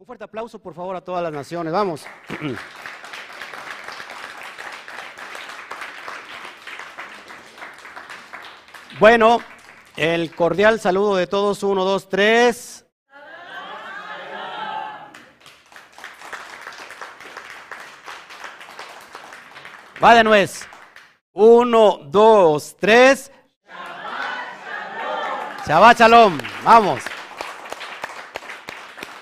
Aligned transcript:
Un 0.00 0.06
fuerte 0.06 0.24
aplauso, 0.24 0.58
por 0.58 0.72
favor, 0.72 0.96
a 0.96 1.02
todas 1.02 1.22
las 1.22 1.30
naciones. 1.30 1.74
Vamos. 1.74 2.06
Bueno, 8.98 9.42
el 9.96 10.34
cordial 10.34 10.80
saludo 10.80 11.16
de 11.16 11.26
todos. 11.26 11.62
Uno, 11.62 11.84
dos, 11.84 12.08
tres. 12.08 12.86
Va 20.02 20.14
de 20.14 20.24
nuez. 20.24 20.66
Uno, 21.32 21.98
dos, 22.06 22.74
tres. 22.80 23.30
Shabbat 25.66 25.98
shalom. 25.98 26.38
Vamos. 26.64 27.09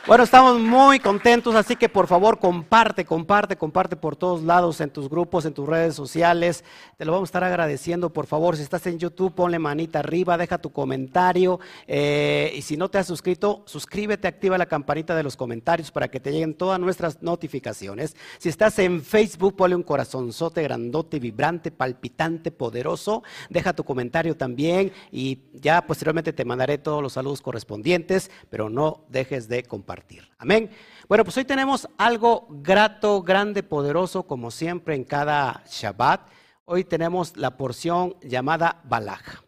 Bueno, 0.08 0.24
estamos 0.24 0.58
muy 0.58 1.00
contentos, 1.00 1.54
así 1.54 1.76
que 1.76 1.90
por 1.90 2.06
favor 2.06 2.38
comparte, 2.38 3.04
comparte, 3.04 3.56
comparte 3.56 3.94
por 3.94 4.16
todos 4.16 4.42
lados, 4.42 4.80
en 4.80 4.88
tus 4.88 5.10
grupos, 5.10 5.44
en 5.44 5.52
tus 5.52 5.68
redes 5.68 5.94
sociales. 5.94 6.64
Te 6.96 7.04
lo 7.04 7.12
vamos 7.12 7.26
a 7.26 7.28
estar 7.28 7.44
agradeciendo, 7.44 8.10
por 8.10 8.24
favor. 8.24 8.56
Si 8.56 8.62
estás 8.62 8.86
en 8.86 8.98
YouTube, 8.98 9.34
ponle 9.34 9.58
manita 9.58 9.98
arriba, 9.98 10.38
deja 10.38 10.56
tu 10.56 10.72
comentario. 10.72 11.60
Eh, 11.86 12.54
y 12.56 12.62
si 12.62 12.78
no 12.78 12.88
te 12.88 12.96
has 12.96 13.06
suscrito, 13.06 13.64
suscríbete, 13.66 14.26
activa 14.26 14.56
la 14.56 14.64
campanita 14.64 15.14
de 15.14 15.22
los 15.22 15.36
comentarios 15.36 15.90
para 15.90 16.08
que 16.08 16.20
te 16.20 16.32
lleguen 16.32 16.54
todas 16.54 16.80
nuestras 16.80 17.22
notificaciones. 17.22 18.16
Si 18.38 18.48
estás 18.48 18.78
en 18.78 19.02
Facebook, 19.02 19.56
ponle 19.56 19.76
un 19.76 19.82
corazonzote 19.82 20.62
grandote, 20.62 21.18
vibrante, 21.18 21.70
palpitante, 21.70 22.50
poderoso. 22.50 23.24
Deja 23.50 23.74
tu 23.74 23.84
comentario 23.84 24.34
también 24.38 24.90
y 25.12 25.40
ya 25.52 25.86
posteriormente 25.86 26.32
te 26.32 26.46
mandaré 26.46 26.78
todos 26.78 27.02
los 27.02 27.12
saludos 27.12 27.42
correspondientes, 27.42 28.30
pero 28.48 28.70
no 28.70 29.04
dejes 29.10 29.50
de 29.50 29.64
compartir. 29.64 29.97
Amén. 30.38 30.70
Bueno, 31.08 31.24
pues 31.24 31.36
hoy 31.36 31.44
tenemos 31.44 31.88
algo 31.96 32.46
grato, 32.50 33.22
grande, 33.22 33.62
poderoso, 33.62 34.24
como 34.24 34.50
siempre 34.50 34.94
en 34.94 35.04
cada 35.04 35.64
Shabbat. 35.66 36.28
Hoy 36.64 36.84
tenemos 36.84 37.36
la 37.36 37.56
porción 37.56 38.16
llamada 38.22 38.80
Balaj. 38.84 39.42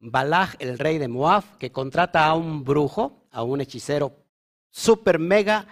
Balaj, 0.00 0.54
el 0.58 0.78
rey 0.78 0.98
de 0.98 1.08
Moab, 1.08 1.58
que 1.58 1.70
contrata 1.70 2.26
a 2.26 2.34
un 2.34 2.64
brujo, 2.64 3.26
a 3.30 3.42
un 3.42 3.60
hechicero 3.60 4.16
super 4.70 5.18
mega 5.18 5.66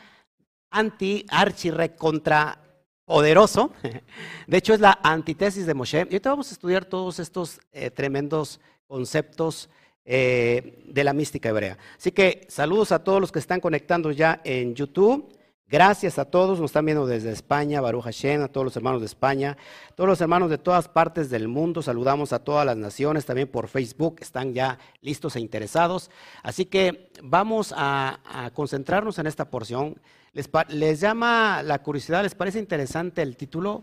anti 0.70 1.26
archi 1.28 1.70
contra 1.98 2.58
poderoso. 3.04 3.72
De 4.46 4.56
hecho, 4.56 4.74
es 4.74 4.80
la 4.80 4.98
antítesis 5.02 5.66
de 5.66 5.74
Moshe. 5.74 5.98
Y 5.98 6.00
ahorita 6.00 6.30
vamos 6.30 6.50
a 6.50 6.54
estudiar 6.54 6.84
todos 6.84 7.18
estos 7.18 7.60
eh, 7.72 7.90
tremendos 7.90 8.60
conceptos 8.86 9.68
eh, 10.04 10.82
de 10.84 11.04
la 11.04 11.12
mística 11.12 11.48
hebrea. 11.48 11.78
Así 11.96 12.12
que 12.12 12.46
saludos 12.48 12.92
a 12.92 13.04
todos 13.04 13.20
los 13.20 13.30
que 13.30 13.38
están 13.38 13.60
conectando 13.60 14.10
ya 14.10 14.40
en 14.44 14.74
YouTube. 14.74 15.32
Gracias 15.72 16.18
a 16.18 16.26
todos, 16.26 16.60
nos 16.60 16.70
están 16.70 16.84
viendo 16.84 17.06
desde 17.06 17.30
España, 17.30 17.80
Baruch 17.80 18.04
Hashem, 18.04 18.42
a 18.42 18.48
todos 18.48 18.64
los 18.64 18.76
hermanos 18.76 19.00
de 19.00 19.06
España, 19.06 19.56
todos 19.94 20.06
los 20.06 20.20
hermanos 20.20 20.50
de 20.50 20.58
todas 20.58 20.86
partes 20.86 21.30
del 21.30 21.48
mundo, 21.48 21.80
saludamos 21.80 22.34
a 22.34 22.40
todas 22.40 22.66
las 22.66 22.76
naciones, 22.76 23.24
también 23.24 23.48
por 23.48 23.68
Facebook, 23.68 24.16
están 24.20 24.52
ya 24.52 24.78
listos 25.00 25.34
e 25.34 25.40
interesados. 25.40 26.10
Así 26.42 26.66
que 26.66 27.10
vamos 27.22 27.72
a, 27.74 28.50
concentrarnos 28.52 29.18
en 29.18 29.26
esta 29.26 29.48
porción. 29.48 29.98
Les, 30.32 30.50
les 30.68 31.00
llama 31.00 31.62
la 31.62 31.82
curiosidad, 31.82 32.22
les 32.22 32.34
parece 32.34 32.58
interesante 32.58 33.22
el 33.22 33.38
título, 33.38 33.82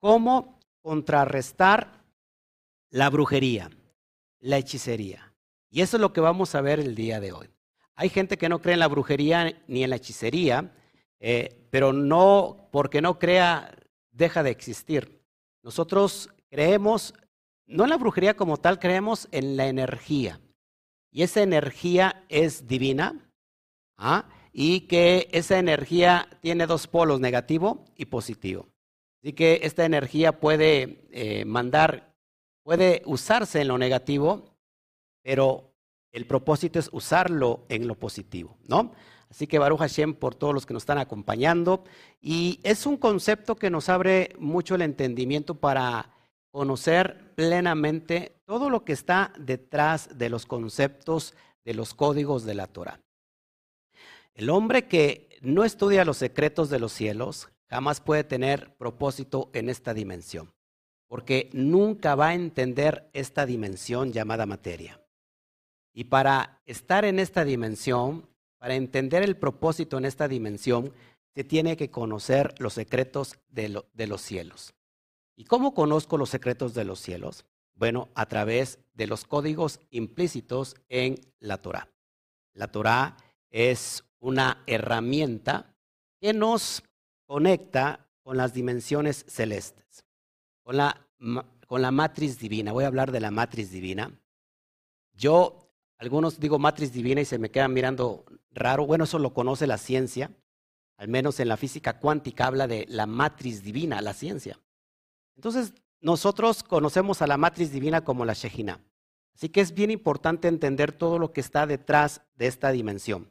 cómo 0.00 0.58
contrarrestar 0.80 2.02
la 2.90 3.10
brujería, 3.10 3.68
la 4.40 4.56
hechicería. 4.56 5.34
Y 5.70 5.82
eso 5.82 5.96
es 5.96 6.00
lo 6.00 6.12
que 6.12 6.20
vamos 6.20 6.54
a 6.54 6.60
ver 6.60 6.80
el 6.80 6.94
día 6.94 7.20
de 7.20 7.32
hoy. 7.32 7.48
Hay 7.94 8.08
gente 8.08 8.36
que 8.36 8.48
no 8.48 8.60
cree 8.60 8.74
en 8.74 8.80
la 8.80 8.88
brujería 8.88 9.62
ni 9.66 9.82
en 9.82 9.90
la 9.90 9.96
hechicería, 9.96 10.72
eh, 11.18 11.66
pero 11.70 11.92
no, 11.92 12.68
porque 12.70 13.00
no 13.00 13.18
crea, 13.18 13.74
deja 14.10 14.42
de 14.42 14.50
existir. 14.50 15.22
Nosotros 15.62 16.30
creemos, 16.50 17.14
no 17.66 17.84
en 17.84 17.90
la 17.90 17.96
brujería 17.96 18.36
como 18.36 18.58
tal, 18.58 18.78
creemos 18.78 19.28
en 19.32 19.56
la 19.56 19.66
energía. 19.66 20.40
Y 21.10 21.22
esa 21.22 21.42
energía 21.42 22.24
es 22.28 22.66
divina, 22.66 23.32
¿ah? 23.96 24.28
y 24.52 24.82
que 24.82 25.28
esa 25.32 25.58
energía 25.58 26.28
tiene 26.40 26.66
dos 26.66 26.86
polos, 26.86 27.20
negativo 27.20 27.84
y 27.96 28.06
positivo. 28.06 28.68
Así 29.22 29.32
que 29.32 29.60
esta 29.62 29.84
energía 29.84 30.38
puede 30.40 31.06
eh, 31.10 31.44
mandar, 31.44 32.14
puede 32.62 33.02
usarse 33.06 33.60
en 33.60 33.68
lo 33.68 33.78
negativo 33.78 34.55
pero 35.26 35.74
el 36.12 36.24
propósito 36.24 36.78
es 36.78 36.88
usarlo 36.92 37.66
en 37.68 37.88
lo 37.88 37.96
positivo, 37.96 38.56
¿no? 38.68 38.92
Así 39.28 39.48
que 39.48 39.58
Baruch 39.58 39.80
Hashem 39.80 40.14
por 40.14 40.36
todos 40.36 40.54
los 40.54 40.66
que 40.66 40.72
nos 40.72 40.84
están 40.84 40.98
acompañando. 40.98 41.82
Y 42.20 42.60
es 42.62 42.86
un 42.86 42.96
concepto 42.96 43.56
que 43.56 43.68
nos 43.68 43.88
abre 43.88 44.36
mucho 44.38 44.76
el 44.76 44.82
entendimiento 44.82 45.56
para 45.56 46.14
conocer 46.52 47.34
plenamente 47.34 48.36
todo 48.46 48.70
lo 48.70 48.84
que 48.84 48.92
está 48.92 49.32
detrás 49.36 50.16
de 50.16 50.30
los 50.30 50.46
conceptos 50.46 51.34
de 51.64 51.74
los 51.74 51.92
códigos 51.92 52.44
de 52.44 52.54
la 52.54 52.68
Torah. 52.68 53.00
El 54.32 54.48
hombre 54.48 54.86
que 54.86 55.40
no 55.42 55.64
estudia 55.64 56.04
los 56.04 56.18
secretos 56.18 56.70
de 56.70 56.78
los 56.78 56.92
cielos 56.92 57.48
jamás 57.68 58.00
puede 58.00 58.22
tener 58.22 58.76
propósito 58.76 59.50
en 59.54 59.70
esta 59.70 59.92
dimensión, 59.92 60.54
porque 61.08 61.50
nunca 61.52 62.14
va 62.14 62.28
a 62.28 62.34
entender 62.34 63.10
esta 63.12 63.44
dimensión 63.44 64.12
llamada 64.12 64.46
materia. 64.46 65.00
Y 65.96 66.04
para 66.04 66.60
estar 66.66 67.06
en 67.06 67.18
esta 67.18 67.42
dimensión, 67.42 68.28
para 68.58 68.74
entender 68.74 69.22
el 69.22 69.38
propósito 69.38 69.96
en 69.96 70.04
esta 70.04 70.28
dimensión, 70.28 70.92
se 71.34 71.42
tiene 71.42 71.78
que 71.78 71.90
conocer 71.90 72.54
los 72.58 72.74
secretos 72.74 73.38
de, 73.48 73.70
los 74.06 74.20
cielos. 74.20 74.74
¿Y 75.36 75.44
cómo 75.44 75.72
conozco 75.72 76.18
los 76.18 76.28
secretos 76.28 76.74
de 76.74 76.84
los 76.84 77.00
cielos? 77.00 77.46
Bueno, 77.74 78.10
a 78.14 78.26
través 78.26 78.78
de 78.92 79.06
los 79.06 79.24
códigos 79.24 79.80
implícitos 79.88 80.76
en 80.90 81.18
la 81.38 81.62
Torah. 81.62 81.88
La 82.52 82.68
Torah 82.68 83.16
es 83.48 84.04
una 84.18 84.62
herramienta 84.66 85.74
que 86.20 86.34
nos 86.34 86.82
conecta 87.24 88.06
con 88.22 88.36
las 88.36 88.52
dimensiones 88.52 89.24
celestes, 89.28 90.04
con 90.62 90.76
la, 90.76 91.08
con 91.66 91.80
la 91.80 91.90
matriz 91.90 92.38
divina. 92.38 92.72
Voy 92.72 92.84
a 92.84 92.88
hablar 92.88 93.12
de 93.12 93.20
la 93.20 93.30
matriz 93.30 93.70
divina. 93.70 94.12
Yo 95.14 95.65
algunos 95.98 96.38
digo 96.38 96.58
matriz 96.58 96.92
divina 96.92 97.20
y 97.20 97.24
se 97.24 97.38
me 97.38 97.50
quedan 97.50 97.72
mirando 97.72 98.24
raro. 98.50 98.86
Bueno, 98.86 99.04
eso 99.04 99.18
lo 99.18 99.32
conoce 99.32 99.66
la 99.66 99.78
ciencia. 99.78 100.30
Al 100.98 101.08
menos 101.08 101.40
en 101.40 101.48
la 101.48 101.56
física 101.56 101.98
cuántica 101.98 102.46
habla 102.46 102.66
de 102.66 102.86
la 102.88 103.06
matriz 103.06 103.62
divina, 103.62 104.00
la 104.00 104.14
ciencia. 104.14 104.58
Entonces, 105.36 105.74
nosotros 106.00 106.62
conocemos 106.62 107.22
a 107.22 107.26
la 107.26 107.36
matriz 107.36 107.70
divina 107.70 108.02
como 108.02 108.24
la 108.24 108.32
Shejina. 108.32 108.80
Así 109.34 109.50
que 109.50 109.60
es 109.60 109.74
bien 109.74 109.90
importante 109.90 110.48
entender 110.48 110.92
todo 110.92 111.18
lo 111.18 111.32
que 111.32 111.40
está 111.42 111.66
detrás 111.66 112.22
de 112.36 112.46
esta 112.46 112.70
dimensión, 112.70 113.30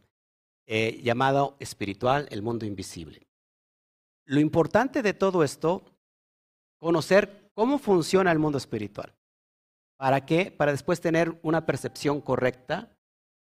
eh, 0.68 1.02
llamado 1.04 1.58
espiritual, 1.60 2.28
el 2.30 2.44
mundo 2.44 2.66
invisible. 2.66 3.28
Lo 4.26 4.40
importante 4.40 5.02
de 5.02 5.14
todo 5.14 5.44
esto, 5.44 5.84
conocer 6.78 7.50
cómo 7.56 7.80
funciona 7.80 8.32
el 8.32 8.38
mundo 8.38 8.60
espiritual. 8.60 9.16
¿Para 9.98 10.26
qué? 10.26 10.52
Para 10.52 10.72
después 10.72 11.00
tener 11.02 11.40
una 11.42 11.66
percepción 11.66 12.22
correcta 12.22 12.96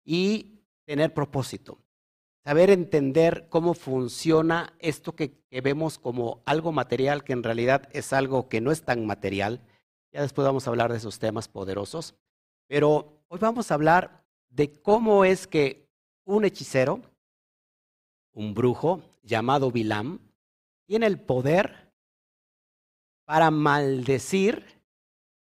y 0.05 0.61
tener 0.85 1.15
propósito. 1.15 1.79
Saber 2.45 2.69
entender 2.69 3.47
cómo 3.49 3.73
funciona 3.73 4.75
esto 4.79 5.17
que, 5.17 5.43
vemos 5.63 5.99
como 5.99 6.43
algo 6.45 6.73
material, 6.73 7.25
que 7.25 7.33
en 7.33 7.43
realidad 7.43 7.89
es 7.93 8.13
algo 8.13 8.51
que 8.51 8.61
no 8.61 8.71
es 8.71 8.83
tan 8.83 9.07
material. 9.07 9.63
Ya 10.13 10.21
después 10.21 10.45
vamos 10.45 10.67
a 10.67 10.71
hablar 10.71 10.93
de 10.93 10.99
esos 10.99 11.19
temas 11.19 11.49
poderosos. 11.49 12.15
Pero 12.69 13.23
hoy 13.29 13.39
vamos 13.39 13.71
a 13.71 13.75
hablar 13.75 14.25
de 14.51 14.71
cómo 14.83 15.25
es 15.25 15.47
que 15.47 15.89
un 16.27 16.45
hechicero, 16.45 17.01
un 18.35 18.53
brujo 18.53 19.03
llamado 19.23 19.71
Bilam, 19.71 20.21
tiene 20.87 21.07
el 21.07 21.19
poder 21.19 21.93
para 23.25 23.51
maldecir 23.51 24.67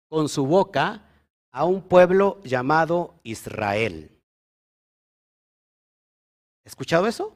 con 0.09 0.27
su 0.27 0.45
boca 0.45 1.05
a 1.51 1.65
un 1.65 1.81
pueblo 1.81 2.41
llamado 2.43 3.19
Israel. 3.23 4.19
¿Escuchado 6.65 7.07
eso? 7.07 7.35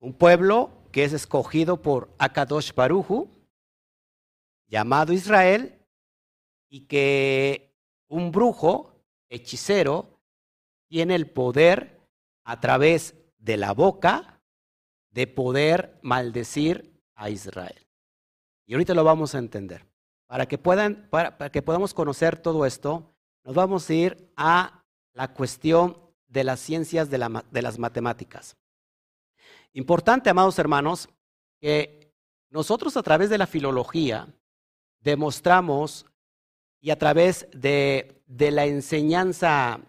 Un 0.00 0.14
pueblo 0.14 0.70
que 0.90 1.04
es 1.04 1.12
escogido 1.12 1.80
por 1.80 2.10
Akadosh 2.18 2.74
Baruju, 2.74 3.30
llamado 4.66 5.12
Israel, 5.12 5.78
y 6.68 6.86
que 6.86 7.74
un 8.08 8.32
brujo, 8.32 9.04
hechicero, 9.28 10.20
tiene 10.88 11.14
el 11.14 11.30
poder 11.30 12.00
a 12.44 12.60
través 12.60 13.14
de 13.38 13.56
la 13.56 13.72
boca 13.72 14.42
de 15.10 15.26
poder 15.26 15.98
maldecir 16.02 17.00
a 17.14 17.30
Israel. 17.30 17.86
Y 18.66 18.74
ahorita 18.74 18.94
lo 18.94 19.04
vamos 19.04 19.34
a 19.34 19.38
entender. 19.38 19.91
Para 20.32 20.46
que, 20.46 20.56
puedan, 20.56 21.08
para, 21.10 21.50
que 21.50 21.60
podamos 21.60 21.92
conocer 21.92 22.38
todo 22.38 22.64
esto, 22.64 23.14
nos 23.44 23.54
vamos 23.54 23.90
a 23.90 23.92
ir 23.92 24.32
a 24.34 24.82
la 25.12 25.34
cuestión 25.34 25.98
de 26.26 26.42
las 26.42 26.58
ciencias 26.58 27.10
de, 27.10 27.18
las 27.18 27.78
matemáticas. 27.78 28.56
Importante, 29.74 30.30
amados 30.30 30.58
hermanos, 30.58 31.10
que 31.60 32.14
nosotros 32.48 32.96
a 32.96 33.02
través 33.02 33.28
de 33.28 33.36
la 33.36 33.46
filología 33.46 34.26
demostramos 35.00 36.06
y 36.80 36.88
a 36.88 36.98
través 36.98 37.46
de, 37.52 38.22
de 38.26 38.52
la 38.52 38.64
enseñanza 38.64 39.80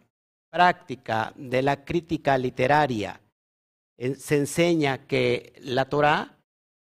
práctica, 0.51 1.31
de 1.37 1.61
la 1.61 1.85
crítica 1.85 2.37
literaria, 2.37 3.21
se 4.17 4.35
enseña 4.35 5.07
que 5.07 5.53
la 5.61 5.87
Torah 5.87 6.37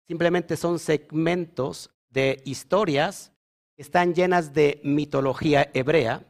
simplemente 0.08 0.56
son 0.56 0.80
segmentos 0.80 1.90
de 2.10 2.42
historias 2.46 3.34
están 3.82 4.14
llenas 4.14 4.54
de 4.54 4.82
mitología 4.84 5.72
hebrea, 5.74 6.26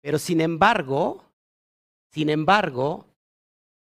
pero 0.00 0.18
sin 0.18 0.40
embargo, 0.40 1.24
sin 2.10 2.28
embargo, 2.28 3.06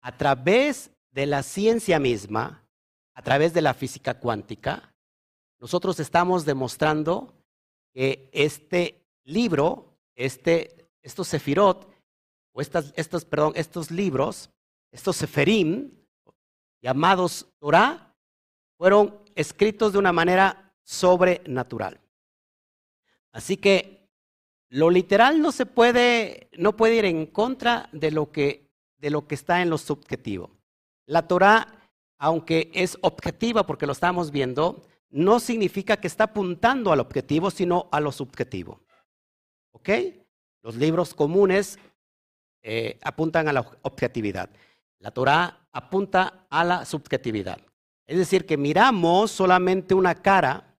a 0.01 0.15
través 0.15 0.91
de 1.11 1.25
la 1.25 1.43
ciencia 1.43 1.99
misma, 1.99 2.65
a 3.13 3.21
través 3.21 3.53
de 3.53 3.61
la 3.61 3.73
física 3.73 4.19
cuántica, 4.19 4.95
nosotros 5.59 5.99
estamos 5.99 6.45
demostrando 6.45 7.33
que 7.93 8.29
este 8.31 9.05
libro, 9.25 9.97
este, 10.15 10.87
estos 11.01 11.27
sefirot, 11.27 11.91
o 12.53 12.61
estas, 12.61 12.93
estos, 12.95 13.25
perdón, 13.25 13.51
estos 13.55 13.91
libros, 13.91 14.49
estos 14.91 15.17
seferim, 15.17 15.91
llamados 16.81 17.47
Torah, 17.59 18.15
fueron 18.77 19.19
escritos 19.35 19.91
de 19.91 19.99
una 19.99 20.13
manera 20.13 20.64
sobrenatural. 20.85 21.99
Así 23.33 23.57
que 23.57 24.07
lo 24.69 24.89
literal 24.89 25.41
no 25.41 25.51
se 25.51 25.65
puede, 25.65 26.49
no 26.57 26.77
puede 26.77 26.95
ir 26.95 27.05
en 27.05 27.25
contra 27.25 27.89
de 27.91 28.11
lo 28.11 28.31
que, 28.31 28.71
de 28.97 29.09
lo 29.09 29.27
que 29.27 29.35
está 29.35 29.61
en 29.61 29.69
lo 29.69 29.77
subjetivo. 29.77 30.51
La 31.05 31.27
Torah, 31.27 31.89
aunque 32.17 32.71
es 32.73 32.97
objetiva 33.01 33.65
porque 33.65 33.85
lo 33.85 33.91
estamos 33.91 34.31
viendo, 34.31 34.83
no 35.09 35.39
significa 35.39 35.97
que 35.97 36.07
está 36.07 36.25
apuntando 36.25 36.91
al 36.91 36.99
objetivo, 36.99 37.51
sino 37.51 37.89
a 37.91 37.99
lo 37.99 38.11
subjetivo. 38.11 38.81
¿Ok? 39.71 39.89
Los 40.61 40.75
libros 40.75 41.13
comunes 41.13 41.77
eh, 42.63 42.97
apuntan 43.03 43.47
a 43.47 43.53
la 43.53 43.65
objetividad. 43.83 44.49
La 44.99 45.11
Torah 45.11 45.67
apunta 45.71 46.47
a 46.49 46.63
la 46.63 46.85
subjetividad. 46.85 47.59
Es 48.07 48.17
decir, 48.17 48.45
que 48.45 48.57
miramos 48.57 49.31
solamente 49.31 49.93
una 49.93 50.15
cara 50.15 50.74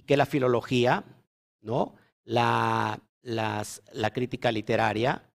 y 0.00 0.02
que 0.02 0.16
la 0.16 0.26
filología, 0.26 1.04
¿no? 1.60 1.94
la, 2.24 3.00
la 3.22 4.10
crítica 4.12 4.50
literaria, 4.50 5.30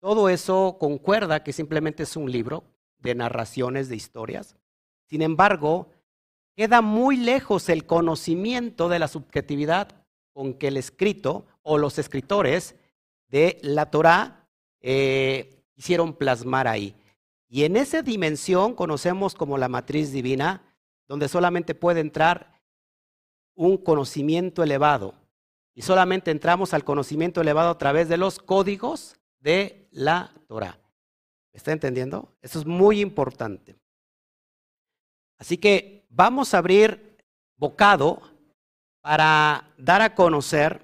todo 0.00 0.28
eso 0.28 0.76
concuerda 0.80 1.42
que 1.44 1.52
simplemente 1.52 2.04
es 2.04 2.16
un 2.16 2.30
libro 2.30 2.64
de 2.98 3.14
narraciones 3.14 3.88
de 3.88 3.96
historias. 3.96 4.56
Sin 5.04 5.22
embargo, 5.22 5.90
queda 6.56 6.80
muy 6.80 7.16
lejos 7.16 7.68
el 7.68 7.84
conocimiento 7.84 8.88
de 8.88 8.98
la 8.98 9.08
subjetividad 9.08 9.88
con 10.32 10.54
que 10.54 10.68
el 10.68 10.76
escrito 10.76 11.46
o 11.62 11.78
los 11.78 11.98
escritores 11.98 12.76
de 13.28 13.58
la 13.62 13.90
Torá 13.90 14.48
eh, 14.80 15.64
quisieron 15.74 16.14
plasmar 16.14 16.66
ahí. 16.68 16.94
Y 17.48 17.64
en 17.64 17.76
esa 17.76 18.02
dimensión 18.02 18.74
conocemos 18.74 19.34
como 19.34 19.58
la 19.58 19.68
matriz 19.68 20.12
divina, 20.12 20.62
donde 21.08 21.28
solamente 21.28 21.74
puede 21.74 22.00
entrar 22.00 22.57
un 23.58 23.76
conocimiento 23.76 24.62
elevado. 24.62 25.14
Y 25.74 25.82
solamente 25.82 26.30
entramos 26.30 26.72
al 26.72 26.84
conocimiento 26.84 27.40
elevado 27.40 27.70
a 27.70 27.78
través 27.78 28.08
de 28.08 28.16
los 28.16 28.38
códigos 28.38 29.16
de 29.40 29.88
la 29.90 30.32
Torah. 30.46 30.78
¿Está 31.52 31.72
entendiendo? 31.72 32.36
Eso 32.40 32.60
es 32.60 32.66
muy 32.66 33.00
importante. 33.00 33.76
Así 35.38 35.58
que 35.58 36.06
vamos 36.08 36.54
a 36.54 36.58
abrir 36.58 37.16
bocado 37.56 38.22
para 39.00 39.74
dar 39.76 40.02
a 40.02 40.14
conocer 40.14 40.80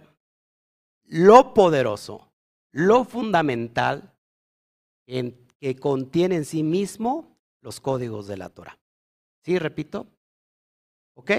lo 1.05 1.55
poderoso, 1.55 2.33
lo 2.73 3.05
fundamental 3.05 4.17
en 5.07 5.47
que 5.61 5.77
contiene 5.77 6.37
en 6.37 6.45
sí 6.45 6.65
mismo 6.65 7.39
los 7.61 7.81
códigos 7.81 8.27
de 8.27 8.37
la 8.37 8.49
Torah. 8.49 8.79
¿Sí? 9.45 9.59
Repito. 9.61 10.09
¿Ok? 11.15 11.31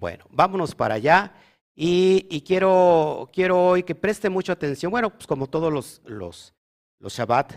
Bueno, 0.00 0.24
vámonos 0.30 0.74
para 0.74 0.94
allá. 0.94 1.34
Y, 1.74 2.42
quiero, 2.46 3.28
quiero 3.32 3.62
hoy 3.62 3.82
que 3.82 3.94
preste 3.94 4.30
mucha 4.30 4.54
atención. 4.54 4.90
Bueno, 4.90 5.10
pues 5.10 5.26
como 5.26 5.46
todos 5.46 5.70
los, 5.70 6.00
los, 6.06 6.54
los 6.98 7.12
Shabbat, 7.12 7.52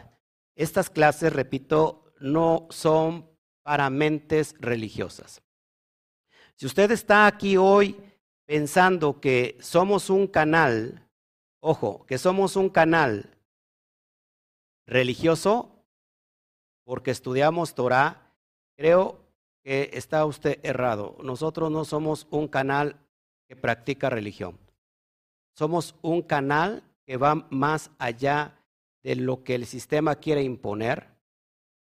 estas 0.56 0.90
clases, 0.90 1.32
repito, 1.32 2.14
no 2.20 2.68
son 2.70 3.30
para 3.64 3.90
mentes 3.90 4.56
religiosas. 4.60 5.42
Si 6.56 6.66
usted 6.66 6.92
está 6.92 7.28
aquí 7.28 7.56
hoy 7.56 7.98
pensando 8.46 9.22
que 9.22 9.58
somos 9.62 10.10
un 10.10 10.28
canal, 10.28 11.10
ojo, 11.62 12.06
que 12.06 12.18
somos 12.18 12.58
un 12.58 12.70
canal 12.70 13.38
religioso, 14.86 15.86
porque 16.84 17.12
estudiamos 17.12 17.74
Torah, 17.74 18.36
creo 18.76 19.23
que 19.64 19.90
está 19.94 20.26
usted 20.26 20.60
errado. 20.64 21.18
Nosotros 21.24 21.72
no 21.72 21.86
somos 21.86 22.28
un 22.30 22.48
canal 22.48 23.00
que 23.48 23.56
practica 23.56 24.10
religión. 24.10 24.60
Somos 25.56 25.96
un 26.02 26.22
canal 26.22 26.84
que 27.06 27.18
va 27.18 27.48
más 27.50 27.92
allá 27.98 28.60
de 29.04 29.16
lo 29.16 29.44
que 29.44 29.56
el 29.56 29.66
sistema 29.66 30.16
quiere 30.16 30.44
imponer 30.44 31.10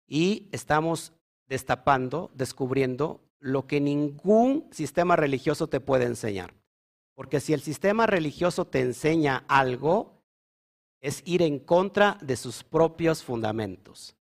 y 0.07 0.49
estamos 0.53 1.13
destapando, 1.47 2.31
descubriendo 2.35 3.21
lo 3.39 3.67
que 3.67 3.81
ningún 3.81 4.69
sistema 4.71 5.17
religioso 5.17 5.69
te 5.69 5.81
puede 5.81 6.05
enseñar. 6.05 6.55
Porque 7.15 7.41
si 7.41 7.53
el 7.53 7.61
sistema 7.61 8.07
religioso 8.07 8.67
te 8.67 8.81
enseña 8.81 9.45
algo, 9.49 10.23
es 11.01 11.23
ir 11.27 11.43
en 11.43 11.59
contra 11.59 12.19
de 12.23 12.37
sus 12.37 12.63
propios 12.63 13.23
fundamentos. 13.23 14.17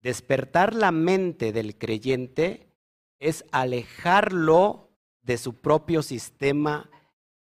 Despertar 0.00 0.74
la 0.74 0.92
mente 0.92 1.52
del 1.52 1.76
creyente 1.76 2.72
es 3.18 3.44
alejarlo 3.50 4.90
de 5.22 5.38
su 5.38 5.54
propio 5.54 6.02
sistema 6.02 6.90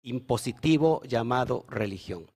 impositivo 0.02 1.02
llamado 1.04 1.66
religión. 1.70 2.30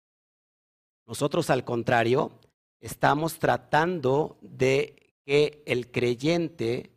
Nosotros, 1.05 1.49
al 1.49 1.63
contrario, 1.63 2.39
estamos 2.79 3.39
tratando 3.39 4.37
de 4.41 5.15
que 5.25 5.63
el 5.65 5.91
creyente 5.91 6.91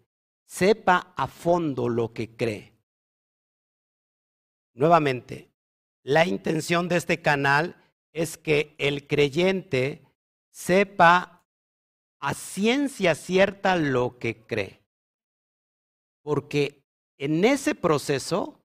sepa 0.46 1.12
a 1.16 1.26
fondo 1.26 1.88
lo 1.88 2.12
que 2.12 2.36
cree. 2.36 2.72
Nuevamente, 4.72 5.50
la 6.02 6.26
intención 6.26 6.88
de 6.88 6.96
este 6.96 7.20
canal 7.20 7.76
es 8.12 8.38
que 8.38 8.74
el 8.78 9.06
creyente 9.06 10.02
sepa 10.50 11.39
a 12.20 12.34
ciencia 12.34 13.14
cierta 13.14 13.76
lo 13.76 14.18
que 14.18 14.36
cree. 14.36 14.80
Porque 16.22 16.82
en 17.18 17.44
ese 17.44 17.74
proceso 17.74 18.60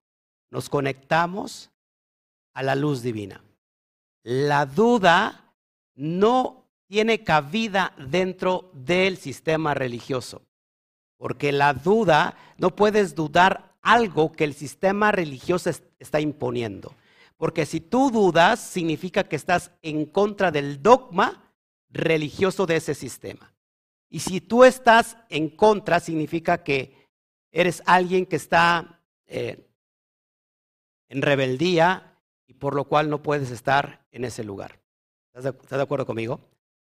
nos 0.50 0.68
conectamos 0.68 1.70
a 2.54 2.62
la 2.62 2.74
luz 2.74 3.02
divina. 3.02 3.42
La 4.22 4.66
duda 4.66 5.54
no 5.94 6.64
tiene 6.86 7.24
cabida 7.24 7.94
dentro 7.96 8.70
del 8.72 9.16
sistema 9.16 9.74
religioso, 9.74 10.42
porque 11.16 11.52
la 11.52 11.72
duda, 11.74 12.36
no 12.58 12.76
puedes 12.76 13.14
dudar 13.14 13.76
algo 13.82 14.32
que 14.32 14.44
el 14.44 14.54
sistema 14.54 15.12
religioso 15.12 15.70
está 15.98 16.20
imponiendo. 16.20 16.94
Porque 17.36 17.66
si 17.66 17.80
tú 17.80 18.10
dudas, 18.10 18.60
significa 18.60 19.24
que 19.24 19.36
estás 19.36 19.70
en 19.82 20.06
contra 20.06 20.50
del 20.50 20.82
dogma 20.82 21.45
religioso 21.88 22.66
de 22.66 22.76
ese 22.76 22.94
sistema. 22.94 23.54
Y 24.08 24.20
si 24.20 24.40
tú 24.40 24.64
estás 24.64 25.16
en 25.28 25.48
contra, 25.48 26.00
significa 26.00 26.62
que 26.62 27.06
eres 27.50 27.82
alguien 27.86 28.26
que 28.26 28.36
está 28.36 29.00
eh, 29.26 29.66
en 31.08 31.22
rebeldía 31.22 32.18
y 32.46 32.54
por 32.54 32.74
lo 32.74 32.84
cual 32.84 33.10
no 33.10 33.22
puedes 33.22 33.50
estar 33.50 34.06
en 34.12 34.24
ese 34.24 34.44
lugar. 34.44 34.80
¿Estás 35.34 35.54
de, 35.70 35.82
acuerdo 35.82 36.06
conmigo? 36.06 36.40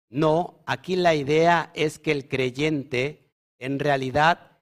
No, 0.09 0.63
aquí 0.67 0.97
la 0.97 1.15
idea 1.15 1.71
es 1.75 1.99
que 1.99 2.11
el 2.11 2.29
creyente 2.29 3.31
en 3.59 3.79
realidad 3.79 4.59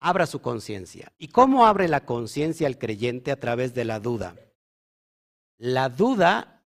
abra 0.00 0.26
su 0.26 0.40
conciencia. 0.40 1.12
¿Y 1.18 1.28
cómo 1.28 1.66
abre 1.66 1.86
la 1.86 2.04
conciencia 2.04 2.66
el 2.66 2.78
creyente 2.78 3.30
a 3.30 3.38
través 3.38 3.74
de 3.74 3.84
la 3.84 4.00
duda? 4.00 4.34
La 5.58 5.88
duda 5.88 6.64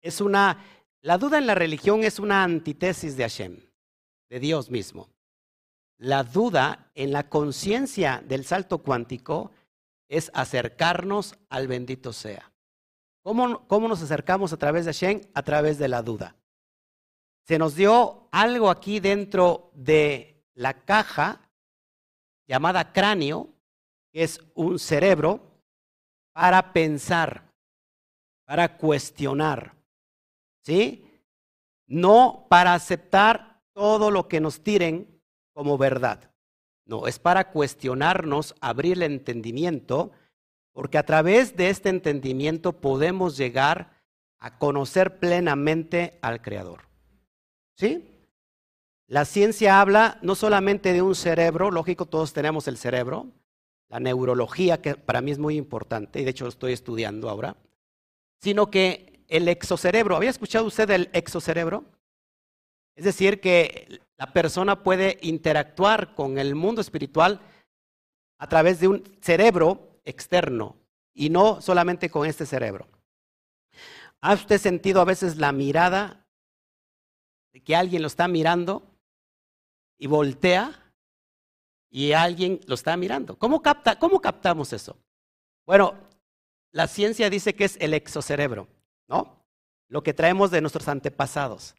es 0.00 0.22
una 0.22 0.64
la 1.02 1.18
duda 1.18 1.38
en 1.38 1.46
la 1.46 1.54
religión 1.54 2.04
es 2.04 2.18
una 2.18 2.42
antítesis 2.42 3.16
de 3.16 3.24
Hashem, 3.24 3.60
de 4.28 4.40
Dios 4.40 4.70
mismo. 4.70 5.08
La 5.98 6.24
duda 6.24 6.90
en 6.94 7.12
la 7.12 7.28
conciencia 7.28 8.22
del 8.26 8.44
salto 8.44 8.78
cuántico 8.78 9.52
es 10.08 10.30
acercarnos 10.34 11.36
al 11.48 11.68
bendito 11.68 12.12
sea. 12.12 12.52
¿Cómo, 13.22 13.66
¿Cómo, 13.66 13.88
nos 13.88 14.02
acercamos 14.02 14.52
a 14.52 14.56
través 14.56 14.84
de 14.84 14.92
Hashem? 14.92 15.20
A 15.34 15.42
través 15.42 15.78
de 15.78 15.88
la 15.88 16.02
duda. 16.02 16.36
se 17.44 17.58
nos 17.58 17.76
dio 17.76 18.28
algo 18.32 18.70
aquí 18.70 18.98
dentro 18.98 19.70
de 19.74 20.44
la 20.54 20.84
caja 20.84 21.48
llamada 22.48 22.92
cráneo, 22.92 23.54
que 24.12 24.24
es 24.24 24.40
un 24.54 24.78
cerebro, 24.78 25.40
para 26.32 26.72
pensar, 26.72 27.52
para 28.44 28.76
cuestionar, 28.76 29.75
¿sí? 30.66 31.04
No 31.86 32.46
para 32.50 32.74
aceptar 32.74 33.62
todo 33.72 34.10
lo 34.10 34.26
que 34.26 34.40
nos 34.40 34.62
tiren 34.62 35.22
como 35.54 35.78
verdad. 35.78 36.32
No, 36.84 37.06
es 37.06 37.18
para 37.18 37.52
cuestionarnos, 37.52 38.54
abrir 38.60 38.94
el 38.94 39.04
entendimiento, 39.04 40.10
porque 40.72 40.98
a 40.98 41.06
través 41.06 41.56
de 41.56 41.70
este 41.70 41.88
entendimiento 41.88 42.72
podemos 42.72 43.36
llegar 43.36 43.92
a 44.38 44.58
conocer 44.58 45.18
plenamente 45.18 46.18
al 46.20 46.42
Creador. 46.42 46.82
¿Sí? 47.76 48.08
La 49.06 49.24
ciencia 49.24 49.80
habla 49.80 50.18
no 50.22 50.34
solamente 50.34 50.92
de 50.92 51.02
un 51.02 51.14
cerebro, 51.14 51.70
lógico, 51.70 52.06
todos 52.06 52.32
tenemos 52.32 52.66
el 52.66 52.76
cerebro, 52.76 53.28
la 53.88 54.00
neurología, 54.00 54.82
que 54.82 54.96
para 54.96 55.20
mí 55.20 55.30
es 55.30 55.38
muy 55.38 55.56
importante, 55.56 56.20
y 56.20 56.24
de 56.24 56.30
hecho 56.30 56.44
lo 56.44 56.50
estoy 56.50 56.72
estudiando 56.72 57.30
ahora, 57.30 57.56
sino 58.40 58.68
que 58.68 59.15
el 59.28 59.48
exocerebro, 59.48 60.16
¿había 60.16 60.30
escuchado 60.30 60.66
usted 60.66 60.88
del 60.88 61.10
exocerebro? 61.12 61.84
Es 62.94 63.04
decir, 63.04 63.40
que 63.40 64.00
la 64.16 64.32
persona 64.32 64.82
puede 64.82 65.18
interactuar 65.20 66.14
con 66.14 66.38
el 66.38 66.54
mundo 66.54 66.80
espiritual 66.80 67.40
a 68.38 68.48
través 68.48 68.80
de 68.80 68.88
un 68.88 69.04
cerebro 69.20 70.00
externo 70.04 70.76
y 71.12 71.30
no 71.30 71.60
solamente 71.60 72.10
con 72.10 72.26
este 72.26 72.46
cerebro. 72.46 72.88
¿Ha 74.20 74.34
usted 74.34 74.58
sentido 74.58 75.00
a 75.00 75.04
veces 75.04 75.36
la 75.36 75.52
mirada 75.52 76.26
de 77.52 77.62
que 77.62 77.76
alguien 77.76 78.02
lo 78.02 78.08
está 78.08 78.28
mirando 78.28 78.82
y 79.98 80.06
voltea 80.06 80.92
y 81.90 82.12
alguien 82.12 82.60
lo 82.66 82.74
está 82.74 82.96
mirando? 82.96 83.38
¿Cómo, 83.38 83.60
capta, 83.62 83.98
cómo 83.98 84.20
captamos 84.20 84.72
eso? 84.72 84.96
Bueno, 85.66 85.94
la 86.72 86.86
ciencia 86.86 87.30
dice 87.30 87.54
que 87.54 87.64
es 87.64 87.76
el 87.80 87.94
exocerebro, 87.94 88.68
¿no? 89.08 89.44
Lo 89.88 90.02
que 90.02 90.14
traemos 90.14 90.50
de 90.50 90.60
nuestros 90.60 90.88
antepasados. 90.88 91.74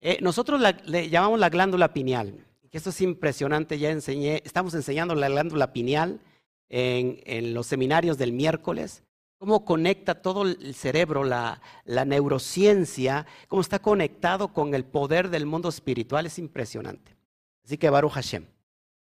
Eh, 0.00 0.18
nosotros 0.20 0.60
le 0.84 1.10
llamamos 1.10 1.40
la 1.40 1.48
glándula 1.48 1.92
pineal, 1.92 2.46
que 2.70 2.78
esto 2.78 2.90
es 2.90 3.00
impresionante, 3.00 3.78
ya 3.78 3.90
enseñé, 3.90 4.42
estamos 4.44 4.74
enseñando 4.74 5.14
la 5.14 5.28
glándula 5.28 5.72
pineal 5.72 6.20
en, 6.68 7.54
los 7.54 7.66
seminarios 7.66 8.18
del 8.18 8.32
miércoles, 8.32 9.02
cómo 9.38 9.64
conecta 9.64 10.20
todo 10.20 10.42
el 10.42 10.74
cerebro, 10.74 11.24
la, 11.24 11.62
la, 11.84 12.04
neurociencia, 12.04 13.26
cómo 13.48 13.62
está 13.62 13.78
conectado 13.78 14.52
con 14.52 14.74
el 14.74 14.84
poder 14.84 15.30
del 15.30 15.46
mundo 15.46 15.68
espiritual, 15.68 16.26
es 16.26 16.38
impresionante. 16.38 17.16
Así 17.64 17.78
que 17.78 17.90
Baruch 17.90 18.12
Hashem. 18.12 18.46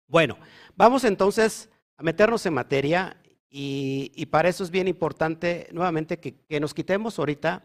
Bueno, 0.08 0.38
vamos 0.76 1.04
entonces 1.04 1.70
a 1.98 2.04
meternos 2.04 2.46
en 2.46 2.54
materia 2.54 3.19
y, 3.52 4.26
para 4.28 4.50
eso 4.50 4.64
es 4.64 4.70
bien 4.70 4.88
importante 4.88 5.68
nuevamente 5.72 6.20
que, 6.20 6.60
nos 6.60 6.74
quitemos 6.74 7.18
ahorita 7.18 7.64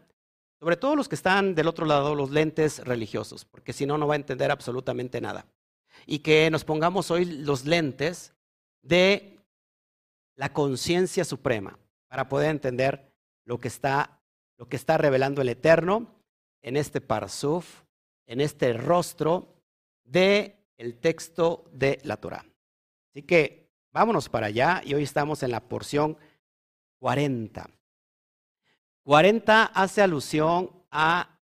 sobre 0.59 0.77
todo 0.77 0.95
los 0.95 1.07
que 1.07 1.15
están 1.15 1.53
del 1.53 1.67
otro 1.67 1.85
lado, 1.85 2.15
los 2.15 2.31
lentes 2.31 2.79
religiosos, 2.79 3.45
porque 3.45 3.73
si 3.73 3.85
no, 3.85 3.97
no 3.97 4.07
va 4.07 4.15
a 4.15 4.17
entender 4.17 4.49
absolutamente 4.49 5.21
nada. 5.21 5.45
Y 6.07 6.19
que 6.19 6.49
nos 6.49 6.63
pongamos 6.63 7.11
hoy 7.11 7.25
los 7.25 7.65
lentes 7.65 8.33
de 8.81 9.37
la 10.35 10.53
conciencia 10.53 11.23
suprema 11.23 11.77
para 12.07 12.29
poder 12.29 12.49
entender 12.49 13.11
lo 13.45 13.59
que 13.59 13.67
está, 13.67 14.21
lo 14.57 14.67
que 14.67 14.75
está 14.75 14.97
revelando 14.97 15.41
el 15.41 15.49
Eterno 15.49 16.07
en 16.61 16.77
este 16.77 16.99
parsuf, 16.99 17.83
en 18.25 18.41
este 18.41 18.73
rostro 18.73 19.61
de 20.03 20.55
el 20.77 20.97
texto 20.97 21.65
de 21.71 21.99
la 22.03 22.17
Torah. 22.17 22.45
Así 23.11 23.21
que 23.21 23.64
vámonos 23.95 24.27
para 24.27 24.47
allá 24.47 24.81
y 24.83 24.93
hoy 24.93 25.03
estamos 25.03 25.41
en 25.41 25.51
la 25.51 25.61
porción 25.61 26.17
40. 26.99 27.69
40 29.03 29.63
hace 29.63 30.01
alusión 30.01 30.69
a... 30.91 31.39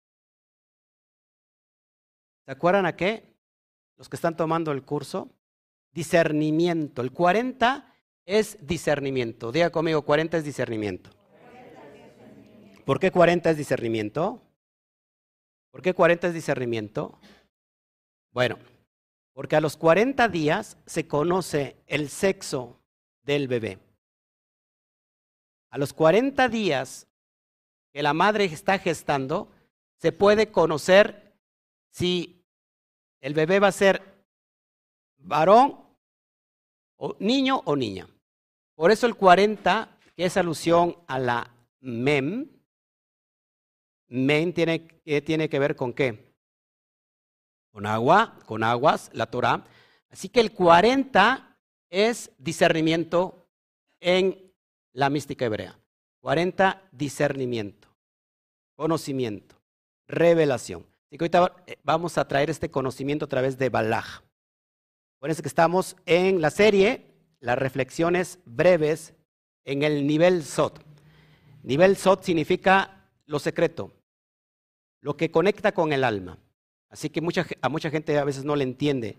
¿Se 2.45 2.53
acuerdan 2.53 2.87
a 2.87 2.95
qué? 2.95 3.35
Los 3.97 4.09
que 4.09 4.15
están 4.15 4.37
tomando 4.37 4.71
el 4.71 4.85
curso. 4.85 5.29
Discernimiento. 5.91 7.03
El 7.03 7.11
40 7.11 7.93
es 8.25 8.65
discernimiento. 8.65 9.51
Diga 9.51 9.71
conmigo, 9.71 10.03
40 10.03 10.39
es 10.39 10.45
discernimiento. 10.45 11.11
¿Por 12.85 13.01
qué 13.01 13.11
40 13.11 13.51
es 13.51 13.57
discernimiento? 13.57 14.41
¿Por 15.73 15.83
qué 15.83 15.95
40 15.95 16.29
es 16.29 16.35
discernimiento? 16.35 17.19
Bueno, 18.31 18.57
porque 19.37 19.55
a 19.55 19.61
los 19.61 19.77
40 19.77 20.31
días 20.31 20.79
se 20.87 21.07
conoce 21.07 21.77
el 21.89 22.09
sexo 22.09 22.81
del 23.23 23.49
bebé. 23.49 23.79
A 25.69 25.77
los 25.77 25.93
40 25.93 26.49
días 26.49 27.07
que 27.93 28.03
la 28.03 28.15
madre 28.15 28.47
está 28.47 28.79
gestando, 28.79 29.53
se 29.99 30.11
puede 30.11 30.51
conocer 30.51 31.37
si 31.91 32.47
el 33.21 33.35
bebé 33.35 33.61
va 33.61 33.69
a 33.69 33.73
ser 33.73 34.01
varón, 35.19 35.85
o 36.97 37.15
niño 37.19 37.61
o 37.67 37.77
niña. 37.77 38.09
Por 38.75 38.91
eso 38.91 39.07
el 39.07 39.17
40, 39.17 39.99
que 40.17 40.25
es 40.25 40.39
alusión 40.39 40.97
a 41.07 41.19
la 41.19 41.55
mem, 41.81 42.49
mem 44.09 44.55
tiene, 44.55 44.79
tiene 45.27 45.51
que 45.51 45.59
ver 45.59 45.77
con 45.77 45.93
qué? 45.93 46.26
Con 47.77 47.85
agua, 47.85 48.39
con 48.47 48.65
aguas, 48.65 49.11
la 49.13 49.27
Torah. 49.27 49.63
Así 50.09 50.31
que 50.31 50.41
el 50.41 50.53
40 50.53 51.59
es 51.91 52.31
discernimiento 52.39 53.47
en 54.01 54.51
la 54.95 55.11
mística 55.11 55.45
hebrea. 55.45 55.79
40, 56.21 56.83
discernimiento 56.91 57.87
conocimiento, 58.77 59.57
revelación. 60.07 60.87
Así 61.07 61.19
que 61.19 61.25
ahorita 61.25 61.65
eh, 61.67 61.79
vamos 61.83 62.19
a 62.19 62.29
traer 62.29 62.51
este 62.51 62.71
conocimiento 62.71 63.25
a 63.25 63.29
través 63.29 63.59
de 63.59 63.71
Balaj. 63.71 64.23
Acuérdense 65.17 65.43
que 65.43 65.49
estamos 65.49 65.97
en 66.05 66.41
la 66.41 66.51
serie, 66.51 67.07
las 67.41 67.59
reflexiones 67.59 68.39
breves 68.45 69.15
en 69.65 69.83
el 69.83 70.07
nivel 70.07 70.45
SOT. 70.45 70.81
Nivel 71.63 71.97
SOT 71.97 72.23
significa 72.23 73.11
lo 73.25 73.39
secreto, 73.39 73.93
lo 75.01 75.17
que 75.17 75.31
conecta 75.31 75.73
con 75.73 75.93
el 75.93 76.05
alma. 76.05 76.39
Así 76.89 77.11
que 77.11 77.21
a 77.61 77.69
mucha 77.69 77.91
gente 77.91 78.19
a 78.19 78.25
veces 78.25 78.45
no 78.45 78.57
le 78.57 78.65
entiende 78.65 79.17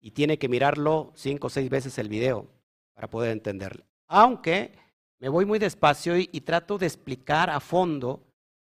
y 0.00 0.12
tiene 0.12 0.38
que 0.38 0.48
mirarlo 0.48 1.12
cinco 1.14 1.48
o 1.48 1.50
seis 1.50 1.68
veces 1.68 1.98
el 1.98 2.08
video 2.08 2.46
para 2.94 3.08
poder 3.08 3.32
entenderlo. 3.32 3.84
Aunque 4.08 4.72
me 5.18 5.28
voy 5.28 5.44
muy 5.44 5.58
despacio 5.58 6.18
y, 6.18 6.28
y 6.32 6.40
trato 6.42 6.78
de 6.78 6.86
explicar 6.86 7.50
a 7.50 7.60
fondo 7.60 8.22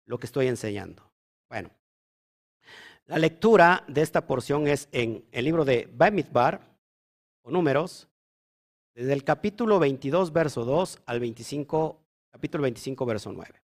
lo 0.06 0.18
que 0.18 0.26
estoy 0.26 0.48
enseñando. 0.48 1.10
Bueno, 1.48 1.70
la 3.06 3.18
lectura 3.18 3.84
de 3.88 4.02
esta 4.02 4.26
porción 4.26 4.68
es 4.68 4.88
en 4.92 5.24
el 5.32 5.44
libro 5.44 5.64
de 5.64 5.88
Bamidbar, 5.92 6.70
o 7.42 7.50
números, 7.50 8.08
desde 8.94 9.12
el 9.12 9.24
capítulo 9.24 9.78
22, 9.78 10.32
verso 10.32 10.64
2 10.64 11.02
al 11.06 11.20
25, 11.20 12.00
capítulo 12.30 12.62
25, 12.62 13.06
verso 13.06 13.32
9. 13.32 13.62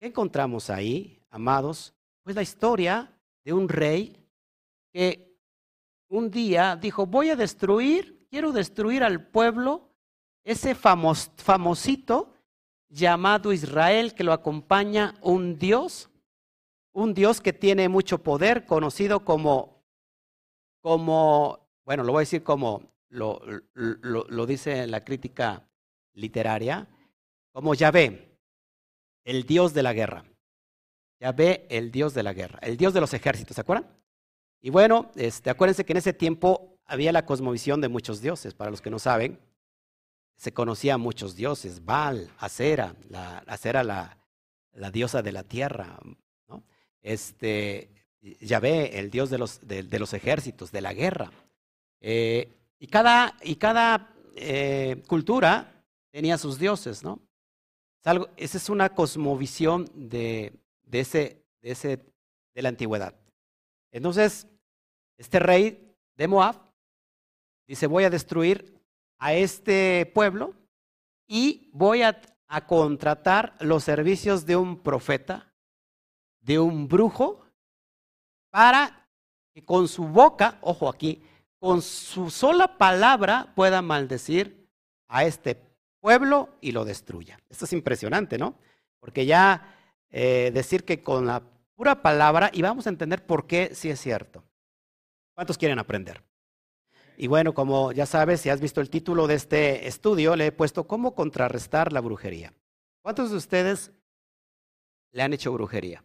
¿Qué 0.00 0.06
encontramos 0.06 0.70
ahí, 0.70 1.20
amados? 1.30 1.94
Pues 2.22 2.36
la 2.36 2.42
historia 2.42 3.12
de 3.48 3.54
un 3.54 3.66
rey 3.66 4.14
que 4.92 5.34
un 6.10 6.30
día 6.30 6.76
dijo, 6.76 7.06
voy 7.06 7.30
a 7.30 7.36
destruir, 7.36 8.26
quiero 8.28 8.52
destruir 8.52 9.02
al 9.02 9.26
pueblo, 9.30 9.88
ese 10.44 10.74
famosito 10.74 12.34
llamado 12.90 13.54
Israel 13.54 14.12
que 14.14 14.22
lo 14.22 14.34
acompaña 14.34 15.14
un 15.22 15.58
Dios, 15.58 16.10
un 16.92 17.14
Dios 17.14 17.40
que 17.40 17.54
tiene 17.54 17.88
mucho 17.88 18.22
poder, 18.22 18.66
conocido 18.66 19.24
como, 19.24 19.82
como 20.82 21.70
bueno, 21.86 22.04
lo 22.04 22.12
voy 22.12 22.20
a 22.20 22.28
decir 22.28 22.42
como 22.42 22.92
lo, 23.08 23.40
lo, 23.72 24.26
lo 24.28 24.44
dice 24.44 24.86
la 24.86 25.06
crítica 25.06 25.66
literaria, 26.12 26.86
como 27.52 27.72
Yahvé, 27.72 28.38
el 29.24 29.44
Dios 29.44 29.72
de 29.72 29.82
la 29.82 29.94
guerra. 29.94 30.26
Yahvé, 31.20 31.66
el 31.70 31.90
Dios 31.90 32.14
de 32.14 32.22
la 32.22 32.32
guerra, 32.32 32.58
el 32.62 32.76
Dios 32.76 32.94
de 32.94 33.00
los 33.00 33.12
ejércitos, 33.14 33.54
¿se 33.54 33.60
acuerdan? 33.60 33.88
Y 34.60 34.70
bueno, 34.70 35.10
este, 35.16 35.50
acuérdense 35.50 35.84
que 35.84 35.92
en 35.92 35.98
ese 35.98 36.12
tiempo 36.12 36.78
había 36.84 37.12
la 37.12 37.26
cosmovisión 37.26 37.80
de 37.80 37.88
muchos 37.88 38.20
dioses, 38.20 38.54
para 38.54 38.70
los 38.70 38.80
que 38.80 38.90
no 38.90 38.98
saben 38.98 39.38
se 40.38 40.52
conocía 40.52 40.94
a 40.94 40.98
muchos 40.98 41.34
dioses, 41.34 41.84
Baal, 41.84 42.30
Acera, 42.38 42.94
la, 43.10 43.38
Acera 43.38 43.82
la, 43.82 44.18
la 44.72 44.90
diosa 44.92 45.20
de 45.20 45.32
la 45.32 45.42
tierra, 45.42 45.98
¿no? 46.48 46.62
este, 47.02 47.90
Yahvé, 48.40 49.00
el 49.00 49.10
dios 49.10 49.30
de 49.30 49.38
los, 49.38 49.66
de, 49.66 49.98
los 49.98 50.14
ejércitos, 50.14 50.70
de 50.70 50.80
la 50.80 50.94
guerra. 50.94 51.32
Eh, 52.00 52.56
y 52.78 52.86
cada, 52.86 53.36
y 53.42 53.56
cada 53.56 54.14
eh, 54.36 55.02
cultura 55.08 55.84
tenía 56.12 56.38
sus 56.38 56.58
dioses, 56.58 57.02
¿no? 57.02 57.20
esa 58.36 58.56
es 58.56 58.68
una 58.70 58.94
cosmovisión 58.94 59.90
de, 59.94 60.52
de, 60.88 61.00
ese, 61.00 61.44
de, 61.60 61.70
ese, 61.70 61.96
de 62.54 62.62
la 62.62 62.68
antigüedad. 62.68 63.14
Entonces, 63.92 64.46
este 65.16 65.38
rey 65.38 65.94
de 66.16 66.28
Moab 66.28 66.56
dice, 67.66 67.86
voy 67.86 68.04
a 68.04 68.10
destruir 68.10 68.80
a 69.18 69.34
este 69.34 70.10
pueblo 70.14 70.54
y 71.26 71.70
voy 71.72 72.02
a, 72.02 72.20
a 72.46 72.66
contratar 72.66 73.56
los 73.60 73.84
servicios 73.84 74.46
de 74.46 74.56
un 74.56 74.82
profeta, 74.82 75.52
de 76.40 76.58
un 76.58 76.88
brujo, 76.88 77.44
para 78.50 79.08
que 79.54 79.64
con 79.64 79.88
su 79.88 80.04
boca, 80.04 80.58
ojo 80.62 80.88
aquí, 80.88 81.22
con 81.58 81.82
su 81.82 82.30
sola 82.30 82.78
palabra 82.78 83.52
pueda 83.54 83.82
maldecir 83.82 84.68
a 85.08 85.24
este 85.24 85.60
pueblo 86.00 86.56
y 86.60 86.72
lo 86.72 86.84
destruya. 86.84 87.38
Esto 87.48 87.64
es 87.64 87.72
impresionante, 87.72 88.38
¿no? 88.38 88.54
Porque 89.00 89.26
ya 89.26 89.77
eh, 90.10 90.50
decir 90.52 90.84
que 90.84 91.02
con 91.02 91.26
la 91.26 91.42
pura 91.74 92.02
palabra, 92.02 92.50
y 92.52 92.62
vamos 92.62 92.86
a 92.86 92.90
entender 92.90 93.24
por 93.24 93.46
qué 93.46 93.74
sí 93.74 93.90
es 93.90 94.00
cierto. 94.00 94.42
¿Cuántos 95.34 95.58
quieren 95.58 95.78
aprender? 95.78 96.22
Y 97.16 97.26
bueno, 97.26 97.52
como 97.54 97.92
ya 97.92 98.06
sabes, 98.06 98.40
si 98.40 98.48
has 98.48 98.60
visto 98.60 98.80
el 98.80 98.90
título 98.90 99.26
de 99.26 99.34
este 99.34 99.86
estudio, 99.86 100.36
le 100.36 100.46
he 100.46 100.52
puesto 100.52 100.86
cómo 100.86 101.14
contrarrestar 101.14 101.92
la 101.92 102.00
brujería. 102.00 102.54
¿Cuántos 103.02 103.30
de 103.30 103.36
ustedes 103.36 103.92
le 105.12 105.22
han 105.22 105.32
hecho 105.32 105.52
brujería? 105.52 106.04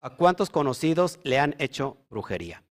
¿A 0.00 0.16
cuántos 0.16 0.50
conocidos 0.50 1.20
le 1.22 1.38
han 1.38 1.54
hecho 1.58 1.98
brujería? 2.10 2.64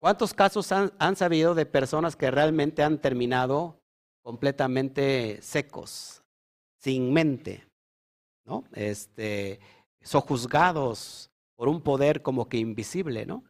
¿Cuántos 0.00 0.34
casos 0.34 0.70
han, 0.72 0.92
han, 0.98 1.16
sabido 1.16 1.54
de 1.54 1.66
personas 1.66 2.14
que 2.16 2.30
realmente 2.30 2.82
han 2.82 3.00
terminado 3.00 3.80
completamente 4.22 5.40
secos, 5.42 6.22
sin 6.78 7.12
mente, 7.12 7.66
¿no? 8.44 8.64
Este, 8.72 9.60
sojuzgados 10.02 11.30
por 11.56 11.68
un 11.68 11.80
poder 11.82 12.22
como 12.22 12.48
que 12.48 12.58
invisible, 12.58 13.26
¿no? 13.26 13.44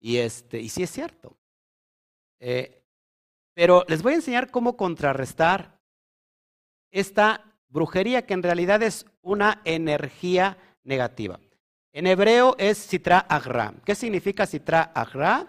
Y 0.00 0.18
este, 0.18 0.60
y 0.60 0.68
sí 0.68 0.82
es 0.82 0.90
cierto. 0.90 1.36
Eh, 2.40 2.82
pero 3.54 3.84
les 3.88 4.02
voy 4.02 4.12
a 4.12 4.16
enseñar 4.16 4.50
cómo 4.50 4.76
contrarrestar 4.76 5.80
esta 6.90 7.44
brujería 7.68 8.26
que 8.26 8.34
en 8.34 8.42
realidad 8.42 8.82
es 8.82 9.06
una 9.22 9.60
energía 9.64 10.58
negativa. 10.84 11.40
En 11.92 12.06
hebreo 12.06 12.54
es 12.58 12.78
Sitra 12.78 13.20
Agra. 13.20 13.72
¿Qué 13.84 13.94
significa 13.94 14.46
Sitra 14.46 14.82
Agra? 14.94 15.46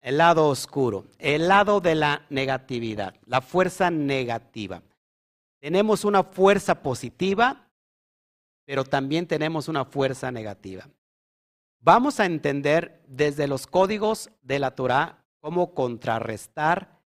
El 0.00 0.18
lado 0.18 0.48
oscuro, 0.48 1.06
el 1.18 1.46
lado 1.46 1.80
de 1.80 1.94
la 1.94 2.26
negatividad, 2.28 3.14
la 3.26 3.40
fuerza 3.40 3.90
negativa. 3.90 4.82
Tenemos 5.60 6.04
una 6.04 6.24
fuerza 6.24 6.82
positiva, 6.82 7.68
pero 8.72 8.84
también 8.84 9.26
tenemos 9.26 9.68
una 9.68 9.84
fuerza 9.84 10.32
negativa. 10.32 10.88
Vamos 11.80 12.20
a 12.20 12.24
entender 12.24 13.02
desde 13.06 13.46
los 13.46 13.66
códigos 13.66 14.30
de 14.40 14.58
la 14.58 14.74
Torah 14.74 15.26
cómo 15.42 15.74
contrarrestar 15.74 16.98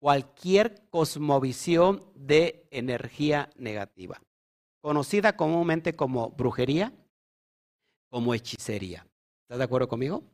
cualquier 0.00 0.82
cosmovisión 0.90 2.02
de 2.16 2.66
energía 2.72 3.50
negativa 3.54 4.20
conocida 4.80 5.36
comúnmente 5.36 5.94
como 5.94 6.30
brujería, 6.30 6.92
como 8.10 8.34
hechicería. 8.34 9.06
¿Estás 9.42 9.58
de 9.58 9.64
acuerdo 9.64 9.86
conmigo? 9.86 10.24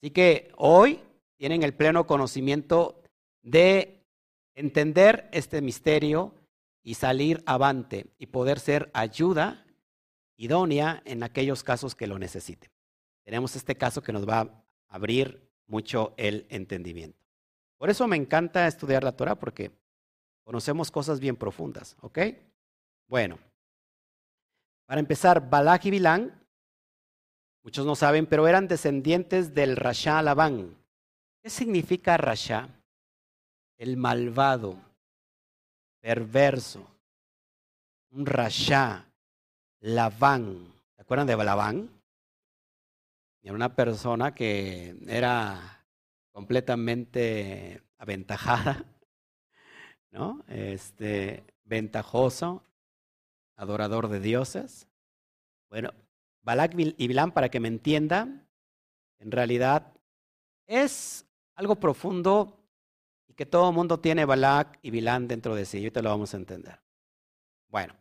Así 0.00 0.12
que 0.12 0.50
hoy 0.56 0.98
tienen 1.36 1.62
el 1.62 1.74
pleno 1.74 2.06
conocimiento 2.06 3.02
de 3.42 4.02
entender 4.54 5.28
este 5.30 5.60
misterio 5.60 6.34
y 6.82 6.94
salir 6.94 7.42
avante 7.46 8.06
y 8.18 8.26
poder 8.26 8.58
ser 8.58 8.90
ayuda 8.92 9.64
idónea 10.36 11.02
en 11.04 11.22
aquellos 11.22 11.62
casos 11.62 11.94
que 11.94 12.06
lo 12.06 12.18
necesiten. 12.18 12.70
Tenemos 13.24 13.54
este 13.54 13.76
caso 13.76 14.02
que 14.02 14.12
nos 14.12 14.28
va 14.28 14.40
a 14.40 14.64
abrir 14.88 15.48
mucho 15.66 16.14
el 16.16 16.46
entendimiento. 16.48 17.18
Por 17.78 17.90
eso 17.90 18.06
me 18.08 18.16
encanta 18.16 18.66
estudiar 18.66 19.04
la 19.04 19.16
Torah 19.16 19.36
porque 19.36 19.70
conocemos 20.44 20.90
cosas 20.90 21.20
bien 21.20 21.36
profundas, 21.36 21.96
¿ok? 22.00 22.18
Bueno, 23.06 23.38
para 24.86 25.00
empezar, 25.00 25.48
Balak 25.48 25.86
y 25.86 25.90
Bilán, 25.90 26.44
muchos 27.62 27.86
no 27.86 27.94
saben, 27.94 28.26
pero 28.26 28.46
eran 28.48 28.68
descendientes 28.68 29.54
del 29.54 29.76
Rasha 29.76 30.20
Labán. 30.22 30.76
¿Qué 31.42 31.50
significa 31.50 32.16
Rasha? 32.16 32.68
El 33.78 33.96
malvado, 33.96 34.78
perverso, 36.02 36.84
un 38.10 38.26
Rasha, 38.26 39.06
Labán. 39.80 40.66
¿Se 40.96 41.02
acuerdan 41.02 41.28
de 41.28 41.36
Labán? 41.36 41.88
Era 43.40 43.54
una 43.54 43.74
persona 43.74 44.34
que 44.34 44.96
era 45.06 45.86
completamente 46.32 47.82
aventajada, 47.98 48.84
¿no? 50.10 50.44
Este, 50.48 51.44
ventajoso, 51.64 52.64
adorador 53.56 54.08
de 54.08 54.20
dioses. 54.20 54.88
Bueno, 55.70 55.90
Balak 56.42 56.74
y 56.76 57.06
Bilán, 57.06 57.30
para 57.30 57.48
que 57.48 57.60
me 57.60 57.68
entiendan, 57.68 58.48
en 59.20 59.30
realidad 59.30 59.92
es 60.66 61.24
algo 61.54 61.76
profundo 61.76 62.61
que 63.42 63.46
todo 63.46 63.70
el 63.70 63.74
mundo 63.74 63.98
tiene 63.98 64.24
Balak 64.24 64.78
y 64.82 64.92
Bilán 64.92 65.26
dentro 65.26 65.56
de 65.56 65.64
sí. 65.64 65.84
Y 65.84 65.90
te 65.90 66.00
lo 66.00 66.10
vamos 66.10 66.32
a 66.32 66.36
entender. 66.36 66.78
Bueno, 67.66 67.96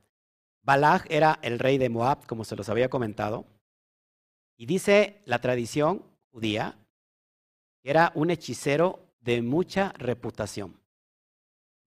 Balak 0.62 1.08
era 1.10 1.40
el 1.42 1.58
rey 1.58 1.80
de 1.80 1.90
Moab, 1.90 2.28
como 2.28 2.44
se 2.44 2.56
los 2.56 2.70
había 2.70 2.92
comentado. 2.92 3.48
Y 4.56 4.68
dice 4.68 5.24
la 5.26 5.42
tradición 5.42 6.06
judía 6.30 6.78
que 7.82 7.90
era 7.90 8.12
un 8.14 8.30
hechicero 8.30 9.16
de 9.20 9.42
mucha 9.42 9.94
reputación. 9.94 10.80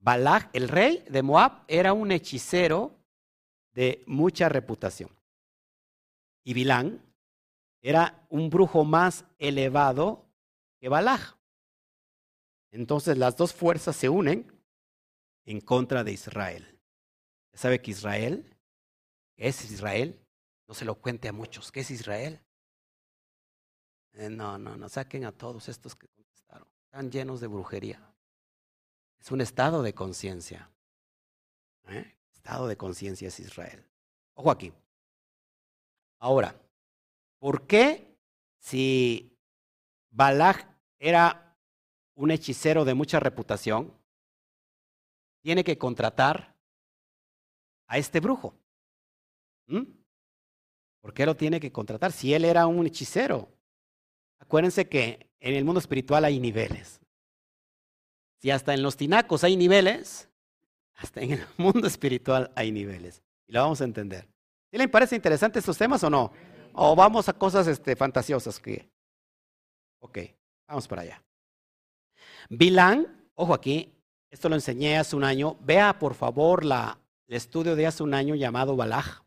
Balak, 0.00 0.50
el 0.52 0.68
rey 0.68 1.04
de 1.08 1.22
Moab, 1.22 1.62
era 1.68 1.92
un 1.92 2.10
hechicero 2.10 2.90
de 3.72 4.02
mucha 4.08 4.48
reputación. 4.48 5.10
Y 6.42 6.54
Bilán 6.54 7.00
era 7.80 8.26
un 8.30 8.50
brujo 8.50 8.84
más 8.84 9.24
elevado 9.38 10.26
que 10.80 10.88
Balaj. 10.88 11.36
Entonces 12.74 13.16
las 13.16 13.36
dos 13.36 13.54
fuerzas 13.54 13.94
se 13.94 14.08
unen 14.08 14.52
en 15.44 15.60
contra 15.60 16.02
de 16.02 16.10
Israel. 16.10 16.80
¿Ya 17.52 17.58
sabe 17.58 17.80
que 17.80 17.92
Israel 17.92 18.52
es 19.36 19.70
Israel? 19.70 20.20
No 20.66 20.74
se 20.74 20.84
lo 20.84 20.96
cuente 20.96 21.28
a 21.28 21.32
muchos. 21.32 21.70
¿Qué 21.70 21.80
es 21.80 21.90
Israel? 21.92 22.40
Eh, 24.14 24.28
no, 24.28 24.58
no, 24.58 24.76
no 24.76 24.88
saquen 24.88 25.24
a 25.24 25.30
todos 25.30 25.68
estos 25.68 25.94
que 25.94 26.08
contestaron. 26.08 26.66
Están 26.86 27.12
llenos 27.12 27.40
de 27.40 27.46
brujería. 27.46 28.12
Es 29.20 29.30
un 29.30 29.40
estado 29.40 29.82
de 29.84 29.94
conciencia. 29.94 30.68
¿Eh? 31.86 32.12
estado 32.32 32.66
de 32.66 32.76
conciencia 32.76 33.28
es 33.28 33.38
Israel. 33.38 33.86
Ojo 34.34 34.50
aquí. 34.50 34.72
Ahora, 36.18 36.60
¿por 37.38 37.68
qué 37.68 38.18
si 38.58 39.38
Balak 40.10 40.66
era 40.98 41.43
un 42.14 42.30
hechicero 42.30 42.84
de 42.84 42.94
mucha 42.94 43.20
reputación, 43.20 43.92
tiene 45.42 45.64
que 45.64 45.78
contratar 45.78 46.56
a 47.86 47.98
este 47.98 48.20
brujo? 48.20 48.54
¿Mm? 49.66 49.82
¿Por 51.00 51.12
qué 51.12 51.26
lo 51.26 51.36
tiene 51.36 51.60
que 51.60 51.70
contratar 51.70 52.12
si 52.12 52.32
él 52.32 52.44
era 52.44 52.66
un 52.66 52.86
hechicero? 52.86 53.52
Acuérdense 54.38 54.88
que 54.88 55.30
en 55.40 55.54
el 55.54 55.64
mundo 55.64 55.78
espiritual 55.78 56.24
hay 56.24 56.40
niveles. 56.40 57.00
Si 58.40 58.50
hasta 58.50 58.74
en 58.74 58.82
los 58.82 58.96
tinacos 58.96 59.44
hay 59.44 59.56
niveles, 59.56 60.30
hasta 60.94 61.20
en 61.20 61.32
el 61.32 61.46
mundo 61.58 61.86
espiritual 61.86 62.52
hay 62.54 62.72
niveles. 62.72 63.22
Y 63.46 63.52
lo 63.52 63.60
vamos 63.60 63.80
a 63.80 63.84
entender. 63.84 64.28
¿Sí 64.70 64.78
le 64.78 64.88
parece 64.88 65.16
interesante 65.16 65.58
estos 65.58 65.76
temas 65.76 66.02
o 66.04 66.10
no? 66.10 66.32
O 66.72 66.96
vamos 66.96 67.28
a 67.28 67.32
cosas 67.32 67.66
este, 67.66 67.96
fantasiosas 67.96 68.58
que. 68.58 68.90
Ok, 70.00 70.18
vamos 70.66 70.88
para 70.88 71.02
allá. 71.02 71.22
Bilán, 72.48 73.30
ojo 73.34 73.54
aquí, 73.54 73.92
esto 74.30 74.48
lo 74.48 74.54
enseñé 74.54 74.98
hace 74.98 75.16
un 75.16 75.24
año. 75.24 75.56
Vea 75.60 75.98
por 75.98 76.14
favor 76.14 76.64
la, 76.64 76.98
el 77.26 77.36
estudio 77.36 77.76
de 77.76 77.86
hace 77.86 78.02
un 78.02 78.14
año 78.14 78.34
llamado 78.34 78.76
Balaj. 78.76 79.22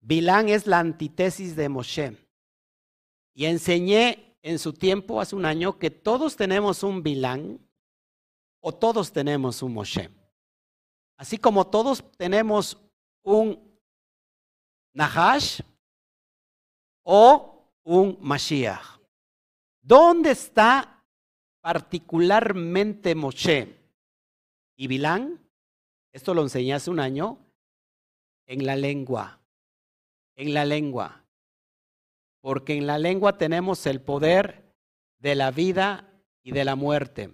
Bilán 0.00 0.48
es 0.48 0.66
la 0.66 0.80
antítesis 0.80 1.56
de 1.56 1.68
Moshe. 1.68 2.16
Y 3.34 3.46
enseñé 3.46 4.36
en 4.42 4.58
su 4.58 4.72
tiempo, 4.72 5.20
hace 5.20 5.34
un 5.34 5.46
año, 5.46 5.78
que 5.78 5.90
todos 5.90 6.36
tenemos 6.36 6.82
un 6.82 7.02
Bilán 7.02 7.58
o 8.60 8.72
todos 8.72 9.12
tenemos 9.12 9.62
un 9.62 9.74
Moshe. 9.74 10.10
Así 11.16 11.38
como 11.38 11.66
todos 11.66 12.02
tenemos 12.16 12.78
un 13.22 13.78
Nahash 14.94 15.60
o 17.02 17.70
un 17.82 18.16
Mashiach. 18.20 19.00
¿Dónde 19.80 20.30
está 20.30 20.93
particularmente 21.64 23.14
Moshe 23.14 23.74
y 24.76 24.86
Bilán? 24.86 25.40
Esto 26.12 26.34
lo 26.34 26.42
enseñé 26.42 26.74
hace 26.74 26.90
un 26.90 27.00
año 27.00 27.38
en 28.44 28.66
la 28.66 28.76
lengua. 28.76 29.40
En 30.36 30.52
la 30.52 30.66
lengua. 30.66 31.24
porque 32.42 32.76
en 32.76 32.86
la 32.86 32.98
lengua 32.98 33.38
tenemos 33.38 33.86
el 33.86 34.02
poder 34.02 34.74
de 35.18 35.34
la 35.34 35.50
vida 35.50 36.12
y 36.42 36.52
de 36.52 36.66
la 36.66 36.76
muerte, 36.76 37.30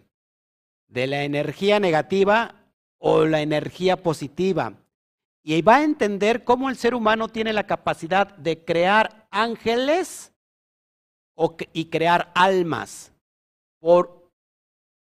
de 0.86 1.08
la 1.08 1.24
energía 1.24 1.80
negativa 1.80 2.70
o 2.98 3.24
la 3.24 3.40
energía 3.40 4.00
positiva. 4.00 4.74
Y 5.42 5.60
va 5.62 5.78
a 5.78 5.82
entender 5.82 6.44
cómo 6.44 6.70
el 6.70 6.76
ser 6.76 6.94
humano 6.94 7.26
tiene 7.26 7.52
la 7.52 7.66
capacidad 7.66 8.36
de 8.36 8.64
crear 8.64 9.26
ángeles 9.32 10.32
y 11.72 11.86
crear 11.86 12.30
almas 12.36 13.12
por 13.80 14.19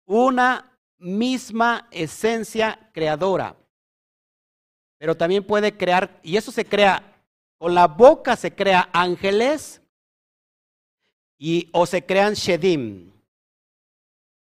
una 0.07 0.77
misma 0.97 1.87
esencia 1.91 2.89
creadora. 2.93 3.55
Pero 4.97 5.15
también 5.15 5.43
puede 5.45 5.77
crear, 5.77 6.19
y 6.23 6.37
eso 6.37 6.51
se 6.51 6.65
crea, 6.65 7.03
con 7.59 7.75
la 7.75 7.87
boca 7.87 8.35
se 8.35 8.55
crea 8.55 8.89
ángeles 8.93 9.81
y, 11.37 11.69
o 11.71 11.85
se 11.85 12.03
crean 12.03 12.33
shedim, 12.33 13.11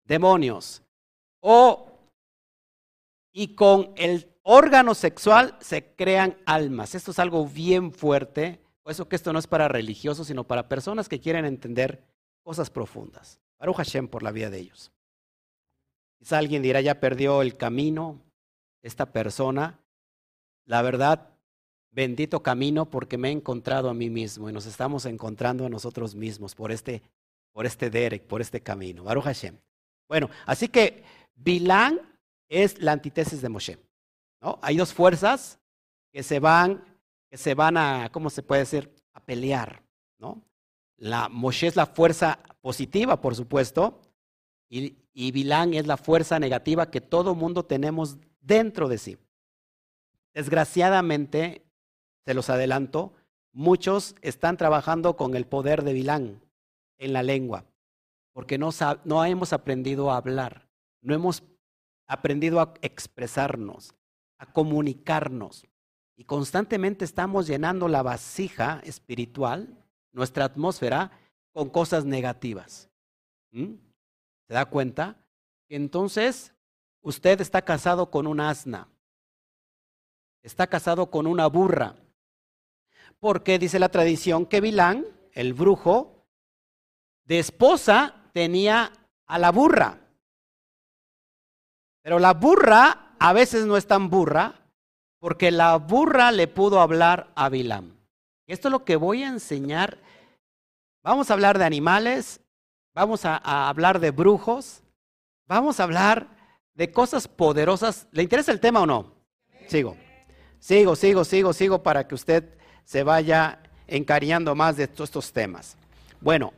demonios. 0.05 0.81
O, 1.41 1.91
y 3.31 3.55
con 3.55 3.93
el 3.97 4.31
órgano 4.43 4.95
sexual 4.95 5.57
se 5.61 5.93
crean 5.95 6.37
almas. 6.45 6.95
Esto 6.95 7.11
es 7.11 7.19
algo 7.19 7.45
bien 7.45 7.93
fuerte. 7.93 8.59
Por 8.81 8.91
eso 8.91 9.07
que 9.07 9.15
esto 9.15 9.31
no 9.31 9.39
es 9.39 9.47
para 9.47 9.67
religiosos, 9.67 10.27
sino 10.27 10.43
para 10.43 10.67
personas 10.67 11.07
que 11.07 11.19
quieren 11.19 11.45
entender 11.45 12.03
cosas 12.43 12.69
profundas. 12.69 13.39
Baruch 13.59 13.77
Hashem 13.77 14.07
por 14.07 14.23
la 14.23 14.31
vida 14.31 14.49
de 14.49 14.59
ellos. 14.59 14.91
Quizá 16.21 16.37
alguien 16.37 16.61
dirá, 16.61 16.81
ya 16.81 16.99
perdió 16.99 17.41
el 17.41 17.57
camino 17.57 18.21
esta 18.83 19.11
persona. 19.11 19.79
La 20.65 20.83
verdad, 20.83 21.31
bendito 21.89 22.43
camino 22.43 22.91
porque 22.91 23.17
me 23.17 23.29
he 23.29 23.31
encontrado 23.31 23.89
a 23.89 23.95
mí 23.95 24.11
mismo 24.11 24.47
y 24.47 24.53
nos 24.53 24.67
estamos 24.67 25.07
encontrando 25.07 25.65
a 25.65 25.69
nosotros 25.69 26.13
mismos 26.13 26.53
por 26.53 26.71
este, 26.71 27.01
por 27.51 27.65
este 27.65 27.89
Derek, 27.89 28.27
por 28.27 28.39
este 28.39 28.61
camino. 28.61 29.03
Baruch 29.03 29.23
Hashem. 29.23 29.57
Bueno, 30.07 30.29
así 30.45 30.67
que 30.67 31.03
Bilán 31.33 31.99
es 32.47 32.79
la 32.79 32.91
antítesis 32.91 33.41
de 33.41 33.49
Moshe. 33.49 33.79
¿no? 34.43 34.59
Hay 34.61 34.77
dos 34.77 34.93
fuerzas 34.93 35.59
que 36.13 36.21
se 36.21 36.39
van, 36.39 36.83
que 37.31 37.37
se 37.37 37.55
van 37.55 37.77
a, 37.77 38.09
¿cómo 38.11 38.29
se 38.29 38.43
puede 38.43 38.61
decir? 38.61 38.93
A 39.13 39.19
pelear. 39.21 39.81
¿no? 40.19 40.39
La 40.97 41.29
Moshe 41.29 41.65
es 41.65 41.75
la 41.75 41.87
fuerza 41.87 42.37
positiva, 42.61 43.19
por 43.19 43.35
supuesto, 43.35 43.99
y, 44.69 45.00
y 45.13 45.31
Bilán 45.31 45.73
es 45.73 45.87
la 45.87 45.97
fuerza 45.97 46.39
negativa 46.39 46.89
que 46.89 47.01
todo 47.01 47.35
mundo 47.35 47.65
tenemos 47.65 48.17
dentro 48.39 48.87
de 48.87 48.97
sí. 48.97 49.17
Desgraciadamente, 50.33 51.63
se 52.25 52.33
los 52.33 52.49
adelanto, 52.49 53.13
muchos 53.51 54.15
están 54.21 54.57
trabajando 54.57 55.17
con 55.17 55.35
el 55.35 55.45
poder 55.45 55.83
de 55.83 55.93
Bilán 55.93 56.41
en 56.97 57.13
la 57.13 57.23
lengua, 57.23 57.65
porque 58.33 58.57
no, 58.57 58.69
no 59.03 59.25
hemos 59.25 59.53
aprendido 59.53 60.11
a 60.11 60.17
hablar, 60.17 60.67
no 61.01 61.13
hemos 61.13 61.43
aprendido 62.07 62.61
a 62.61 62.73
expresarnos, 62.81 63.93
a 64.37 64.51
comunicarnos. 64.51 65.65
Y 66.15 66.25
constantemente 66.25 67.03
estamos 67.03 67.47
llenando 67.47 67.87
la 67.87 68.03
vasija 68.03 68.81
espiritual, 68.83 69.75
nuestra 70.11 70.45
atmósfera, 70.45 71.11
con 71.51 71.69
cosas 71.69 72.05
negativas. 72.05 72.89
¿Mm? 73.51 73.73
¿Se 74.47 74.53
da 74.53 74.65
cuenta? 74.65 75.17
Entonces, 75.69 76.53
usted 77.01 77.41
está 77.41 77.61
casado 77.61 78.11
con 78.11 78.27
un 78.27 78.39
asna, 78.39 78.87
está 80.41 80.67
casado 80.67 81.09
con 81.09 81.27
una 81.27 81.47
burra, 81.47 81.95
porque 83.19 83.59
dice 83.59 83.79
la 83.79 83.89
tradición 83.89 84.45
que 84.45 84.61
Bilán, 84.61 85.05
el 85.33 85.53
brujo, 85.53 86.25
de 87.25 87.39
esposa 87.39 88.15
tenía 88.33 88.91
a 89.25 89.39
la 89.39 89.51
burra. 89.51 89.99
Pero 92.01 92.19
la 92.19 92.33
burra 92.33 93.15
a 93.19 93.33
veces 93.33 93.65
no 93.65 93.77
es 93.77 93.87
tan 93.87 94.09
burra, 94.09 94.55
porque 95.19 95.51
la 95.51 95.77
burra 95.77 96.31
le 96.31 96.47
pudo 96.47 96.81
hablar 96.81 97.31
a 97.35 97.47
Bilam. 97.47 97.95
Esto 98.47 98.67
es 98.67 98.71
lo 98.71 98.83
que 98.83 98.95
voy 98.95 99.23
a 99.23 99.29
enseñar. 99.29 99.99
Vamos 101.03 101.29
a 101.29 101.33
hablar 101.33 101.59
de 101.59 101.65
animales, 101.65 102.40
vamos 102.93 103.25
a, 103.25 103.37
hablar 103.69 103.99
de 103.99 104.11
brujos, 104.11 104.83
vamos 105.47 105.79
a 105.79 105.83
hablar 105.83 106.27
de 106.73 106.91
cosas 106.91 107.27
poderosas. 107.27 108.07
¿Le 108.11 108.23
interesa 108.23 108.51
el 108.51 108.59
tema 108.59 108.81
o 108.81 108.85
no? 108.85 109.13
Sigo. 109.67 109.95
Sigo, 110.59 110.95
sigo, 110.95 111.23
sigo, 111.23 111.53
sigo 111.53 111.83
para 111.83 112.07
que 112.07 112.15
usted 112.15 112.57
se 112.83 113.03
vaya 113.03 113.61
encariñando 113.87 114.53
más 114.55 114.77
de 114.77 114.87
todos 114.87 115.09
estos 115.09 115.33
temas. 115.33 115.77
Bueno, 116.19 116.53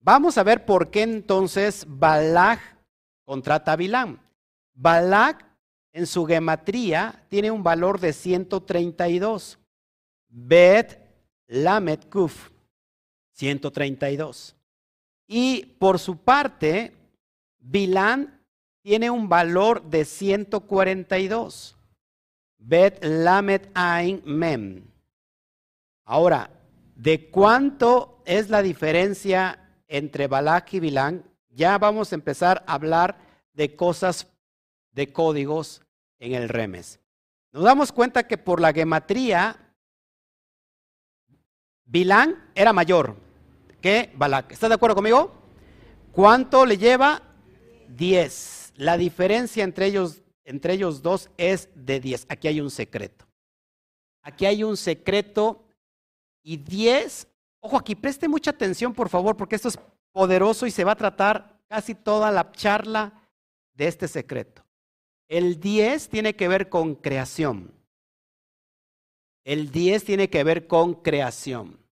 vamos 0.00 0.38
a 0.38 0.42
ver 0.42 0.64
por 0.64 0.90
qué 0.90 1.02
entonces 1.02 1.84
Balak 1.88 2.60
contrata 3.24 3.72
a 3.72 3.76
Bilam. 3.76 4.20
Balak 4.74 5.44
en 5.92 6.06
su 6.06 6.26
gematría 6.26 7.24
tiene 7.28 7.50
un 7.50 7.62
valor 7.62 7.98
de 8.00 8.12
132. 8.12 9.58
Bet 10.28 11.00
Lamet 11.46 12.08
Kuf, 12.08 12.50
132. 13.32 14.56
Y 15.26 15.66
por 15.78 15.98
su 15.98 16.18
parte, 16.18 16.92
Bilam 17.58 18.40
tiene 18.82 19.10
un 19.10 19.28
valor 19.28 19.82
de 19.82 20.04
142. 20.04 21.76
Bet 22.58 23.04
Lamet 23.04 23.70
Ain 23.74 24.22
Mem, 24.24 24.84
Ahora, 26.06 26.50
¿de 26.96 27.30
cuánto 27.30 28.22
es 28.24 28.48
la 28.48 28.62
diferencia 28.62 29.70
entre 29.86 30.28
Balak 30.28 30.72
y 30.74 30.80
Bilán? 30.80 31.24
Ya 31.50 31.76
vamos 31.78 32.12
a 32.12 32.14
empezar 32.14 32.64
a 32.66 32.74
hablar 32.74 33.18
de 33.52 33.76
cosas, 33.76 34.26
de 34.92 35.12
códigos 35.12 35.82
en 36.18 36.34
el 36.34 36.48
remes. 36.48 37.00
Nos 37.52 37.64
damos 37.64 37.92
cuenta 37.92 38.26
que 38.26 38.38
por 38.38 38.60
la 38.60 38.72
gematría, 38.72 39.74
Bilán 41.84 42.50
era 42.54 42.72
mayor 42.72 43.16
que. 43.84 44.10
¿Estás 44.48 44.70
de 44.70 44.74
acuerdo 44.76 44.94
conmigo? 44.94 45.30
¿Cuánto 46.10 46.64
le 46.64 46.78
lleva? 46.78 47.20
Diez. 47.86 48.72
La 48.76 48.96
diferencia 48.96 49.62
entre 49.62 49.84
ellos, 49.84 50.22
entre 50.46 50.72
ellos 50.72 51.02
dos 51.02 51.28
es 51.36 51.68
de 51.74 52.00
diez. 52.00 52.24
Aquí 52.30 52.48
hay 52.48 52.62
un 52.62 52.70
secreto. 52.70 53.26
Aquí 54.22 54.46
hay 54.46 54.64
un 54.64 54.78
secreto 54.78 55.66
y 56.42 56.56
10, 56.56 57.28
ojo 57.60 57.76
aquí, 57.76 57.94
preste 57.94 58.26
mucha 58.26 58.52
atención 58.52 58.94
por 58.94 59.10
favor, 59.10 59.36
porque 59.36 59.56
esto 59.56 59.68
es 59.68 59.78
poderoso 60.12 60.66
y 60.66 60.70
se 60.70 60.84
va 60.84 60.92
a 60.92 60.96
tratar 60.96 61.60
casi 61.68 61.94
toda 61.94 62.32
la 62.32 62.50
charla 62.52 63.28
de 63.74 63.86
este 63.86 64.08
secreto. 64.08 64.64
El 65.28 65.60
10 65.60 66.08
tiene 66.08 66.34
que 66.34 66.48
ver 66.48 66.70
con 66.70 66.94
creación. 66.94 67.70
El 69.44 69.70
10 69.70 70.04
tiene 70.04 70.30
que 70.30 70.42
ver 70.42 70.66
con 70.66 70.94
creación. 70.94 71.83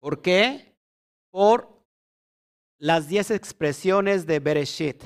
¿Por 0.00 0.22
qué? 0.22 0.74
Por 1.30 1.68
las 2.78 3.08
10 3.08 3.30
expresiones 3.32 4.26
de 4.26 4.40
Bereshit. 4.40 5.04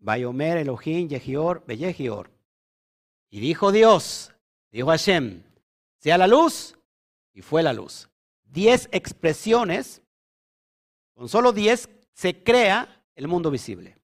Bayomer, 0.00 0.58
Elohim, 0.58 1.08
Yehior, 1.08 1.64
Beyehior. 1.66 2.30
Y 3.30 3.40
dijo 3.40 3.72
Dios, 3.72 4.32
dijo 4.70 4.88
Hashem, 4.88 5.42
sea 5.98 6.18
la 6.18 6.26
luz, 6.26 6.76
y 7.32 7.42
fue 7.42 7.62
la 7.62 7.72
luz. 7.72 8.08
Diez 8.44 8.88
expresiones, 8.90 10.02
con 11.14 11.28
solo 11.28 11.52
diez 11.52 11.88
se 12.12 12.42
crea 12.42 13.04
el 13.14 13.28
mundo 13.28 13.50
visible. 13.50 13.96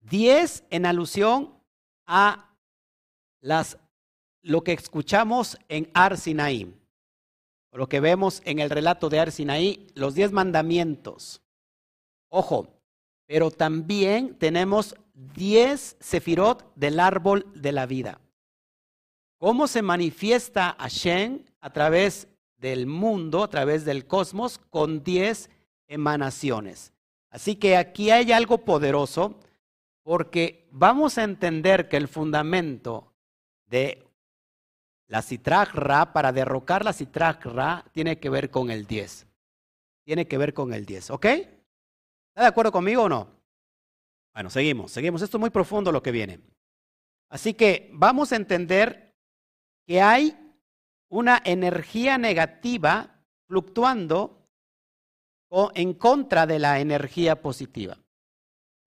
Diez 0.00 0.64
en 0.70 0.86
alusión 0.86 1.58
a 2.06 2.54
las, 3.40 3.78
lo 4.42 4.62
que 4.62 4.72
escuchamos 4.72 5.58
en 5.68 5.90
Ar 5.94 6.16
Sinaí, 6.16 6.72
lo 7.72 7.88
que 7.88 8.00
vemos 8.00 8.42
en 8.44 8.58
el 8.58 8.70
relato 8.70 9.08
de 9.08 9.20
Ar 9.20 9.32
Sinaí, 9.32 9.86
los 9.94 10.14
diez 10.14 10.32
mandamientos. 10.32 11.42
Ojo, 12.28 12.68
pero 13.26 13.50
también 13.50 14.36
tenemos 14.38 14.94
diez 15.14 15.96
sefirot 16.00 16.72
del 16.74 17.00
árbol 17.00 17.46
de 17.54 17.72
la 17.72 17.86
vida. 17.86 18.20
¿Cómo 19.38 19.66
se 19.66 19.82
manifiesta 19.82 20.76
Hashem 20.78 21.44
a 21.60 21.72
través 21.72 22.28
del 22.56 22.86
mundo, 22.86 23.42
a 23.42 23.50
través 23.50 23.84
del 23.84 24.06
cosmos, 24.06 24.58
con 24.70 25.04
diez 25.04 25.50
emanaciones? 25.88 26.92
Así 27.30 27.56
que 27.56 27.76
aquí 27.76 28.10
hay 28.10 28.32
algo 28.32 28.64
poderoso, 28.64 29.38
porque 30.02 30.68
vamos 30.70 31.18
a 31.18 31.24
entender 31.24 31.88
que 31.88 31.96
el 31.96 32.08
fundamento 32.08 33.12
de 33.66 34.05
la 35.08 35.22
citragra, 35.22 36.12
para 36.12 36.32
derrocar 36.32 36.84
la 36.84 36.92
citragra, 36.92 37.84
tiene 37.92 38.18
que 38.18 38.28
ver 38.28 38.50
con 38.50 38.70
el 38.70 38.86
10. 38.86 39.26
Tiene 40.04 40.26
que 40.26 40.38
ver 40.38 40.54
con 40.54 40.72
el 40.72 40.84
10, 40.84 41.10
¿ok? 41.10 41.24
¿Está 41.24 42.42
de 42.42 42.46
acuerdo 42.46 42.72
conmigo 42.72 43.04
o 43.04 43.08
no? 43.08 43.28
Bueno, 44.34 44.50
seguimos, 44.50 44.92
seguimos. 44.92 45.22
Esto 45.22 45.38
es 45.38 45.40
muy 45.40 45.50
profundo 45.50 45.90
lo 45.90 46.02
que 46.02 46.10
viene. 46.10 46.40
Así 47.30 47.54
que 47.54 47.90
vamos 47.92 48.32
a 48.32 48.36
entender 48.36 49.14
que 49.86 50.00
hay 50.00 50.36
una 51.08 51.40
energía 51.44 52.18
negativa 52.18 53.24
fluctuando 53.46 54.46
en 55.74 55.94
contra 55.94 56.46
de 56.46 56.58
la 56.58 56.80
energía 56.80 57.40
positiva. 57.40 57.98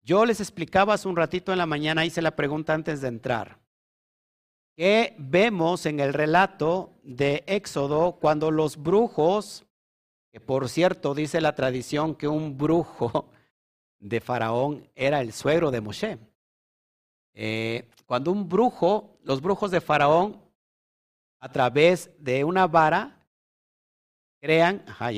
Yo 0.03 0.25
les 0.25 0.39
explicaba 0.39 0.93
hace 0.93 1.07
un 1.07 1.15
ratito 1.15 1.51
en 1.51 1.57
la 1.57 1.65
mañana, 1.65 2.05
hice 2.05 2.21
la 2.21 2.35
pregunta 2.35 2.73
antes 2.73 3.01
de 3.01 3.07
entrar. 3.07 3.59
¿Qué 4.79 5.13
vemos 5.17 5.85
en 5.85 5.99
el 5.99 6.13
relato 6.13 6.93
de 7.03 7.43
Éxodo 7.47 8.13
cuando 8.13 8.49
los 8.49 8.77
brujos, 8.77 9.65
que 10.31 10.39
por 10.39 10.69
cierto 10.69 11.13
dice 11.13 11.41
la 11.41 11.53
tradición 11.53 12.15
que 12.15 12.29
un 12.29 12.57
brujo 12.57 13.29
de 13.99 14.21
Faraón 14.21 14.89
era 14.95 15.19
el 15.19 15.33
suegro 15.33 15.69
de 15.69 15.81
Moshe? 15.81 16.17
Eh, 17.33 17.89
cuando 18.05 18.31
un 18.31 18.47
brujo, 18.47 19.19
los 19.23 19.41
brujos 19.41 19.69
de 19.69 19.81
Faraón, 19.81 20.41
a 21.41 21.51
través 21.51 22.09
de 22.17 22.45
una 22.45 22.65
vara, 22.65 23.27
crean, 24.39 24.85
ajá, 24.87 25.09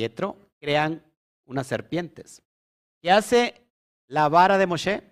crean 0.60 1.06
unas 1.46 1.68
serpientes. 1.68 2.42
¿Qué 3.00 3.12
hace 3.12 3.62
la 4.08 4.28
vara 4.28 4.58
de 4.58 4.66
Moshe? 4.66 5.04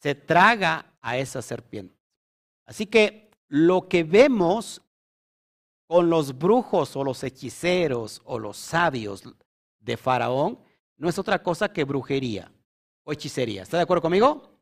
Se 0.00 0.14
traga 0.14 0.86
a 1.02 1.18
esa 1.18 1.42
serpiente. 1.42 1.94
Así 2.64 2.86
que 2.86 3.24
lo 3.48 3.88
que 3.88 4.04
vemos 4.04 4.82
con 5.86 6.10
los 6.10 6.38
brujos 6.38 6.96
o 6.96 7.04
los 7.04 7.22
hechiceros 7.22 8.22
o 8.24 8.38
los 8.38 8.56
sabios 8.56 9.22
de 9.80 9.96
Faraón 9.96 10.58
no 10.96 11.08
es 11.08 11.18
otra 11.18 11.42
cosa 11.42 11.72
que 11.72 11.84
brujería 11.84 12.50
o 13.04 13.12
hechicería. 13.12 13.62
¿Está 13.62 13.76
de 13.76 13.82
acuerdo 13.82 14.02
conmigo? 14.02 14.60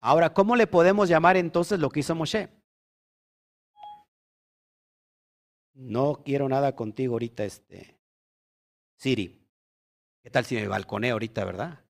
Ahora, 0.00 0.32
¿cómo 0.32 0.56
le 0.56 0.66
podemos 0.66 1.08
llamar 1.08 1.36
entonces 1.36 1.78
lo 1.78 1.90
que 1.90 2.00
hizo 2.00 2.14
Moshe? 2.14 2.48
No 5.74 6.22
quiero 6.24 6.48
nada 6.48 6.74
contigo 6.74 7.14
ahorita, 7.14 7.44
este, 7.44 7.98
Siri. 8.96 9.40
¿Qué 10.22 10.30
tal 10.30 10.44
si 10.44 10.56
me 10.56 10.66
balconeo 10.66 11.14
ahorita, 11.14 11.44
verdad? 11.44 11.84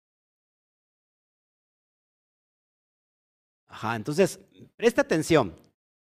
Ajá, 3.68 3.96
entonces, 3.96 4.40
presta 4.76 5.02
atención. 5.02 5.54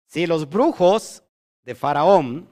Si 0.08 0.26
los 0.28 0.50
brujos 0.50 1.24
de 1.64 1.76
Faraón, 1.76 2.50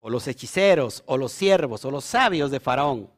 o 0.00 0.10
los 0.10 0.26
hechiceros, 0.28 1.02
o 1.06 1.16
los 1.16 1.32
siervos, 1.32 1.84
o 1.84 1.90
los 1.90 2.04
sabios 2.04 2.50
de 2.50 2.60
Faraón, 2.60 3.10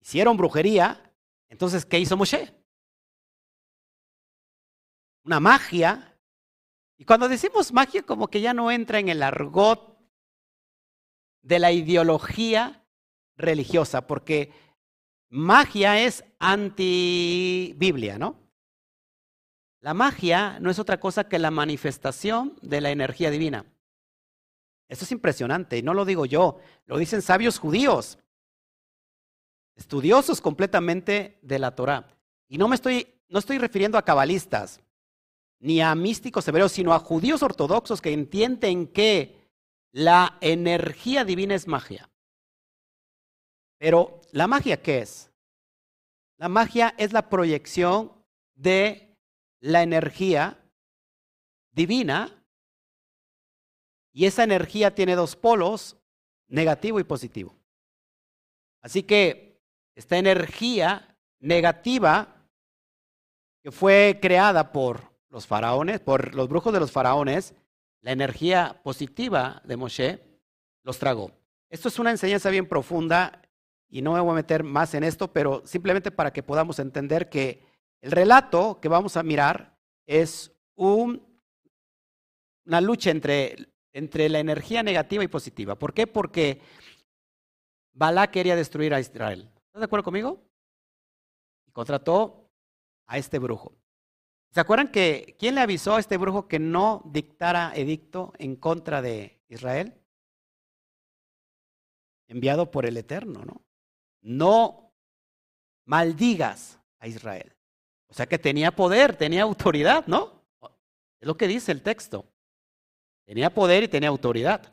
hicieron 0.00 0.36
brujería, 0.36 1.00
entonces, 1.48 1.86
¿qué 1.86 1.98
hizo 1.98 2.16
Moshe? 2.16 2.52
Una 5.24 5.40
magia. 5.40 6.18
Y 6.98 7.04
cuando 7.04 7.28
decimos 7.28 7.72
magia, 7.72 8.02
como 8.02 8.28
que 8.28 8.40
ya 8.40 8.52
no 8.52 8.70
entra 8.70 8.98
en 8.98 9.08
el 9.08 9.22
argot 9.22 9.96
de 11.42 11.58
la 11.58 11.72
ideología 11.72 12.84
religiosa, 13.36 14.06
porque 14.06 14.52
magia 15.28 16.00
es 16.00 16.24
anti-Biblia, 16.38 18.18
¿no? 18.18 18.43
La 19.84 19.92
magia 19.92 20.58
no 20.60 20.70
es 20.70 20.78
otra 20.78 20.98
cosa 20.98 21.28
que 21.28 21.38
la 21.38 21.50
manifestación 21.50 22.56
de 22.62 22.80
la 22.80 22.90
energía 22.90 23.30
divina. 23.30 23.66
Esto 24.88 25.04
es 25.04 25.12
impresionante, 25.12 25.76
y 25.76 25.82
no 25.82 25.92
lo 25.92 26.06
digo 26.06 26.24
yo, 26.24 26.58
lo 26.86 26.96
dicen 26.96 27.20
sabios 27.20 27.58
judíos, 27.58 28.18
estudiosos 29.76 30.40
completamente 30.40 31.38
de 31.42 31.58
la 31.58 31.74
Torah. 31.74 32.08
Y 32.48 32.56
no 32.56 32.66
me 32.66 32.76
estoy, 32.76 33.06
no 33.28 33.38
estoy 33.38 33.58
refiriendo 33.58 33.98
a 33.98 34.06
cabalistas, 34.06 34.80
ni 35.58 35.82
a 35.82 35.94
místicos 35.94 36.48
hebreos, 36.48 36.72
sino 36.72 36.94
a 36.94 36.98
judíos 36.98 37.42
ortodoxos 37.42 38.00
que 38.00 38.14
entienden 38.14 38.86
que 38.86 39.36
la 39.92 40.38
energía 40.40 41.26
divina 41.26 41.54
es 41.54 41.68
magia. 41.68 42.08
Pero, 43.76 44.22
¿la 44.32 44.46
magia 44.46 44.80
qué 44.80 45.00
es? 45.00 45.30
La 46.38 46.48
magia 46.48 46.94
es 46.96 47.12
la 47.12 47.28
proyección 47.28 48.12
de 48.54 49.03
la 49.64 49.82
energía 49.82 50.58
divina 51.72 52.44
y 54.12 54.26
esa 54.26 54.44
energía 54.44 54.94
tiene 54.94 55.16
dos 55.16 55.36
polos, 55.36 55.96
negativo 56.48 57.00
y 57.00 57.04
positivo. 57.04 57.56
Así 58.82 59.04
que 59.04 59.58
esta 59.94 60.18
energía 60.18 61.16
negativa 61.40 62.46
que 63.62 63.72
fue 63.72 64.18
creada 64.20 64.70
por 64.70 65.10
los 65.30 65.46
faraones, 65.46 65.98
por 65.98 66.34
los 66.34 66.46
brujos 66.46 66.74
de 66.74 66.80
los 66.80 66.92
faraones, 66.92 67.54
la 68.02 68.12
energía 68.12 68.82
positiva 68.84 69.62
de 69.64 69.78
Moshe 69.78 70.20
los 70.82 70.98
tragó. 70.98 71.30
Esto 71.70 71.88
es 71.88 71.98
una 71.98 72.10
enseñanza 72.10 72.50
bien 72.50 72.68
profunda 72.68 73.40
y 73.88 74.02
no 74.02 74.12
me 74.12 74.20
voy 74.20 74.32
a 74.32 74.34
meter 74.34 74.62
más 74.62 74.92
en 74.92 75.04
esto, 75.04 75.32
pero 75.32 75.66
simplemente 75.66 76.10
para 76.10 76.34
que 76.34 76.42
podamos 76.42 76.78
entender 76.78 77.30
que 77.30 77.73
el 78.04 78.10
relato 78.10 78.80
que 78.82 78.88
vamos 78.88 79.16
a 79.16 79.22
mirar 79.22 79.78
es 80.06 80.54
una 80.74 81.22
lucha 82.82 83.10
entre, 83.10 83.56
entre 83.94 84.28
la 84.28 84.40
energía 84.40 84.82
negativa 84.82 85.24
y 85.24 85.28
positiva. 85.28 85.78
¿Por 85.78 85.94
qué? 85.94 86.06
Porque 86.06 86.60
Balá 87.94 88.30
quería 88.30 88.56
destruir 88.56 88.92
a 88.92 89.00
Israel. 89.00 89.50
¿Estás 89.56 89.80
de 89.80 89.84
acuerdo 89.86 90.04
conmigo? 90.04 90.46
Y 91.66 91.70
contrató 91.70 92.50
a 93.06 93.16
este 93.16 93.38
brujo. 93.38 93.74
¿Se 94.50 94.60
acuerdan 94.60 94.92
que 94.92 95.34
quién 95.38 95.54
le 95.54 95.62
avisó 95.62 95.94
a 95.94 96.00
este 96.00 96.18
brujo 96.18 96.46
que 96.46 96.58
no 96.58 97.00
dictara 97.06 97.72
edicto 97.74 98.34
en 98.36 98.56
contra 98.56 99.00
de 99.00 99.40
Israel? 99.48 99.94
Enviado 102.28 102.70
por 102.70 102.84
el 102.84 102.98
Eterno, 102.98 103.46
¿no? 103.46 103.64
No 104.20 104.92
maldigas 105.86 106.78
a 106.98 107.08
Israel. 107.08 107.53
O 108.08 108.14
sea 108.14 108.26
que 108.26 108.38
tenía 108.38 108.70
poder, 108.70 109.16
tenía 109.16 109.42
autoridad, 109.42 110.06
¿no? 110.06 110.44
Es 111.20 111.26
lo 111.26 111.36
que 111.36 111.48
dice 111.48 111.72
el 111.72 111.82
texto. 111.82 112.26
Tenía 113.24 113.52
poder 113.52 113.84
y 113.84 113.88
tenía 113.88 114.08
autoridad. 114.08 114.72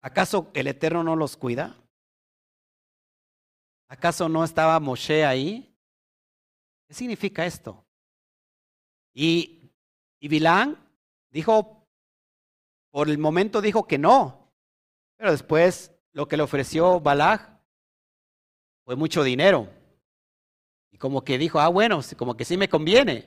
¿Acaso 0.00 0.50
el 0.54 0.66
Eterno 0.66 1.02
no 1.02 1.16
los 1.16 1.36
cuida? 1.36 1.76
¿Acaso 3.88 4.28
no 4.28 4.44
estaba 4.44 4.78
Moshe 4.80 5.24
ahí? 5.24 5.76
¿Qué 6.86 6.94
significa 6.94 7.46
esto? 7.46 7.84
Y, 9.12 9.70
y 10.20 10.28
Bilán 10.28 10.78
dijo, 11.30 11.86
por 12.90 13.08
el 13.08 13.18
momento 13.18 13.60
dijo 13.60 13.86
que 13.86 13.98
no, 13.98 14.52
pero 15.16 15.32
después 15.32 15.92
lo 16.12 16.28
que 16.28 16.36
le 16.36 16.42
ofreció 16.42 17.00
Balaj 17.00 17.58
fue 18.84 18.96
mucho 18.96 19.22
dinero. 19.22 19.68
Y 20.94 20.96
como 20.96 21.24
que 21.24 21.38
dijo, 21.38 21.58
ah, 21.58 21.66
bueno, 21.66 22.00
como 22.16 22.36
que 22.36 22.44
sí 22.44 22.56
me 22.56 22.68
conviene. 22.68 23.22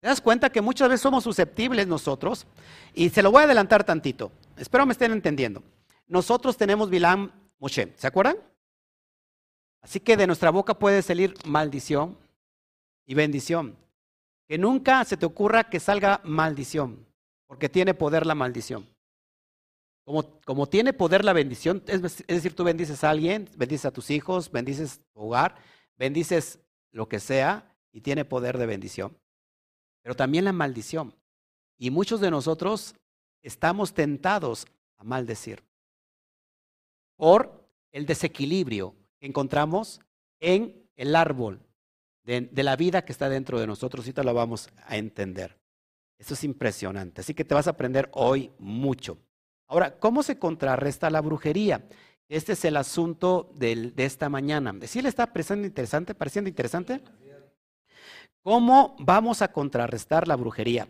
¿Te 0.00 0.08
das 0.08 0.22
cuenta 0.22 0.48
que 0.48 0.62
muchas 0.62 0.88
veces 0.88 1.02
somos 1.02 1.24
susceptibles 1.24 1.86
nosotros? 1.86 2.46
Y 2.94 3.10
se 3.10 3.22
lo 3.22 3.30
voy 3.30 3.42
a 3.42 3.44
adelantar 3.44 3.84
tantito. 3.84 4.32
Espero 4.56 4.86
me 4.86 4.92
estén 4.92 5.12
entendiendo. 5.12 5.62
Nosotros 6.06 6.56
tenemos 6.56 6.88
Bilam 6.88 7.30
Moshe, 7.58 7.92
¿se 7.96 8.06
acuerdan? 8.06 8.38
Así 9.82 10.00
que 10.00 10.16
de 10.16 10.26
nuestra 10.26 10.48
boca 10.48 10.72
puede 10.72 11.02
salir 11.02 11.34
maldición 11.44 12.16
y 13.04 13.14
bendición. 13.14 13.76
Que 14.48 14.56
nunca 14.56 15.04
se 15.04 15.18
te 15.18 15.26
ocurra 15.26 15.64
que 15.64 15.80
salga 15.80 16.22
maldición, 16.24 17.04
porque 17.46 17.68
tiene 17.68 17.92
poder 17.92 18.24
la 18.24 18.34
maldición. 18.34 18.88
Como, 20.06 20.24
como 20.46 20.66
tiene 20.66 20.94
poder 20.94 21.26
la 21.26 21.34
bendición, 21.34 21.82
es, 21.88 22.00
es 22.02 22.26
decir, 22.26 22.54
tú 22.54 22.64
bendices 22.64 23.04
a 23.04 23.10
alguien, 23.10 23.50
bendices 23.54 23.84
a 23.84 23.90
tus 23.90 24.10
hijos, 24.10 24.50
bendices 24.50 25.00
tu 25.12 25.20
hogar, 25.20 25.56
bendices 25.98 26.58
lo 26.96 27.08
que 27.08 27.20
sea, 27.20 27.70
y 27.92 28.00
tiene 28.00 28.24
poder 28.24 28.56
de 28.56 28.66
bendición. 28.66 29.16
Pero 30.02 30.16
también 30.16 30.44
la 30.46 30.52
maldición. 30.52 31.14
Y 31.76 31.90
muchos 31.90 32.20
de 32.20 32.30
nosotros 32.30 32.94
estamos 33.42 33.92
tentados 33.92 34.66
a 34.96 35.04
maldecir 35.04 35.62
por 37.16 37.68
el 37.92 38.06
desequilibrio 38.06 38.94
que 39.18 39.26
encontramos 39.26 40.00
en 40.40 40.88
el 40.96 41.14
árbol 41.14 41.60
de, 42.24 42.48
la 42.62 42.76
vida 42.76 43.04
que 43.04 43.12
está 43.12 43.28
dentro 43.28 43.60
de 43.60 43.66
nosotros. 43.66 44.04
Ahorita 44.04 44.22
lo 44.22 44.32
vamos 44.32 44.70
a 44.86 44.96
entender. 44.96 45.58
Eso 46.18 46.32
es 46.32 46.44
impresionante. 46.44 47.20
Así 47.20 47.34
que 47.34 47.44
te 47.44 47.54
vas 47.54 47.66
a 47.66 47.70
aprender 47.70 48.08
hoy 48.12 48.52
mucho. 48.58 49.18
Ahora, 49.68 49.98
¿cómo 49.98 50.22
se 50.22 50.38
contrarresta 50.38 51.10
la 51.10 51.20
brujería? 51.20 51.86
Este 52.28 52.52
es 52.52 52.64
el 52.64 52.76
asunto 52.76 53.50
de 53.54 53.92
esta 53.96 54.28
mañana. 54.28 54.74
¿Sí 54.86 55.00
le 55.00 55.08
está 55.08 55.26
pareciendo 55.26 55.66
interesante? 55.66 56.14
¿Pareciendo 56.14 56.48
interesante? 56.48 57.02
¿Cómo 58.42 58.96
vamos 58.98 59.42
a 59.42 59.52
contrarrestar 59.52 60.26
la 60.26 60.36
brujería? 60.36 60.88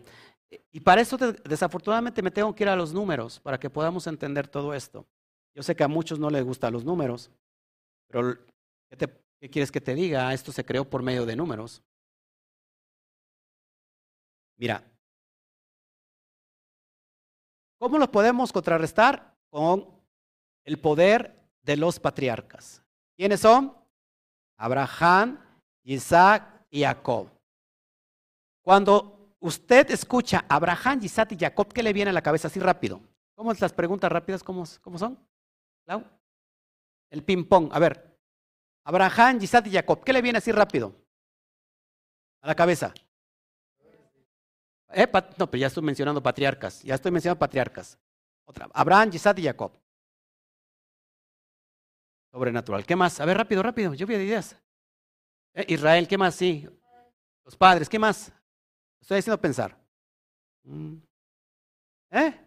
Y 0.71 0.79
para 0.79 1.01
eso, 1.01 1.17
desafortunadamente, 1.17 2.21
me 2.21 2.31
tengo 2.31 2.53
que 2.55 2.63
ir 2.63 2.69
a 2.69 2.75
los 2.75 2.93
números 2.93 3.39
para 3.39 3.59
que 3.59 3.69
podamos 3.69 4.07
entender 4.07 4.47
todo 4.47 4.73
esto. 4.73 5.05
Yo 5.53 5.63
sé 5.63 5.75
que 5.75 5.83
a 5.83 5.87
muchos 5.87 6.19
no 6.19 6.29
les 6.29 6.43
gustan 6.43 6.73
los 6.73 6.85
números, 6.85 7.31
pero 8.07 8.37
¿qué, 8.89 9.09
¿qué 9.39 9.49
quieres 9.49 9.71
que 9.71 9.81
te 9.81 9.95
diga? 9.95 10.33
Esto 10.33 10.51
se 10.51 10.63
creó 10.63 10.85
por 10.85 11.01
medio 11.03 11.25
de 11.25 11.35
números. 11.35 11.81
Mira, 14.57 14.83
¿Cómo 17.79 17.99
los 17.99 18.09
podemos 18.09 18.51
contrarrestar? 18.51 19.35
Con 19.49 19.96
el 20.67 20.77
poder 20.77 21.33
de 21.61 21.77
los 21.77 21.97
patriarcas. 21.97 22.83
¿Quiénes 23.15 23.39
son? 23.39 23.73
Abraham, 24.57 25.39
Isaac 25.83 26.65
y 26.69 26.83
Jacob. 26.83 27.29
Cuando 28.61 29.33
usted 29.39 29.89
escucha 29.91 30.43
Abraham, 30.49 30.99
Isaac 31.01 31.31
y 31.31 31.37
Jacob, 31.37 31.71
¿qué 31.71 31.81
le 31.81 31.93
viene 31.93 32.09
a 32.09 32.13
la 32.13 32.21
cabeza 32.21 32.49
así 32.49 32.59
rápido? 32.59 32.99
¿Cómo 33.33 33.53
las 33.53 33.71
preguntas 33.71 34.11
rápidas? 34.11 34.43
¿Cómo, 34.43 34.65
cómo 34.81 34.99
son? 34.99 35.17
El 37.09 37.23
ping-pong. 37.23 37.69
A 37.71 37.79
ver. 37.79 38.19
Abraham, 38.83 39.39
Isaac 39.41 39.67
y 39.67 39.71
Jacob. 39.71 40.03
¿Qué 40.03 40.11
le 40.11 40.21
viene 40.21 40.39
así 40.39 40.51
rápido? 40.51 40.93
A 42.41 42.47
la 42.47 42.55
cabeza. 42.55 42.93
Eh, 44.89 45.07
no, 45.37 45.49
pero 45.49 45.61
ya 45.61 45.67
estoy 45.67 45.83
mencionando 45.83 46.21
patriarcas. 46.21 46.83
Ya 46.83 46.95
estoy 46.95 47.11
mencionando 47.11 47.39
patriarcas. 47.39 47.97
Otra. 48.43 48.67
Abraham, 48.73 49.11
Isaac 49.13 49.39
y 49.39 49.43
Jacob. 49.43 49.71
Sobrenatural. 52.37 52.85
¿Qué 52.85 52.95
más? 52.95 53.19
A 53.19 53.25
ver, 53.25 53.35
rápido, 53.35 53.63
rápido. 53.63 53.95
Yo 53.95 54.05
de 54.05 54.23
ideas. 54.23 54.55
Eh, 55.55 55.65
Israel, 55.69 56.07
¿qué 56.07 56.19
más? 56.19 56.35
Sí. 56.35 56.69
Los 57.43 57.57
padres, 57.57 57.89
¿qué 57.89 57.97
más? 57.97 58.31
Estoy 59.01 59.17
haciendo 59.17 59.41
pensar. 59.41 59.75
Mm. 60.61 60.97
¿Eh? 62.11 62.39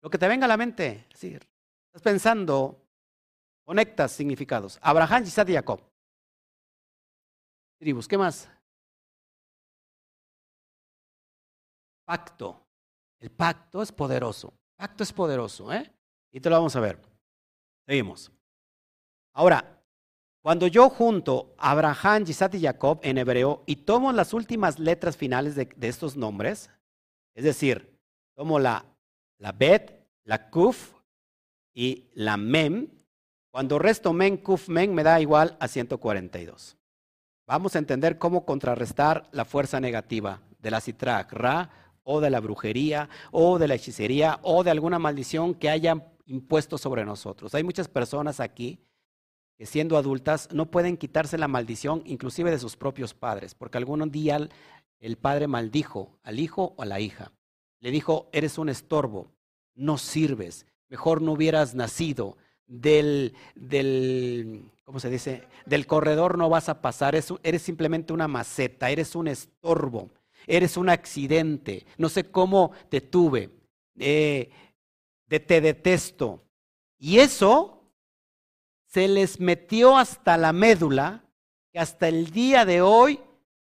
Lo 0.00 0.08
que 0.08 0.16
te 0.16 0.28
venga 0.28 0.44
a 0.44 0.48
la 0.48 0.56
mente. 0.56 1.08
Sí. 1.12 1.36
Estás 1.86 2.02
pensando, 2.02 2.80
conectas 3.64 4.12
significados. 4.12 4.78
Abraham, 4.80 5.24
Isaac 5.24 5.48
y 5.48 5.54
Jacob. 5.54 5.80
Tribus, 7.80 8.06
¿qué 8.06 8.16
más? 8.16 8.48
Pacto. 12.04 12.64
El 13.18 13.32
pacto 13.32 13.82
es 13.82 13.90
poderoso. 13.90 14.54
Pacto 14.76 15.02
es 15.02 15.12
poderoso, 15.12 15.72
¿eh? 15.72 15.92
Y 16.30 16.38
te 16.38 16.48
lo 16.48 16.54
vamos 16.54 16.76
a 16.76 16.80
ver. 16.80 17.09
Seguimos. 17.90 18.30
Ahora, 19.32 19.82
cuando 20.42 20.68
yo 20.68 20.88
junto 20.90 21.56
Abraham, 21.58 22.22
Isaac 22.28 22.54
y 22.54 22.60
Jacob 22.60 23.00
en 23.02 23.18
hebreo 23.18 23.64
y 23.66 23.74
tomo 23.74 24.12
las 24.12 24.32
últimas 24.32 24.78
letras 24.78 25.16
finales 25.16 25.56
de, 25.56 25.68
estos 25.80 26.16
nombres, 26.16 26.70
es 27.34 27.42
decir, 27.42 27.98
tomo 28.36 28.60
la 28.60 28.84
la 29.38 29.50
Bet, 29.50 30.06
la 30.22 30.50
Kuf 30.50 30.92
y 31.74 32.04
la 32.14 32.36
Mem. 32.36 32.86
Cuando 33.50 33.80
resto 33.80 34.12
Men, 34.12 34.36
Kuf, 34.36 34.68
Men 34.68 34.94
me 34.94 35.02
da 35.02 35.20
igual 35.20 35.56
a 35.58 35.66
142. 35.66 36.76
Vamos 37.44 37.74
a 37.74 37.80
entender 37.80 38.18
cómo 38.18 38.46
contrarrestar 38.46 39.28
la 39.32 39.44
fuerza 39.44 39.80
negativa 39.80 40.42
de 40.60 40.70
la 40.70 40.80
Citrak 40.80 41.32
Ra 41.32 41.70
o 42.04 42.20
de 42.20 42.30
la 42.30 42.38
brujería 42.38 43.08
o 43.32 43.58
de 43.58 43.66
la 43.66 43.74
hechicería 43.74 44.38
o 44.42 44.62
de 44.62 44.70
alguna 44.70 45.00
maldición 45.00 45.54
que 45.54 45.70
hayan 45.70 46.04
impuesto 46.30 46.78
sobre 46.78 47.04
nosotros. 47.04 47.54
Hay 47.54 47.64
muchas 47.64 47.88
personas 47.88 48.40
aquí 48.40 48.78
que 49.58 49.66
siendo 49.66 49.96
adultas 49.96 50.48
no 50.52 50.70
pueden 50.70 50.96
quitarse 50.96 51.36
la 51.36 51.48
maldición 51.48 52.02
inclusive 52.06 52.50
de 52.50 52.58
sus 52.58 52.76
propios 52.76 53.14
padres, 53.14 53.54
porque 53.54 53.78
algún 53.78 54.10
día 54.10 54.48
el 55.00 55.16
padre 55.16 55.48
maldijo 55.48 56.18
al 56.22 56.38
hijo 56.38 56.74
o 56.76 56.82
a 56.82 56.86
la 56.86 57.00
hija. 57.00 57.32
Le 57.80 57.90
dijo, 57.90 58.28
eres 58.32 58.58
un 58.58 58.68
estorbo, 58.68 59.28
no 59.74 59.98
sirves, 59.98 60.66
mejor 60.88 61.20
no 61.20 61.32
hubieras 61.32 61.74
nacido. 61.74 62.36
Del, 62.66 63.34
del, 63.56 64.62
¿cómo 64.84 65.00
se 65.00 65.10
dice? 65.10 65.42
Del 65.66 65.88
corredor 65.88 66.38
no 66.38 66.48
vas 66.48 66.68
a 66.68 66.80
pasar, 66.80 67.16
eres, 67.16 67.34
eres 67.42 67.62
simplemente 67.62 68.12
una 68.12 68.28
maceta, 68.28 68.90
eres 68.90 69.16
un 69.16 69.26
estorbo, 69.26 70.08
eres 70.46 70.76
un 70.76 70.88
accidente, 70.88 71.84
no 71.98 72.08
sé 72.08 72.30
cómo 72.30 72.70
te 72.88 73.00
tuve, 73.00 73.50
eh, 73.98 74.50
de, 75.30 75.40
te 75.40 75.62
detesto. 75.62 76.44
Y 76.98 77.20
eso 77.20 77.82
se 78.84 79.08
les 79.08 79.40
metió 79.40 79.96
hasta 79.96 80.36
la 80.36 80.52
médula, 80.52 81.24
que 81.72 81.78
hasta 81.78 82.08
el 82.08 82.30
día 82.30 82.66
de 82.66 82.82
hoy 82.82 83.20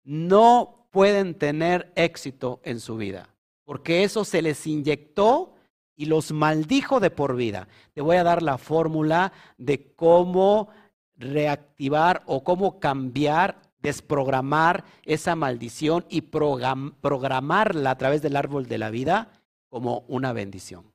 no 0.05 0.87
pueden 0.93 1.35
tener 1.35 1.93
éxito 1.97 2.61
en 2.63 2.79
su 2.79 2.97
vida 2.97 3.35
porque 3.65 4.05
eso 4.05 4.25
se 4.25 4.43
les 4.43 4.67
inyectó 4.67 5.55
y 5.97 6.07
los 6.07 6.33
maldijo 6.33 7.01
de 7.01 7.11
por 7.11 7.37
vida. 7.37 7.69
Te 7.93 8.01
voy 8.01 8.17
a 8.17 8.25
dar 8.25 8.43
la 8.43 8.59
fórmula 8.59 9.33
de 9.59 9.93
cómo 9.95 10.69
reactivar 11.17 12.23
o 12.27 12.43
cómo 12.45 12.81
cambiar, 12.81 13.61
desprogramar 13.79 14.85
esa 15.05 15.37
maldición 15.37 16.05
y 16.09 16.23
programarla 16.23 17.91
a 17.91 17.99
través 17.99 18.23
del 18.23 18.37
árbol 18.37 18.67
de 18.67 18.79
la 18.79 18.91
vida 18.91 19.31
como 19.69 20.05
una 20.09 20.33
bendición. 20.33 20.94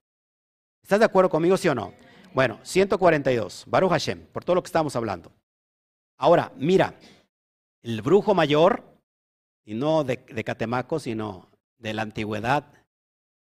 ¿Estás 0.89 1.01
de 1.01 1.05
acuerdo 1.05 1.29
conmigo, 1.29 1.55
sí 1.55 1.67
o 1.67 1.75
no? 1.75 1.93
Bueno, 2.33 2.57
142, 2.63 3.65
Baruch 3.67 3.91
Hashem, 3.91 4.25
por 4.33 4.43
todo 4.43 4.55
lo 4.55 4.63
que 4.63 4.69
estamos 4.69 4.95
hablando. 4.95 5.31
Ahora, 6.17 6.51
mira, 6.55 6.95
el 7.83 8.01
brujo 8.01 8.33
mayor, 8.33 8.83
y 9.63 9.75
no 9.75 10.03
de, 10.03 10.17
Catemaco, 10.43 10.99
sino 10.99 11.47
de 11.77 11.93
la 11.93 12.01
antigüedad, 12.01 12.73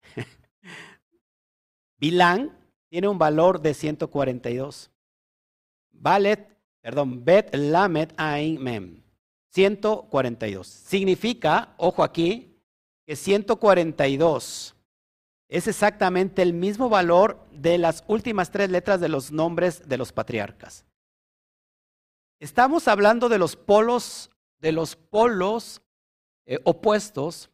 Bilán 1.98 2.54
tiene 2.90 3.08
un 3.08 3.16
valor 3.16 3.62
de 3.62 3.72
142. 3.72 4.90
Balet, 5.90 6.54
perdón, 6.82 7.24
Bet 7.24 7.54
Lamet 7.54 8.12
Ain 8.18 8.62
Mem. 8.62 9.02
142. 9.54 10.66
Significa, 10.66 11.72
ojo 11.78 12.02
aquí, 12.02 12.60
que 13.06 13.16
142 13.16 14.74
es 15.48 15.66
exactamente 15.66 16.42
el 16.42 16.52
mismo 16.52 16.88
valor 16.88 17.42
de 17.50 17.78
las 17.78 18.04
últimas 18.06 18.50
tres 18.50 18.70
letras 18.70 19.00
de 19.00 19.08
los 19.08 19.32
nombres 19.32 19.88
de 19.88 19.96
los 19.96 20.12
patriarcas. 20.12 20.84
Estamos 22.38 22.86
hablando 22.86 23.28
de 23.28 23.38
los 23.38 23.56
polos, 23.56 24.30
de 24.60 24.72
los 24.72 24.94
polos 24.94 25.82
eh, 26.46 26.58
opuestos 26.64 27.50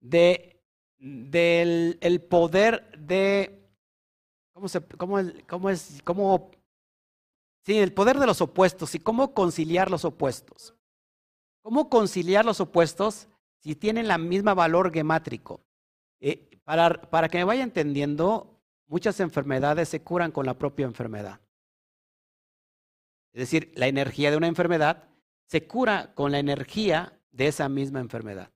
de, 0.00 0.60
del 0.98 1.98
el 2.00 2.22
poder 2.22 2.90
de, 2.96 3.68
¿cómo, 4.52 4.68
se, 4.68 4.80
cómo, 4.80 5.18
cómo 5.48 5.70
es? 5.70 6.00
Cómo, 6.04 6.50
sí, 7.66 7.78
el 7.78 7.92
poder 7.92 8.18
de 8.18 8.26
los 8.26 8.40
opuestos 8.40 8.94
y 8.94 9.00
cómo 9.00 9.34
conciliar 9.34 9.90
los 9.90 10.04
opuestos. 10.04 10.74
¿Cómo 11.62 11.88
conciliar 11.88 12.44
los 12.44 12.60
opuestos 12.60 13.28
si 13.60 13.76
tienen 13.76 14.08
la 14.08 14.18
misma 14.18 14.54
valor 14.54 14.92
gemátrico? 14.92 15.60
Eh, 16.20 16.51
para, 16.64 17.28
que 17.28 17.38
me 17.38 17.44
vaya 17.44 17.62
entendiendo, 17.62 18.60
muchas 18.86 19.20
enfermedades 19.20 19.88
se 19.88 20.02
curan 20.02 20.32
con 20.32 20.46
la 20.46 20.54
propia 20.54 20.86
enfermedad. 20.86 21.40
Es 23.32 23.40
decir, 23.40 23.72
la 23.74 23.86
energía 23.86 24.30
de 24.30 24.36
una 24.36 24.46
enfermedad 24.46 25.08
se 25.46 25.66
cura 25.66 26.14
con 26.14 26.32
la 26.32 26.38
energía 26.38 27.18
de 27.30 27.48
esa 27.48 27.68
misma 27.68 28.00
enfermedad. 28.00 28.50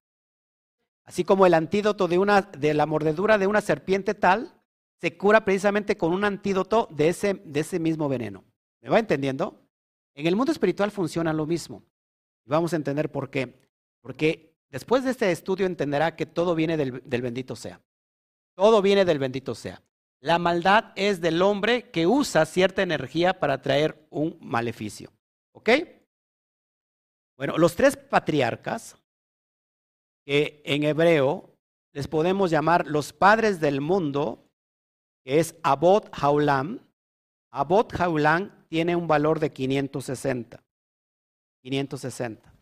Así 1.05 1.25
como 1.25 1.47
el 1.47 1.55
antídoto 1.55 2.09
de, 2.09 2.19
una, 2.19 2.43
de 2.43 2.75
la 2.75 2.87
mordedura 2.87 3.39
de 3.39 3.47
una 3.47 3.61
serpiente 3.61 4.15
tal 4.15 4.61
se 5.01 5.17
cura 5.17 5.45
precisamente 5.45 5.97
con 5.97 6.13
un 6.13 6.25
antídoto 6.25 6.89
de 6.91 7.09
ese, 7.09 7.35
de 7.45 7.61
ese 7.61 7.79
mismo 7.79 8.09
veneno. 8.09 8.45
¿Me 8.81 8.89
va 8.89 8.99
entendiendo? 8.99 9.63
En 10.15 10.27
el 10.27 10.37
mundo 10.37 10.53
espiritual 10.53 10.91
funciona 10.91 11.33
lo 11.33 11.47
mismo. 11.47 11.85
Vamos 12.45 12.73
a 12.73 12.77
entender 12.77 13.11
por 13.11 13.31
qué. 13.31 13.61
Porque 14.01 14.57
después 14.71 15.05
de 15.05 15.11
este 15.11 15.31
estudio 15.31 15.67
entenderá 15.67 16.17
que 16.17 16.27
todo 16.27 16.55
viene 16.55 16.77
del 16.77 17.23
bendito 17.23 17.57
sea. 17.57 17.81
Todo 18.57 18.81
viene 18.81 19.05
del 19.05 19.19
bendito 19.19 19.55
sea. 19.55 19.83
La 20.21 20.39
maldad 20.39 20.93
es 20.97 21.21
del 21.21 21.43
hombre 21.43 21.91
que 21.91 22.07
usa 22.07 22.47
cierta 22.47 22.83
energía 22.83 23.39
para 23.39 23.61
traer 23.61 24.07
un 24.11 24.39
maleficio. 24.41 25.13
¿Ok? 25.53 25.71
Bueno, 27.37 27.59
los 27.59 27.77
tres 27.77 27.97
patriarcas 27.97 28.97
que 30.25 30.63
en 30.65 30.85
hebreo 30.85 31.55
les 31.93 32.09
podemos 32.09 32.51
llamar 32.51 32.87
los 32.87 33.13
padres 33.13 33.61
del 33.61 33.81
mundo, 33.81 34.51
que 35.23 35.39
es 35.39 35.55
Abot 35.63 36.09
Haulam. 36.13 36.81
Abot 37.53 37.93
Haulam 38.01 38.67
tiene 38.69 38.97
un 38.97 39.07
valor 39.07 39.39
de 39.39 39.53
560. 39.53 40.65
560. 41.63 42.55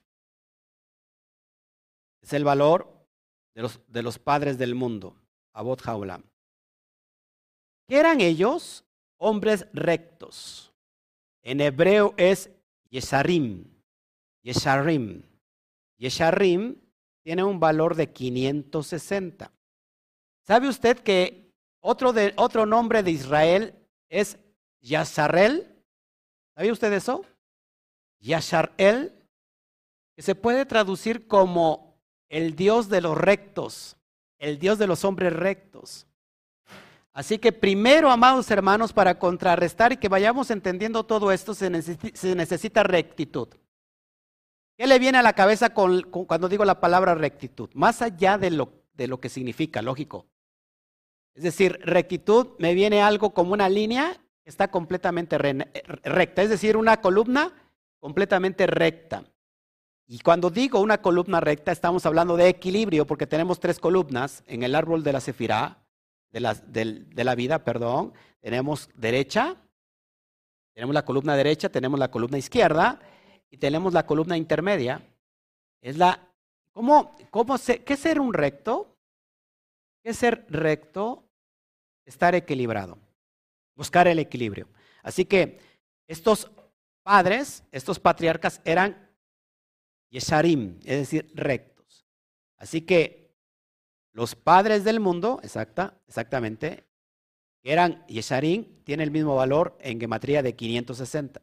Es 2.22 2.32
el 2.32 2.45
valor 2.45 3.07
de 3.55 3.62
los, 3.62 3.80
de 3.86 4.03
los 4.03 4.18
padres 4.18 4.59
del 4.59 4.74
mundo, 4.74 5.16
Abot. 5.55 5.80
¿Qué 7.86 7.96
eran 7.96 8.20
ellos? 8.20 8.84
Hombres 9.18 9.66
rectos. 9.72 10.72
En 11.42 11.61
hebreo 11.61 12.14
es 12.16 12.50
Yesharim. 12.90 13.64
Yesharim. 14.42 15.22
Yesharim 15.96 16.76
tiene 17.22 17.44
un 17.44 17.61
valor 17.61 17.94
de 17.94 18.12
560. 18.12 19.50
¿Sabe 20.46 20.68
usted 20.68 20.98
que 20.98 21.52
otro, 21.80 22.12
de, 22.12 22.34
otro 22.36 22.66
nombre 22.66 23.02
de 23.02 23.12
Israel 23.12 23.74
es 24.09 24.38
Yasharel? 24.80 25.82
¿Sabía 26.55 26.72
usted 26.72 26.92
eso? 26.92 27.24
Yasharel, 28.20 29.12
que 30.16 30.22
se 30.22 30.34
puede 30.34 30.66
traducir 30.66 31.26
como 31.26 31.98
el 32.28 32.57
Dios 32.57 32.88
de 32.88 33.00
los 33.00 33.16
rectos, 33.16 33.96
el 34.45 34.59
Dios 34.59 34.78
de 34.78 34.86
los 34.86 35.05
hombres 35.05 35.32
rectos. 35.32 36.07
Así 37.12 37.38
que 37.38 37.53
primero, 37.53 38.11
amados 38.11 38.51
hermanos, 38.51 38.92
para 38.92 39.18
contrarrestar 39.18 39.92
y 39.92 39.97
que 39.97 40.09
vayamos 40.09 40.51
entendiendo 40.51 41.05
todo 41.05 41.32
esto, 41.32 41.55
se 41.55 41.70
necesita, 41.70 42.82
rectitud. 42.82 43.49
¿Qué 44.76 44.86
le 44.86 44.99
viene 44.99 45.18
a 45.18 45.22
la 45.22 45.32
cabeza 45.32 45.70
cuando 45.70 46.49
digo 46.49 46.64
la 46.64 46.80
palabra 46.80 47.14
rectitud? 47.14 47.70
Más 47.74 48.03
allá 48.03 48.36
de 48.36 48.51
lo, 48.51 48.72
de 48.95 49.07
lo 49.07 49.20
que 49.20 49.28
significa, 49.28 49.80
lógico. 49.80 50.26
Es 51.34 51.45
decir, 51.45 51.80
rectitud 51.82 52.49
me 52.59 52.74
viene 52.74 53.01
algo 53.01 53.32
como 53.32 53.53
una 53.53 53.68
línea 53.68 54.12
que 54.42 54.51
está 54.51 54.70
completamente 54.70 55.38
recta, 55.38 56.42
es 56.42 56.51
decir, 56.51 56.76
una 56.76 57.01
columna 57.01 57.53
completamente 57.99 58.66
recta. 58.66 59.24
Y 60.07 60.18
cuando 60.18 60.50
digo 60.50 60.80
una 60.80 61.00
columna 61.00 61.40
recta, 61.40 61.72
estamos 61.72 62.05
hablando 62.05 62.36
de 62.36 62.48
equilibrio, 62.48 63.07
porque 63.07 63.26
tenemos 63.26 63.59
tres 63.59 63.78
columnas 63.78 64.44
en 64.46 64.62
el 64.62 64.74
árbol 64.74 65.02
de 65.02 65.12
la 65.12 65.20
cefirá, 65.20 65.82
de 66.30 66.40
la, 66.40 66.55
de 66.55 67.24
la 67.24 67.34
vida, 67.34 67.64
perdón. 67.64 68.12
Tenemos 68.40 68.90
derecha, 68.94 69.57
tenemos 70.74 70.92
la 70.92 71.05
columna 71.05 71.36
derecha, 71.36 71.68
tenemos 71.68 71.98
la 71.98 72.11
columna 72.11 72.36
izquierda 72.36 73.00
y 73.48 73.57
tenemos 73.57 73.94
la 73.94 74.05
columna 74.05 74.36
intermedia. 74.36 75.00
Es 75.80 75.96
la, 75.96 76.28
¿cómo, 76.72 77.16
cómo 77.30 77.57
se, 77.57 77.84
¿Qué 77.84 77.96
ser 77.96 78.20
un 78.20 78.34
recto? 78.34 78.96
¿Qué 80.02 80.12
ser 80.12 80.44
recto? 80.50 81.24
Estar 82.05 82.34
equilibrado, 82.34 82.98
buscar 83.74 84.09
el 84.09 84.18
equilibrio. 84.18 84.68
Así 85.02 85.24
que 85.24 85.59
estos 86.07 86.50
padres, 87.02 87.62
estos 87.72 87.98
patriarcas 87.98 88.61
eran 88.64 89.13
yesharim, 90.11 90.78
es 90.84 90.98
decir, 90.98 91.30
rectos. 91.34 92.07
Así 92.57 92.82
que 92.82 93.24
los 94.12 94.36
padres 94.36 94.84
del 94.84 95.00
mundo, 95.00 95.40
exacta, 95.42 96.00
exactamente, 96.07 96.86
eran 97.64 98.07
Yesharim, 98.07 98.66
tiene 98.84 99.02
el 99.02 99.11
mismo 99.11 99.34
valor 99.34 99.76
en 99.80 99.98
gematría 99.98 100.42
de 100.42 100.55
560. 100.55 101.40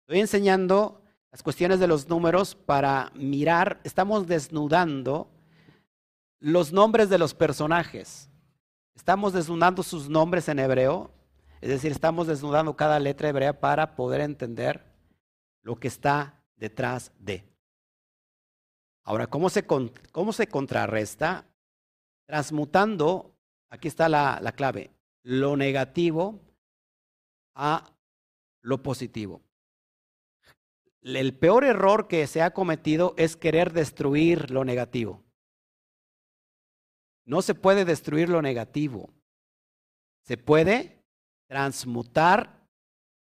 Estoy 0.00 0.20
enseñando 0.20 1.02
las 1.30 1.42
cuestiones 1.42 1.78
de 1.78 1.86
los 1.86 2.08
números 2.08 2.54
para 2.54 3.12
mirar, 3.14 3.80
estamos 3.84 4.26
desnudando 4.26 5.30
los 6.40 6.72
nombres 6.72 7.08
de 7.08 7.18
los 7.18 7.34
personajes. 7.34 8.28
Estamos 8.94 9.32
desnudando 9.32 9.82
sus 9.82 10.08
nombres 10.08 10.48
en 10.48 10.58
hebreo, 10.58 11.12
es 11.60 11.68
decir, 11.68 11.92
estamos 11.92 12.26
desnudando 12.26 12.76
cada 12.76 12.98
letra 12.98 13.28
hebrea 13.28 13.60
para 13.60 13.94
poder 13.94 14.20
entender 14.22 14.84
lo 15.62 15.76
que 15.76 15.88
está 15.88 16.42
detrás 16.56 17.12
de. 17.18 17.51
Ahora, 19.04 19.26
¿cómo 19.26 19.50
se, 19.50 19.66
cómo 19.66 20.32
se 20.32 20.46
contrarresta? 20.46 21.46
transmutando, 22.32 23.36
aquí 23.68 23.88
está 23.88 24.08
la, 24.08 24.38
la 24.40 24.52
clave, 24.52 24.90
lo 25.22 25.54
negativo 25.56 26.40
a 27.54 27.94
lo 28.62 28.82
positivo. 28.82 29.42
El 31.02 31.36
peor 31.36 31.64
error 31.64 32.08
que 32.08 32.26
se 32.26 32.40
ha 32.40 32.54
cometido 32.54 33.14
es 33.18 33.36
querer 33.36 33.74
destruir 33.74 34.50
lo 34.50 34.64
negativo. 34.64 35.22
No 37.26 37.42
se 37.42 37.54
puede 37.54 37.84
destruir 37.84 38.28
lo 38.30 38.40
negativo. 38.40 39.10
Se 40.24 40.38
puede 40.38 41.04
transmutar 41.48 42.66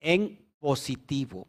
en 0.01 0.51
positivo. 0.59 1.47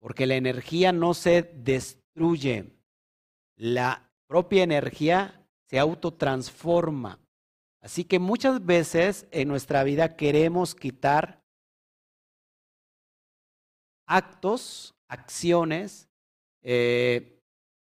Porque 0.00 0.26
la 0.26 0.36
energía 0.36 0.92
no 0.92 1.12
se 1.12 1.42
destruye. 1.42 2.72
La 3.62 4.10
propia 4.26 4.64
energía 4.64 5.46
se 5.68 5.78
autotransforma. 5.78 7.20
Así 7.80 8.02
que 8.02 8.18
muchas 8.18 8.66
veces 8.66 9.28
en 9.30 9.46
nuestra 9.46 9.84
vida 9.84 10.16
queremos 10.16 10.74
quitar 10.74 11.44
actos, 14.04 14.96
acciones 15.06 16.08
eh, 16.62 17.40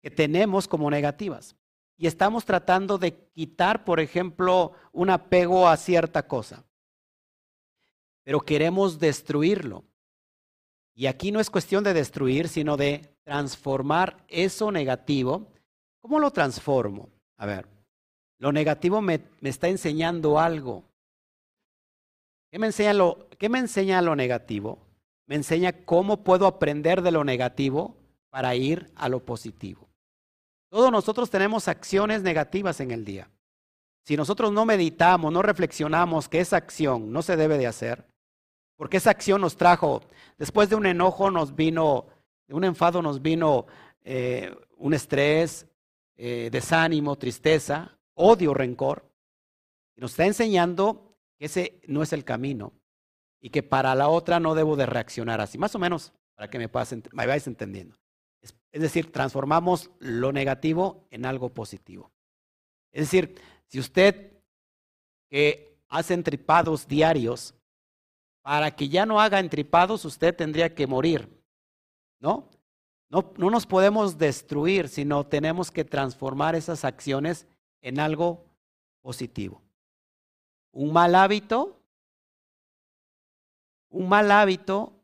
que 0.02 0.10
tenemos 0.10 0.68
como 0.68 0.90
negativas. 0.90 1.56
Y 1.96 2.06
estamos 2.06 2.44
tratando 2.44 2.98
de 2.98 3.30
quitar, 3.30 3.82
por 3.86 3.98
ejemplo, 3.98 4.72
un 4.92 5.08
apego 5.08 5.66
a 5.66 5.78
cierta 5.78 6.28
cosa. 6.28 6.66
Pero 8.24 8.40
queremos 8.40 8.98
destruirlo. 8.98 9.86
Y 10.94 11.06
aquí 11.06 11.32
no 11.32 11.40
es 11.40 11.48
cuestión 11.48 11.82
de 11.82 11.94
destruir, 11.94 12.48
sino 12.48 12.76
de 12.76 13.16
transformar 13.24 14.22
eso 14.28 14.70
negativo. 14.70 15.48
¿Cómo 16.02 16.18
lo 16.18 16.32
transformo? 16.32 17.08
A 17.38 17.46
ver, 17.46 17.66
lo 18.38 18.52
negativo 18.52 19.00
me, 19.00 19.20
está 19.40 19.68
enseñando 19.68 20.38
algo. 20.38 20.82
¿Qué 22.50 22.58
me, 22.58 22.66
enseña 22.66 22.92
lo, 22.92 23.28
¿Qué 23.38 23.48
me 23.48 23.60
enseña 23.60 24.02
lo 24.02 24.16
negativo? 24.16 24.78
Me 25.26 25.36
enseña 25.36 25.72
cómo 25.84 26.24
puedo 26.24 26.46
aprender 26.46 27.02
de 27.02 27.12
lo 27.12 27.22
negativo 27.22 27.96
para 28.30 28.54
ir 28.56 28.90
a 28.96 29.08
lo 29.08 29.24
positivo. 29.24 29.88
Todos 30.70 30.90
nosotros 30.90 31.30
tenemos 31.30 31.68
acciones 31.68 32.22
negativas 32.22 32.80
en 32.80 32.90
el 32.90 33.04
día. 33.04 33.30
Si 34.04 34.16
nosotros 34.16 34.52
no 34.52 34.66
meditamos, 34.66 35.32
no 35.32 35.40
reflexionamos 35.40 36.28
que 36.28 36.40
esa 36.40 36.56
acción 36.56 37.12
no 37.12 37.22
se 37.22 37.36
debe 37.36 37.58
de 37.58 37.68
hacer, 37.68 38.04
porque 38.76 38.96
esa 38.96 39.10
acción 39.10 39.40
nos 39.40 39.56
trajo, 39.56 40.02
después 40.36 40.68
de 40.68 40.74
un 40.74 40.86
enojo 40.86 41.30
nos 41.30 41.54
vino, 41.54 42.06
de 42.48 42.54
un 42.54 42.64
enfado 42.64 43.00
nos 43.00 43.22
vino 43.22 43.66
eh, 44.02 44.52
un 44.78 44.94
estrés, 44.94 45.66
eh, 46.16 46.48
desánimo, 46.50 47.16
tristeza, 47.16 47.98
odio, 48.14 48.54
rencor. 48.54 49.10
Nos 49.96 50.12
está 50.12 50.26
enseñando 50.26 51.16
que 51.38 51.46
ese 51.46 51.80
no 51.86 52.02
es 52.02 52.12
el 52.12 52.24
camino 52.24 52.72
y 53.40 53.50
que 53.50 53.62
para 53.62 53.94
la 53.94 54.08
otra 54.08 54.40
no 54.40 54.54
debo 54.54 54.76
de 54.76 54.86
reaccionar 54.86 55.40
así. 55.40 55.58
Más 55.58 55.74
o 55.74 55.78
menos, 55.78 56.12
para 56.34 56.48
que 56.48 56.58
me, 56.58 56.68
pasen, 56.68 57.02
me 57.12 57.26
vayáis 57.26 57.46
entendiendo. 57.46 57.96
Es, 58.40 58.54
es 58.72 58.82
decir, 58.82 59.12
transformamos 59.12 59.90
lo 59.98 60.32
negativo 60.32 61.06
en 61.10 61.26
algo 61.26 61.52
positivo. 61.52 62.12
Es 62.92 63.10
decir, 63.10 63.40
si 63.66 63.78
usted 63.78 64.32
que 65.30 65.78
hace 65.88 66.14
entripados 66.14 66.86
diarios, 66.86 67.54
para 68.42 68.74
que 68.74 68.88
ya 68.88 69.06
no 69.06 69.20
haga 69.20 69.38
entripados, 69.40 70.04
usted 70.04 70.34
tendría 70.34 70.74
que 70.74 70.86
morir, 70.86 71.28
¿no? 72.20 72.50
No, 73.12 73.50
nos 73.50 73.66
podemos 73.66 74.16
destruir, 74.16 74.88
sino 74.88 75.26
tenemos 75.26 75.70
que 75.70 75.84
transformar 75.84 76.54
esas 76.54 76.82
acciones 76.82 77.46
en 77.82 78.00
algo 78.00 78.46
positivo. 79.02 79.60
Un 80.72 80.94
mal 80.94 81.14
hábito, 81.14 81.78
un 83.90 84.08
mal 84.08 84.30
hábito 84.30 84.94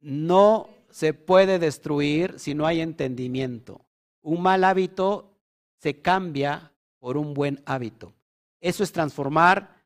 no 0.00 0.68
se 0.90 1.14
puede 1.14 1.58
destruir 1.58 2.38
si 2.38 2.54
no 2.54 2.66
hay 2.66 2.82
entendimiento. 2.82 3.80
Un 4.20 4.42
mal 4.42 4.62
hábito 4.62 5.30
se 5.78 6.02
cambia 6.02 6.70
por 6.98 7.16
un 7.16 7.32
buen 7.32 7.62
hábito. 7.64 8.12
Eso 8.60 8.84
es 8.84 8.92
transformar 8.92 9.82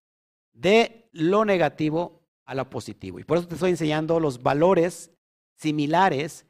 de 0.52 1.08
lo 1.12 1.44
negativo 1.44 2.22
a 2.44 2.56
lo 2.56 2.68
positivo. 2.68 3.20
Y 3.20 3.24
por 3.24 3.38
eso 3.38 3.46
te 3.46 3.54
estoy 3.54 3.70
enseñando 3.70 4.18
los 4.18 4.42
valores 4.42 5.12
similares 5.54 6.45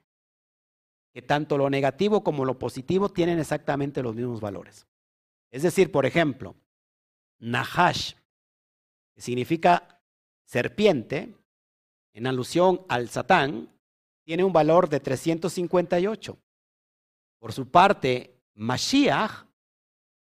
que 1.16 1.22
tanto 1.22 1.56
lo 1.56 1.70
negativo 1.70 2.22
como 2.22 2.44
lo 2.44 2.58
positivo 2.58 3.08
tienen 3.08 3.38
exactamente 3.38 4.02
los 4.02 4.14
mismos 4.14 4.38
valores. 4.38 4.86
Es 5.50 5.62
decir, 5.62 5.90
por 5.90 6.04
ejemplo, 6.04 6.56
Nahash, 7.38 8.12
que 9.14 9.22
significa 9.22 10.02
serpiente, 10.44 11.34
en 12.12 12.26
alusión 12.26 12.82
al 12.90 13.08
Satán, 13.08 13.70
tiene 14.26 14.44
un 14.44 14.52
valor 14.52 14.90
de 14.90 15.00
358. 15.00 16.36
Por 17.40 17.54
su 17.54 17.70
parte, 17.70 18.38
Mashiach 18.52 19.46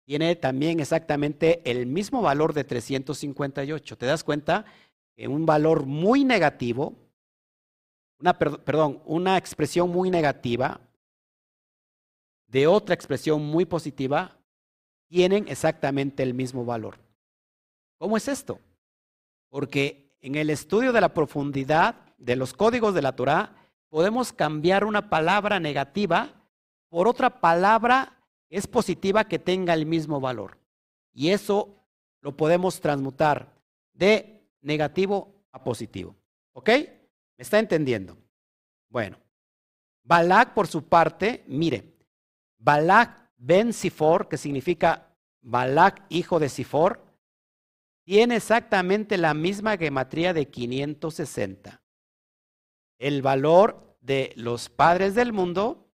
tiene 0.05 0.37
también 0.37 0.79
exactamente 0.79 1.61
el 1.69 1.87
mismo 1.87 2.21
valor 2.21 2.53
de 2.53 2.63
358. 2.63 3.97
¿Te 3.97 4.05
das 4.05 4.23
cuenta? 4.23 4.63
Que 5.13 5.27
un 5.27 5.45
valor 5.45 5.85
muy 5.85 6.23
negativo 6.23 6.95
una, 8.19 8.33
perdón, 8.37 9.01
una 9.05 9.37
expresión 9.37 9.89
muy 9.89 10.09
negativa 10.09 10.79
de 12.47 12.67
otra 12.67 12.95
expresión 12.95 13.45
muy 13.45 13.65
positiva 13.65 14.37
tienen 15.07 15.47
exactamente 15.47 16.23
el 16.23 16.33
mismo 16.33 16.65
valor. 16.65 16.99
¿Cómo 17.97 18.17
es 18.17 18.27
esto? 18.27 18.59
Porque 19.49 20.15
en 20.21 20.35
el 20.35 20.49
estudio 20.49 20.91
de 20.91 21.01
la 21.01 21.13
profundidad 21.13 22.13
de 22.17 22.35
los 22.35 22.53
códigos 22.53 22.93
de 22.93 23.01
la 23.01 23.15
Torah 23.15 23.55
podemos 23.89 24.33
cambiar 24.33 24.83
una 24.85 25.09
palabra 25.09 25.59
negativa 25.59 26.33
por 26.89 27.07
otra 27.07 27.41
palabra 27.41 28.17
es 28.49 28.67
positiva 28.67 29.25
que 29.25 29.39
tenga 29.39 29.73
el 29.73 29.85
mismo 29.85 30.19
valor. 30.19 30.57
Y 31.13 31.29
eso 31.29 31.83
lo 32.21 32.35
podemos 32.35 32.79
transmutar 32.79 33.53
de 33.93 34.47
negativo 34.61 35.45
a 35.51 35.63
positivo. 35.63 36.15
¿Ok? 36.53 36.69
¿Me 36.69 37.41
está 37.41 37.59
entendiendo? 37.59 38.17
Bueno, 38.89 39.17
Balak 40.03 40.53
por 40.53 40.67
su 40.67 40.83
parte, 40.83 41.43
mire, 41.47 41.94
Balak 42.65 43.31
ben 43.37 43.73
Sifor, 43.73 44.27
que 44.27 44.37
significa 44.37 45.15
Balak, 45.41 46.03
hijo 46.09 46.39
de 46.39 46.49
Sifor, 46.49 47.05
tiene 48.03 48.37
exactamente 48.37 49.17
la 49.17 49.35
misma 49.35 49.77
gematría 49.77 50.33
de 50.33 50.49
560. 50.49 51.83
El 52.97 53.21
valor 53.21 53.97
de 54.01 54.33
los 54.35 54.69
padres 54.69 55.13
del 55.13 55.31
mundo 55.31 55.91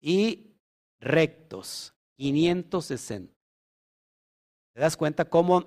y 0.00 0.56
rectos, 0.98 1.94
560. 2.16 3.34
¿Te 4.74 4.80
das 4.80 4.96
cuenta 4.96 5.26
cómo 5.26 5.66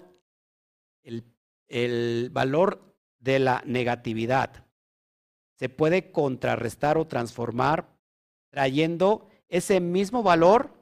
el, 1.03 1.23
el 1.67 2.31
valor 2.31 2.95
de 3.19 3.37
la 3.37 3.61
negatividad 3.67 4.65
se 5.59 5.69
puede 5.69 6.11
contrarrestar 6.11 6.97
o 6.97 7.05
transformar 7.05 7.95
trayendo 8.49 9.30
ese 9.51 9.81
mismo 9.81 10.23
valor 10.23 10.73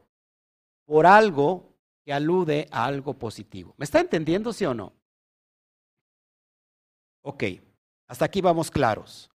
por 0.85 1.05
algo 1.05 1.75
que 2.05 2.13
alude 2.13 2.67
a 2.71 2.85
algo 2.85 3.17
positivo. 3.17 3.73
¿Me 3.77 3.83
está 3.83 3.99
entendiendo, 3.99 4.53
sí 4.53 4.63
o 4.63 4.73
no? 4.73 4.93
Ok, 7.23 7.43
hasta 8.07 8.25
aquí 8.25 8.41
vamos 8.41 8.69
claros. 8.69 9.29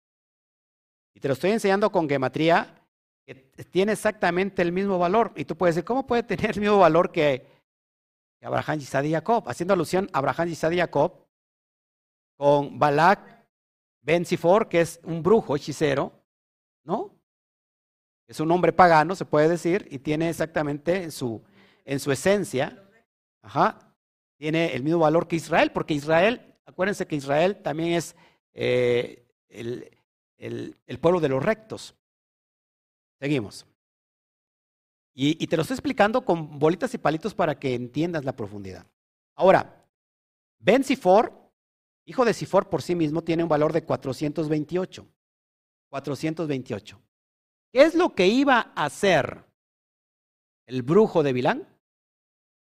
Y 1.14 1.20
te 1.20 1.28
lo 1.28 1.34
estoy 1.34 1.50
enseñando 1.50 1.90
con 1.90 2.08
gematría, 2.08 2.80
que 3.26 3.34
tiene 3.70 3.92
exactamente 3.92 4.62
el 4.62 4.70
mismo 4.70 4.98
valor. 4.98 5.32
Y 5.34 5.44
tú 5.44 5.56
puedes 5.56 5.74
decir, 5.74 5.86
¿cómo 5.86 6.06
puede 6.06 6.22
tener 6.22 6.52
el 6.52 6.60
mismo 6.60 6.78
valor 6.78 7.10
que, 7.10 7.46
Abraham, 8.40 8.78
Isaac 8.78 9.04
y 9.06 9.12
Jacob? 9.12 9.48
Haciendo 9.48 9.74
alusión 9.74 10.08
a 10.12 10.18
Abraham, 10.18 10.48
Isaac 10.48 10.72
y 10.74 10.78
Jacob, 10.78 11.26
con 12.36 12.78
Balak, 12.78 13.46
Ben 14.00 14.24
Sifor, 14.24 14.68
que 14.68 14.80
es 14.80 15.00
un 15.02 15.22
brujo 15.22 15.56
hechicero, 15.56 16.12
¿no? 16.84 17.13
Es 18.26 18.40
un 18.40 18.50
hombre 18.50 18.72
pagano, 18.72 19.14
se 19.14 19.24
puede 19.24 19.48
decir, 19.48 19.86
y 19.90 19.98
tiene 19.98 20.30
exactamente 20.30 21.02
en 21.02 21.12
su, 21.12 21.42
en 21.84 22.00
su 22.00 22.10
esencia, 22.10 22.82
tiene 24.38 24.74
el 24.74 24.82
mismo 24.82 25.00
valor 25.00 25.28
que 25.28 25.36
Israel, 25.36 25.70
porque 25.72 25.94
Israel, 25.94 26.54
acuérdense 26.64 27.06
que 27.06 27.16
Israel 27.16 27.60
también 27.62 27.92
es 27.92 28.16
eh, 28.54 29.26
el, 29.48 29.90
el, 30.38 30.98
pueblo 31.00 31.20
de 31.20 31.28
los 31.28 31.42
rectos. 31.42 31.94
Seguimos. 33.20 33.66
Y 35.16 35.46
te 35.46 35.56
lo 35.56 35.62
estoy 35.62 35.74
explicando 35.74 36.24
con 36.24 36.58
bolitas 36.58 36.92
y 36.94 36.98
palitos 36.98 37.34
para 37.34 37.56
que 37.56 37.74
entiendas 37.74 38.24
la 38.24 38.34
profundidad. 38.34 38.84
Ahora, 39.36 39.86
Ben 40.58 40.82
Sifor, 40.82 41.52
hijo 42.04 42.24
de 42.24 42.34
Sifor 42.34 42.68
por 42.68 42.82
sí 42.82 42.94
mismo, 42.94 43.22
tiene 43.22 43.42
un 43.42 43.48
valor 43.48 43.72
de 43.72 43.84
428. 43.84 45.06
428. 45.88 47.00
¿Qué 47.74 47.82
es 47.82 47.96
lo 47.96 48.14
que 48.14 48.28
iba 48.28 48.70
a 48.76 48.84
hacer 48.84 49.44
el 50.64 50.82
brujo 50.82 51.24
de 51.24 51.32
Bilán? 51.32 51.66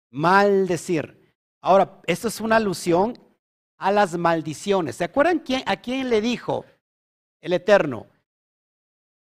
Maldecir. 0.09 1.33
Ahora, 1.61 2.01
esto 2.05 2.27
es 2.27 2.41
una 2.41 2.57
alusión 2.57 3.17
a 3.77 3.93
las 3.93 4.17
maldiciones. 4.17 4.97
¿Se 4.97 5.05
acuerdan 5.05 5.39
quién, 5.39 5.63
a 5.67 5.77
quién 5.77 6.09
le 6.09 6.19
dijo 6.19 6.65
el 7.39 7.53
Eterno? 7.53 8.07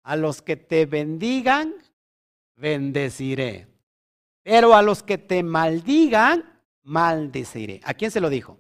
A 0.04 0.18
los 0.18 0.42
que 0.42 0.58
te 0.58 0.86
bendigan, 0.86 1.74
bendeciré. 2.58 3.70
Pero 4.44 4.76
a 4.76 4.82
los 4.82 5.04
que 5.04 5.18
te 5.18 5.42
maldigan, 5.42 6.62
maldeciré. 6.84 7.80
¿A 7.86 7.94
quién 7.94 8.12
se 8.12 8.20
lo 8.20 8.30
dijo? 8.30 8.60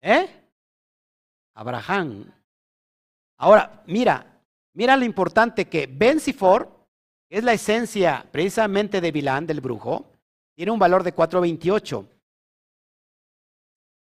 ¿Eh? 0.00 0.28
Abraham. 1.54 2.32
Ahora, 3.36 3.82
mira, 3.88 4.37
Mira 4.74 4.96
lo 4.96 5.04
importante 5.04 5.66
que 5.66 5.86
Ben 5.86 6.20
Sifor, 6.20 6.86
que 7.28 7.38
es 7.38 7.44
la 7.44 7.52
esencia 7.52 8.26
precisamente 8.30 9.00
de 9.00 9.12
Bilán, 9.12 9.46
del 9.46 9.60
brujo, 9.60 10.12
tiene 10.54 10.72
un 10.72 10.78
valor 10.78 11.02
de 11.02 11.12
428. 11.12 12.08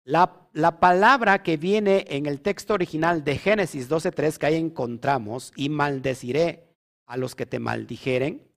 La, 0.04 0.48
la, 0.52 0.80
palabra 0.80 1.42
que 1.42 1.58
viene 1.58 2.06
en 2.08 2.26
el 2.26 2.40
texto 2.40 2.74
original 2.74 3.24
de 3.24 3.36
Génesis 3.36 3.90
12.3 3.90 4.38
que 4.38 4.46
ahí 4.46 4.56
encontramos, 4.56 5.52
y 5.56 5.68
maldeciré 5.68 6.68
a 7.06 7.16
los 7.16 7.34
que 7.34 7.44
te 7.44 7.58
maldijeren, 7.58 8.48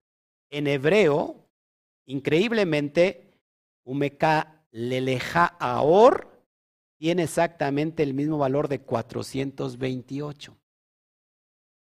en 0.50 0.68
hebreo, 0.68 1.50
increíblemente, 2.06 3.32
Umeka 3.84 4.66
leleja 4.72 5.46
aor, 5.60 6.30
tiene 6.98 7.24
exactamente 7.24 8.04
el 8.04 8.14
mismo 8.14 8.38
valor 8.38 8.68
de 8.68 8.80
428. 8.80 10.56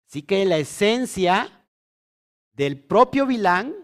Así 0.07 0.21
que 0.21 0.45
la 0.45 0.57
esencia 0.57 1.65
del 2.53 2.79
propio 2.79 3.25
Bilán 3.25 3.75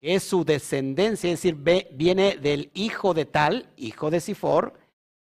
es 0.00 0.22
su 0.22 0.44
descendencia, 0.44 1.30
es 1.30 1.42
decir, 1.42 1.56
viene 1.92 2.36
del 2.36 2.70
hijo 2.74 3.14
de 3.14 3.24
tal, 3.24 3.72
hijo 3.76 4.10
de 4.10 4.20
Sifor, 4.20 4.78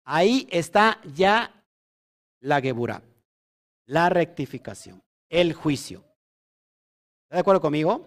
ahí 0.04 0.48
está 0.52 1.02
ya 1.16 1.64
la 2.42 2.62
Geburah, 2.62 3.02
la 3.86 4.10
rectificación, 4.10 5.02
el 5.30 5.54
juicio. 5.54 6.04
¿Está 7.24 7.38
de 7.38 7.42
acuerdo 7.42 7.62
conmigo? 7.62 8.06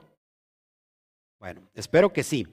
Bueno, 1.41 1.69
espero 1.75 2.13
que 2.13 2.23
sí. 2.23 2.47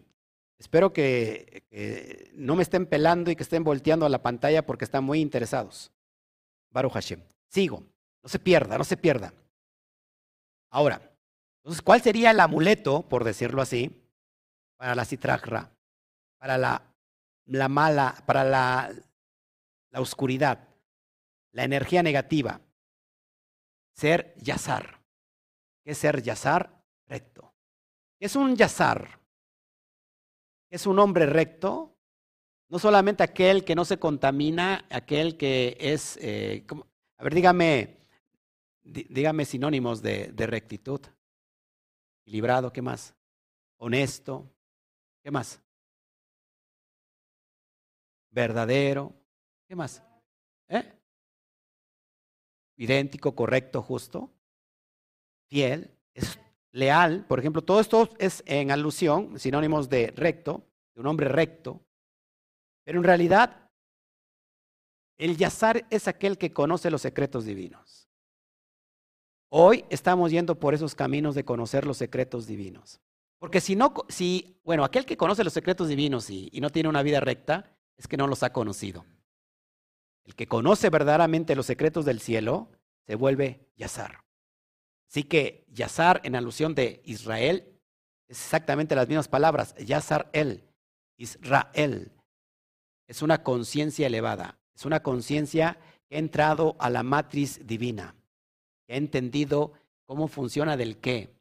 Espero 0.57 0.91
que, 0.91 1.63
que, 1.69 2.31
no 2.33 2.55
me 2.55 2.63
estén 2.63 2.85
pelando 2.85 3.31
y 3.31 3.35
que 3.35 3.43
estén 3.43 3.63
volteando 3.63 4.05
a 4.05 4.09
la 4.09 4.21
pantalla 4.21 4.65
porque 4.65 4.85
están 4.85 5.03
muy 5.03 5.19
interesados. 5.19 5.91
Baruch 6.71 6.93
Hashem. 6.93 7.21
Sigo. 7.47 7.83
No 8.21 8.29
se 8.29 8.39
pierda, 8.39 8.77
no 8.77 8.83
se 8.83 8.97
pierda. 8.97 9.33
Ahora, 10.71 11.01
entonces, 11.57 11.81
¿cuál 11.81 12.01
sería 12.01 12.31
el 12.31 12.39
amuleto, 12.39 13.03
por 13.07 13.23
decirlo 13.23 13.61
así, 13.61 14.05
para 14.77 14.95
la 14.95 15.05
citragra, 15.05 15.71
para 16.37 16.57
la, 16.57 16.81
la 17.45 17.67
mala, 17.69 18.23
para 18.25 18.43
la, 18.43 18.91
la 19.91 20.01
oscuridad, 20.01 20.67
la 21.51 21.63
energía 21.63 22.03
negativa? 22.03 22.61
Ser 23.93 24.33
yazar. 24.37 24.99
¿Qué 25.83 25.91
es 25.91 25.97
ser 25.97 26.21
yazar? 26.21 26.83
Recto. 27.07 27.53
¿Qué 28.19 28.25
es 28.27 28.35
un 28.35 28.55
yazar? 28.55 29.19
Es 30.69 30.85
un 30.85 30.99
hombre 30.99 31.25
recto, 31.25 31.97
no 32.69 32.77
solamente 32.77 33.23
aquel 33.23 33.65
que 33.65 33.75
no 33.75 33.83
se 33.83 33.97
contamina, 33.97 34.85
aquel 34.91 35.35
que 35.35 35.75
es, 35.79 36.17
eh, 36.21 36.65
a 37.17 37.23
ver, 37.23 37.33
dígame, 37.33 37.98
dígame 38.83 39.45
sinónimos 39.45 40.01
de, 40.01 40.33
rectitud. 40.37 41.01
Equilibrado, 42.21 42.71
¿qué 42.71 42.81
más? 42.81 43.15
Honesto, 43.77 44.51
¿qué 45.23 45.31
más? 45.31 45.61
Verdadero, 48.29 49.13
¿qué 49.67 49.75
más? 49.75 50.03
¿Eh? 50.67 50.93
Idéntico, 52.77 53.35
correcto, 53.35 53.81
justo, 53.81 54.31
fiel, 55.47 55.91
es 56.13 56.39
leal. 56.71 57.25
Por 57.27 57.39
ejemplo, 57.39 57.61
todo 57.61 57.79
esto 57.79 58.09
es 58.19 58.43
en 58.45 58.71
alusión, 58.71 59.39
sinónimos 59.39 59.89
de 59.89 60.13
recto, 60.15 60.67
de 60.93 61.01
un 61.01 61.07
hombre 61.07 61.27
recto. 61.27 61.81
Pero 62.83 62.99
en 62.99 63.03
realidad, 63.03 63.69
el 65.17 65.35
yazar 65.35 65.85
es 65.89 66.07
aquel 66.07 66.37
que 66.37 66.53
conoce 66.53 66.89
los 66.89 67.01
secretos 67.01 67.45
divinos. 67.45 67.98
Hoy 69.51 69.83
estamos 69.89 70.29
yendo 70.29 70.59
por 70.59 70.75
esos 70.75 70.93
caminos 70.93 71.33
de 71.33 71.43
conocer 71.43 71.85
los 71.87 71.97
secretos 71.97 72.45
divinos. 72.45 73.01
Porque 73.39 73.61
si 73.61 73.75
no, 73.75 73.93
si, 74.07 74.59
bueno, 74.63 74.83
aquel 74.83 75.05
que 75.05 75.17
conoce 75.17 75.43
los 75.43 75.53
secretos 75.53 75.87
divinos 75.87 76.29
y, 76.29 76.51
no 76.61 76.69
tiene 76.69 76.89
una 76.89 77.01
vida 77.01 77.19
recta, 77.19 77.75
es 77.97 78.07
que 78.07 78.17
no 78.17 78.27
los 78.27 78.43
ha 78.43 78.53
conocido. 78.53 79.05
El 80.25 80.35
que 80.35 80.47
conoce 80.47 80.91
verdaderamente 80.91 81.55
los 81.55 81.65
secretos 81.65 82.05
del 82.05 82.19
cielo 82.19 82.69
se 83.07 83.15
vuelve 83.15 83.67
Yazar. 83.75 84.23
Así 85.09 85.23
que 85.23 85.65
Yazar, 85.69 86.21
en 86.23 86.35
alusión 86.35 86.75
de 86.75 87.01
Israel, 87.05 87.79
es 88.27 88.37
exactamente 88.37 88.93
las 88.93 89.07
mismas 89.07 89.27
palabras. 89.27 89.73
Yazar 89.77 90.29
el, 90.33 90.63
Israel. 91.17 92.11
Es 93.07 93.23
una 93.23 93.41
conciencia 93.41 94.05
elevada, 94.05 94.59
es 94.75 94.85
una 94.85 95.01
conciencia 95.01 95.79
que 96.07 96.17
ha 96.17 96.19
entrado 96.19 96.75
a 96.77 96.91
la 96.91 97.01
matriz 97.01 97.65
divina 97.65 98.18
que 98.89 98.95
ha 98.95 98.97
entendido 98.97 99.73
cómo 100.07 100.27
funciona 100.27 100.75
del 100.75 100.97
qué, 100.97 101.31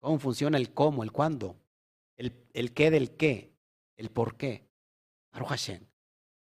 cómo 0.00 0.18
funciona 0.18 0.56
el 0.56 0.72
cómo, 0.72 1.02
el 1.02 1.12
cuándo, 1.12 1.60
el, 2.16 2.32
el 2.54 2.72
qué 2.72 2.90
del 2.90 3.18
qué, 3.18 3.54
el 3.98 4.08
por 4.08 4.38
qué. 4.38 4.66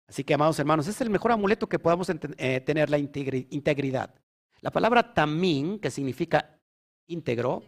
Así 0.07 0.23
que, 0.23 0.33
amados 0.33 0.57
hermanos, 0.57 0.87
es 0.87 1.01
el 1.01 1.09
mejor 1.09 1.33
amuleto 1.33 1.67
que 1.67 1.79
podamos 1.79 2.09
eh, 2.09 2.61
tener 2.61 2.89
la 2.89 2.97
integridad. 2.97 4.15
La 4.61 4.71
palabra 4.71 5.13
tamín, 5.13 5.79
que 5.79 5.91
significa 5.91 6.61
íntegro, 7.07 7.61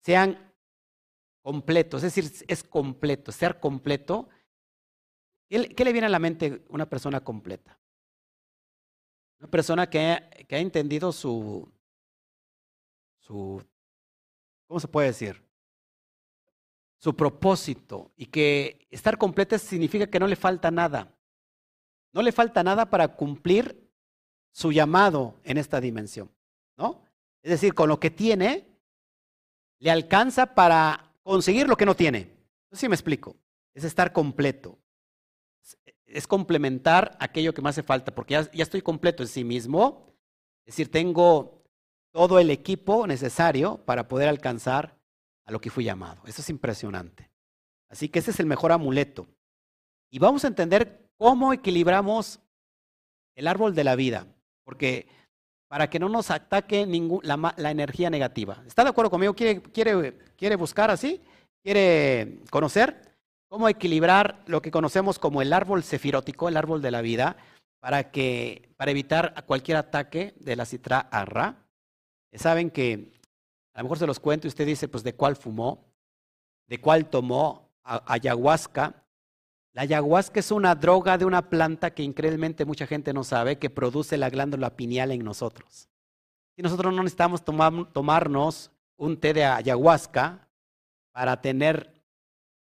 sean 0.00 0.52
completos, 1.42 2.02
es 2.02 2.12
decir, 2.12 2.44
es 2.48 2.64
completo, 2.64 3.30
ser 3.30 3.60
completo. 3.60 4.28
¿Qué 5.48 5.84
le 5.84 5.92
viene 5.92 6.08
a 6.08 6.10
la 6.10 6.18
mente 6.18 6.64
una 6.70 6.90
persona 6.90 7.22
completa? 7.22 7.78
Una 9.38 9.48
persona 9.48 9.88
que, 9.88 10.44
que 10.48 10.56
ha 10.56 10.58
entendido 10.58 11.12
su, 11.12 11.72
su, 13.26 13.62
¿cómo 14.66 14.80
se 14.80 14.88
puede 14.88 15.08
decir? 15.08 15.44
su 17.04 17.14
propósito 17.14 18.12
y 18.16 18.24
que 18.24 18.86
estar 18.90 19.18
completa 19.18 19.58
significa 19.58 20.06
que 20.06 20.18
no 20.18 20.26
le 20.26 20.36
falta 20.36 20.70
nada. 20.70 21.14
No 22.14 22.22
le 22.22 22.32
falta 22.32 22.62
nada 22.62 22.88
para 22.88 23.08
cumplir 23.08 23.92
su 24.52 24.72
llamado 24.72 25.38
en 25.44 25.58
esta 25.58 25.82
dimensión, 25.82 26.30
¿no? 26.78 27.04
Es 27.42 27.50
decir, 27.50 27.74
con 27.74 27.90
lo 27.90 28.00
que 28.00 28.10
tiene, 28.10 28.66
le 29.80 29.90
alcanza 29.90 30.54
para 30.54 31.12
conseguir 31.22 31.68
lo 31.68 31.76
que 31.76 31.84
no 31.84 31.94
tiene. 31.94 32.38
No 32.70 32.78
si 32.78 32.88
me 32.88 32.94
explico. 32.94 33.36
Es 33.74 33.84
estar 33.84 34.14
completo. 34.14 34.78
Es 36.06 36.26
complementar 36.26 37.18
aquello 37.20 37.52
que 37.52 37.60
me 37.60 37.68
hace 37.68 37.82
falta, 37.82 38.14
porque 38.14 38.32
ya, 38.32 38.50
ya 38.50 38.62
estoy 38.62 38.80
completo 38.80 39.22
en 39.22 39.28
sí 39.28 39.44
mismo. 39.44 40.06
Es 40.64 40.76
decir, 40.76 40.90
tengo 40.90 41.63
todo 42.14 42.38
el 42.38 42.50
equipo 42.50 43.08
necesario 43.08 43.78
para 43.78 44.06
poder 44.06 44.28
alcanzar 44.28 44.96
a 45.46 45.50
lo 45.50 45.60
que 45.60 45.68
fui 45.68 45.82
llamado. 45.82 46.22
Eso 46.26 46.42
es 46.42 46.48
impresionante. 46.48 47.28
Así 47.90 48.08
que 48.08 48.20
ese 48.20 48.30
es 48.30 48.38
el 48.38 48.46
mejor 48.46 48.70
amuleto. 48.70 49.26
Y 50.12 50.20
vamos 50.20 50.44
a 50.44 50.48
entender 50.48 51.10
cómo 51.18 51.52
equilibramos 51.52 52.38
el 53.34 53.48
árbol 53.48 53.74
de 53.74 53.82
la 53.82 53.96
vida, 53.96 54.28
porque 54.62 55.08
para 55.66 55.90
que 55.90 55.98
no 55.98 56.08
nos 56.08 56.30
ataque 56.30 56.86
la, 57.24 57.70
energía 57.70 58.10
negativa. 58.10 58.62
¿Está 58.64 58.84
de 58.84 58.90
acuerdo 58.90 59.10
conmigo? 59.10 59.34
¿Quiere, 59.34 59.60
quiere, 59.60 60.16
quiere 60.36 60.54
buscar 60.54 60.92
así? 60.92 61.20
¿Quiere 61.64 62.38
conocer 62.48 63.16
cómo 63.48 63.68
equilibrar 63.68 64.44
lo 64.46 64.62
que 64.62 64.70
conocemos 64.70 65.18
como 65.18 65.42
el 65.42 65.52
árbol 65.52 65.82
sefirótico, 65.82 66.48
el 66.48 66.56
árbol 66.56 66.80
de 66.80 66.92
la 66.92 67.00
vida, 67.00 67.36
para, 67.80 68.12
que, 68.12 68.70
para 68.76 68.92
evitar 68.92 69.44
cualquier 69.46 69.78
ataque 69.78 70.34
de 70.38 70.54
la 70.54 70.64
citra 70.64 71.00
arra? 71.00 71.63
Saben 72.34 72.70
que 72.70 73.12
a 73.72 73.78
lo 73.78 73.84
mejor 73.84 73.98
se 73.98 74.06
los 74.06 74.20
cuento 74.20 74.46
y 74.46 74.48
usted 74.48 74.66
dice, 74.66 74.88
pues, 74.88 75.02
¿de 75.02 75.14
cuál 75.14 75.36
fumó? 75.36 75.84
¿De 76.66 76.80
cuál 76.80 77.06
tomó 77.06 77.70
ayahuasca? 77.82 79.04
La 79.72 79.82
ayahuasca 79.82 80.38
es 80.40 80.52
una 80.52 80.74
droga 80.74 81.18
de 81.18 81.24
una 81.24 81.50
planta 81.50 81.92
que 81.92 82.04
increíblemente 82.04 82.64
mucha 82.64 82.86
gente 82.86 83.12
no 83.12 83.24
sabe, 83.24 83.58
que 83.58 83.70
produce 83.70 84.16
la 84.16 84.30
glándula 84.30 84.76
pineal 84.76 85.10
en 85.10 85.24
nosotros. 85.24 85.88
Y 86.56 86.62
nosotros 86.62 86.94
no 86.94 87.02
necesitamos 87.02 87.44
tomarnos 87.44 88.70
un 88.96 89.18
té 89.18 89.34
de 89.34 89.44
ayahuasca 89.44 90.48
para 91.12 91.40
tener 91.40 91.92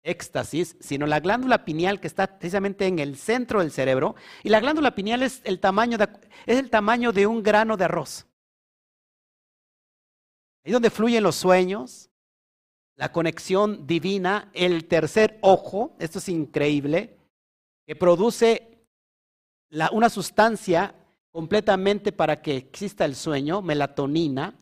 éxtasis, 0.01 0.75
sino 0.79 1.05
la 1.05 1.19
glándula 1.19 1.65
pineal 1.65 1.99
que 1.99 2.07
está 2.07 2.39
precisamente 2.39 2.87
en 2.87 2.97
el 2.99 3.17
centro 3.17 3.59
del 3.59 3.71
cerebro. 3.71 4.15
Y 4.43 4.49
la 4.49 4.59
glándula 4.59 4.95
pineal 4.95 5.21
es 5.23 5.41
el 5.43 5.59
tamaño 5.59 5.97
es 6.45 6.57
el 6.57 6.69
tamaño 6.71 7.11
de 7.11 7.27
un 7.27 7.43
grano 7.43 7.77
de 7.77 7.85
arroz. 7.85 8.25
Ahí 10.65 10.71
donde 10.71 10.89
fluyen 10.89 11.21
los 11.21 11.35
sueños, 11.35 12.09
la 12.95 13.11
conexión 13.11 13.85
divina, 13.85 14.49
el 14.53 14.87
tercer 14.87 15.37
ojo, 15.41 15.95
esto 15.99 16.17
es 16.17 16.27
increíble, 16.27 17.17
que 17.85 17.95
produce 17.95 18.87
una 19.91 20.09
sustancia 20.09 20.95
completamente 21.31 22.11
para 22.11 22.41
que 22.41 22.57
exista 22.57 23.05
el 23.05 23.15
sueño, 23.15 23.61
melatonina, 23.61 24.57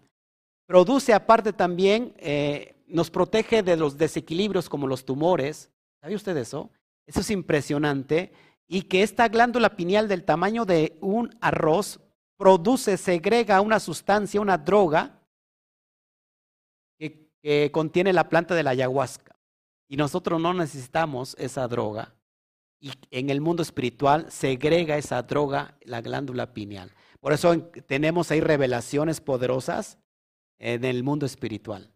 produce 0.68 1.14
aparte 1.14 1.54
también, 1.54 2.14
eh, 2.18 2.76
nos 2.88 3.10
protege 3.10 3.64
de 3.64 3.78
los 3.78 3.98
desequilibrios 3.98 4.68
como 4.68 4.88
los 4.88 5.06
tumores. 5.06 5.72
¿Sabe 6.02 6.16
usted 6.16 6.36
eso? 6.36 6.70
Eso 7.08 7.22
es 7.22 7.32
impresionante. 7.32 8.34
Y 8.68 8.84
que 8.84 9.04
esta 9.04 9.30
glándula 9.30 9.78
pineal 9.78 10.10
del 10.10 10.26
tamaño 10.26 10.66
de 10.66 10.98
un 11.00 11.34
arroz 11.40 12.02
produce, 12.38 12.98
segrega 12.98 13.62
una 13.62 13.80
sustancia, 13.80 14.42
una 14.42 14.58
droga, 14.58 15.23
que 17.44 17.70
contiene 17.72 18.14
la 18.14 18.30
planta 18.30 18.56
de 18.56 18.64
la 18.64 18.72
ayahuasca. 18.72 19.36
Y 19.90 19.98
nosotros 19.98 20.42
no 20.42 20.54
necesitamos 20.54 21.36
esa 21.38 21.68
droga. 21.68 22.16
Y 22.80 22.94
en 23.12 23.30
el 23.30 23.42
mundo 23.42 23.62
espiritual 23.62 24.32
segrega 24.32 24.98
esa 24.98 25.22
droga 25.22 25.78
la 25.84 26.02
glándula 26.02 26.54
pineal. 26.54 26.92
Por 27.20 27.34
eso 27.34 27.58
tenemos 27.86 28.32
ahí 28.32 28.42
revelaciones 28.42 29.22
poderosas 29.22 30.00
en 30.58 30.86
el 30.86 31.04
mundo 31.04 31.26
espiritual. 31.26 31.92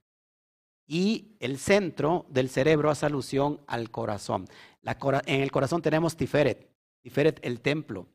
Y 0.86 1.36
el 1.40 1.58
centro 1.58 2.26
del 2.30 2.50
cerebro 2.50 2.90
hace 2.90 3.06
alusión 3.06 3.62
al 3.68 3.90
corazón. 3.90 4.48
en 4.84 5.42
el 5.42 5.52
corazón 5.52 5.82
tenemos 5.82 6.16
Tiferet, 6.16 6.70
Tiferet 7.02 7.40
el 7.44 7.62
templo, 7.62 8.08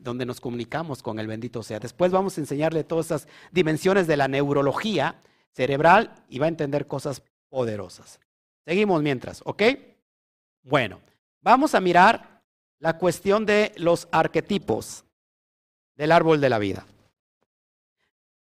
donde 0.00 0.26
nos 0.26 0.40
comunicamos 0.40 1.02
con 1.02 1.18
el 1.18 1.26
bendito 1.26 1.62
sea. 1.62 1.78
Después 1.78 2.12
vamos 2.12 2.36
a 2.36 2.40
enseñarle 2.42 2.84
todas 2.84 3.06
esas 3.06 3.28
dimensiones 3.50 4.06
de 4.06 4.16
la 4.16 4.28
neurología 4.28 5.22
cerebral 5.56 6.12
y 6.28 6.38
va 6.38 6.44
a 6.44 6.50
entender 6.50 6.86
cosas 6.86 7.22
poderosas. 7.48 8.20
Seguimos 8.66 9.02
mientras, 9.02 9.40
¿ok? 9.46 9.62
Bueno, 10.62 11.00
vamos 11.40 11.74
a 11.74 11.80
mirar 11.80 12.42
la 12.78 12.98
cuestión 12.98 13.46
de 13.46 13.72
los 13.78 14.06
arquetipos 14.12 15.04
del 15.94 16.12
árbol 16.12 16.42
de 16.42 16.50
la 16.50 16.58
vida. 16.58 16.84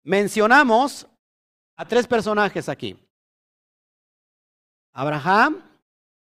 Mencionamos 0.01 1.05
a 1.75 1.87
tres 1.87 2.07
personajes 2.07 2.67
aquí. 2.67 2.97
Abraham, 4.91 5.61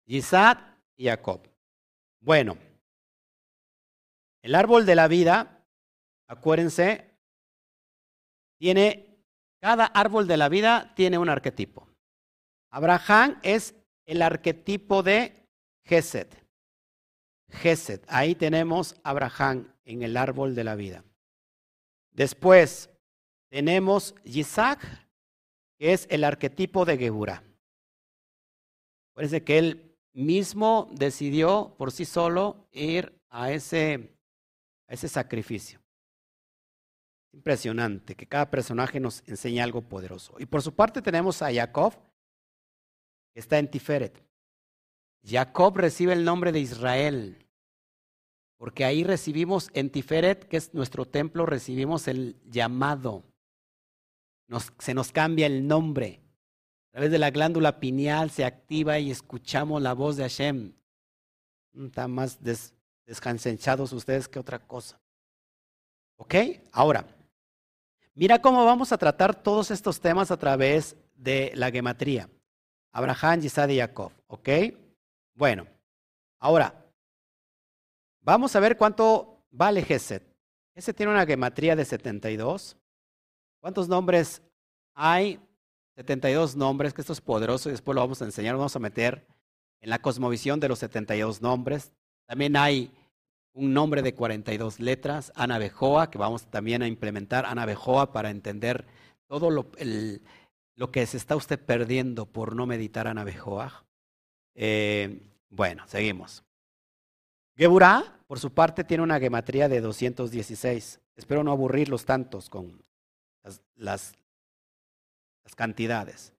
Isaac 0.06 0.60
y 0.96 1.06
Jacob. 1.08 1.42
Bueno, 2.20 2.56
el 4.44 4.54
árbol 4.54 4.86
de 4.86 4.96
la 4.96 5.08
vida, 5.08 5.66
acuérdense, 6.28 7.10
tiene 8.60 9.07
cada 9.60 9.86
árbol 9.86 10.28
de 10.28 10.38
la 10.38 10.50
vida 10.50 10.94
tiene 10.96 11.18
un 11.18 11.30
arquetipo. 11.30 11.88
Abraham 12.70 13.40
es 13.44 13.76
el 14.06 14.22
arquetipo 14.22 15.04
de 15.04 15.48
Gesed. 15.86 16.28
Gesed, 17.50 18.02
ahí 18.08 18.36
tenemos 18.36 18.96
Abraham 19.04 19.74
en 19.86 20.04
el 20.04 20.18
árbol 20.18 20.54
de 20.54 20.64
la 20.64 20.76
vida. 20.76 21.04
Después 22.12 22.90
tenemos 23.50 24.16
Isaac, 24.24 24.82
que 25.78 25.94
es 25.94 26.08
el 26.10 26.24
arquetipo 26.24 26.84
de 26.84 26.98
Geburah. 26.98 27.44
Parece 29.14 29.44
que 29.44 29.58
él 29.58 29.98
mismo 30.14 30.90
decidió 30.92 31.76
por 31.78 31.92
sí 31.92 32.06
solo 32.06 32.68
ir 32.72 33.20
a 33.30 33.52
ese, 33.52 34.16
a 34.88 34.94
ese 34.94 35.08
sacrificio. 35.08 35.80
Impresionante 37.38 38.16
que 38.16 38.26
cada 38.26 38.50
personaje 38.50 39.00
nos 39.00 39.22
enseña 39.28 39.64
algo 39.64 39.84
poderoso. 39.84 40.34
Y 40.40 40.48
por 40.48 40.64
su 40.64 40.74
parte 40.74 41.04
tenemos 41.04 41.44
a 41.44 41.54
Jacob, 41.54 41.94
que 43.32 43.40
está 43.40 43.60
en 43.60 43.70
Tiferet. 43.70 44.24
Jacob 45.24 45.78
recibe 45.78 46.14
el 46.14 46.26
nombre 46.26 46.52
de 46.52 46.62
Israel, 46.62 47.46
porque 48.58 48.86
ahí 48.86 49.04
recibimos 49.04 49.70
en 49.76 49.92
Tiferet, 49.92 50.48
que 50.48 50.58
es 50.58 50.74
nuestro 50.74 51.06
templo, 51.06 51.46
recibimos 51.46 52.08
el 52.08 52.42
llamado. 52.44 53.24
se 54.80 54.96
nos 54.96 55.12
cambia 55.12 55.46
el 55.46 55.68
nombre. 55.68 56.20
A 56.90 56.92
través 56.94 57.12
de 57.12 57.20
la 57.20 57.30
glándula 57.30 57.80
pineal 57.80 58.32
se 58.32 58.46
activa 58.46 58.98
y 58.98 59.12
escuchamos 59.12 59.80
la 59.80 59.94
voz 59.94 60.18
de 60.18 60.24
Hashem. 60.24 60.74
Están 61.76 62.10
más 62.10 62.42
des, 62.42 62.74
ustedes 63.94 64.28
que 64.28 64.40
otra 64.40 64.58
cosa. 64.58 65.00
¿Ok? 66.16 66.34
Ahora, 66.72 67.06
Mira 68.18 68.42
cómo 68.42 68.66
vamos 68.66 68.92
a 68.92 68.98
tratar 68.98 69.44
todos 69.44 69.70
estos 69.70 70.02
temas 70.02 70.32
a 70.32 70.38
través 70.38 70.98
de 71.14 71.52
la 71.54 71.70
gematría. 71.70 72.28
Abraham, 72.92 73.42
Yisad 73.42 73.70
y 73.70 73.78
Jacob. 73.78 74.12
¿Ok? 74.26 74.50
Bueno, 75.36 75.68
ahora, 76.40 76.84
vamos 78.22 78.56
a 78.56 78.60
ver 78.60 78.76
cuánto 78.76 79.46
vale 79.52 79.84
Geset. 79.84 80.24
Ese 80.74 80.96
tiene 80.96 81.12
una 81.12 81.28
gematría 81.28 81.76
de 81.76 81.86
72. 81.86 82.76
¿Cuántos 83.62 83.88
nombres 83.88 84.42
hay? 84.96 85.40
72 85.94 86.56
nombres, 86.56 86.96
que 86.96 87.02
esto 87.02 87.14
es 87.14 87.22
poderoso 87.22 87.70
y 87.70 87.74
después 87.74 87.94
lo 87.94 88.02
vamos 88.02 88.20
a 88.24 88.26
enseñar, 88.26 88.56
vamos 88.56 88.76
a 88.76 88.80
meter 88.80 89.28
en 89.80 89.92
la 89.92 90.00
cosmovisión 90.00 90.60
de 90.60 90.70
los 90.70 90.80
72 90.80 91.44
nombres. 91.44 91.94
También 92.26 92.58
hay 92.58 92.92
un 93.54 93.74
nombre 93.74 94.02
de 94.02 94.14
42 94.14 94.80
letras, 94.80 95.32
Ana 95.36 95.58
Bejoa, 95.58 96.12
que 96.12 96.18
vamos 96.18 96.46
también 96.48 96.84
a 96.84 96.88
implementar 96.88 97.46
Ana 97.46 97.66
Bejoa 97.66 98.12
para 98.12 98.30
entender 98.30 98.86
todo 99.28 99.50
lo, 99.50 99.68
lo 100.76 100.92
que 100.92 101.06
se 101.06 101.18
está 101.18 101.36
usted 101.36 101.60
perdiendo 101.60 102.26
por 102.26 102.56
no 102.56 102.66
meditar 102.66 103.08
Ana 103.08 103.24
Bejoa. 103.24 103.86
Eh, 104.54 105.22
bueno, 105.50 105.84
seguimos. 105.88 106.44
Geburah, 107.56 108.22
por 108.28 108.40
su 108.40 108.54
parte, 108.54 108.84
tiene 108.84 109.04
una 109.04 109.20
gematría 109.20 109.68
de 109.68 109.82
216. 109.82 111.00
Espero 111.16 111.44
no 111.44 111.52
aburrirlos 111.52 112.06
tantos 112.06 112.50
con 112.50 112.84
las, 113.44 113.62
las, 113.76 114.14
las 115.44 115.56
cantidades. 115.56 116.34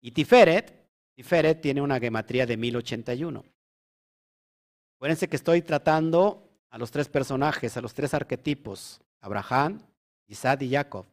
Y 0.00 0.12
Tiferet, 0.12 0.88
Tiferet 1.14 1.60
tiene 1.60 1.82
una 1.82 2.00
gematría 2.00 2.46
de 2.46 2.56
1081. 2.56 3.44
Acuérdense 4.96 5.28
que 5.28 5.36
estoy 5.36 5.62
tratando 5.62 6.48
a 6.72 6.78
los 6.78 6.90
tres 6.90 7.06
personajes, 7.08 7.76
a 7.76 7.82
los 7.82 7.92
tres 7.92 8.14
arquetipos, 8.14 9.02
Abraham, 9.20 9.78
Isaac 10.26 10.62
y 10.62 10.70
Jacob. 10.70 11.04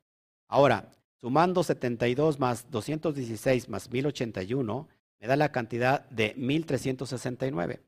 Ahora, 0.47 0.89
sumando 1.19 1.63
72 1.63 2.39
más 2.39 2.71
216 2.71 3.67
más 3.67 3.91
1081, 3.91 4.87
me 5.19 5.27
da 5.27 5.35
la 5.35 5.51
cantidad 5.51 6.09
de 6.09 6.33
1369. 6.37 7.81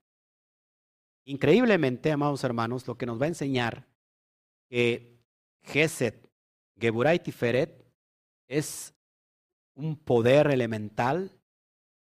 Increíblemente, 1.24 2.12
amados 2.12 2.44
hermanos, 2.44 2.86
lo 2.88 2.98
que 2.98 3.06
nos 3.06 3.20
va 3.22 3.26
a 3.26 3.30
enseñar 3.30 3.88
que 4.70 5.18
Geset, 5.64 6.30
Geburay 6.78 7.20
Tiferet 7.20 7.86
es 8.50 8.94
un 9.76 9.96
poder 9.96 10.52
elemental 10.52 11.32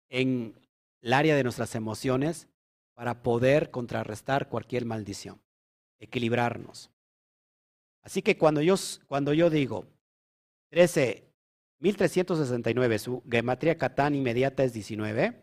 en 0.09 0.59
el 1.01 1.13
área 1.13 1.35
de 1.35 1.43
nuestras 1.43 1.75
emociones 1.75 2.47
para 2.95 3.21
poder 3.21 3.69
contrarrestar 3.69 4.49
cualquier 4.49 4.85
maldición, 4.85 5.39
equilibrarnos. 5.99 6.89
Así 8.01 8.21
que 8.21 8.37
cuando 8.37 8.61
yo, 8.61 8.75
cuando 9.07 9.33
yo 9.33 9.49
digo 9.49 9.85
13, 10.69 11.29
1369, 11.79 12.99
su 12.99 13.23
gematría 13.29 13.77
catán 13.77 14.15
inmediata 14.15 14.63
es 14.63 14.73
19, 14.73 15.41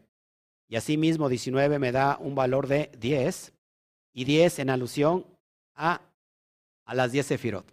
y 0.68 0.76
asimismo 0.76 1.28
19 1.28 1.78
me 1.78 1.92
da 1.92 2.18
un 2.18 2.34
valor 2.34 2.66
de 2.66 2.90
10, 2.98 3.52
y 4.12 4.24
10 4.24 4.60
en 4.60 4.70
alusión 4.70 5.26
a, 5.74 6.00
a 6.86 6.94
las 6.94 7.12
10 7.12 7.26
sefirot. 7.26 7.70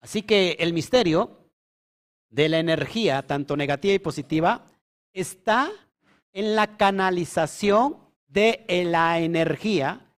Así 0.00 0.22
que 0.22 0.52
el 0.60 0.72
misterio 0.72 1.50
de 2.30 2.48
la 2.48 2.60
energía, 2.60 3.26
tanto 3.26 3.56
negativa 3.56 3.94
y 3.94 3.98
positiva, 3.98 4.66
está 5.12 5.68
en 6.32 6.54
la 6.54 6.76
canalización 6.76 7.96
de 8.28 8.64
la 8.86 9.18
energía 9.18 10.09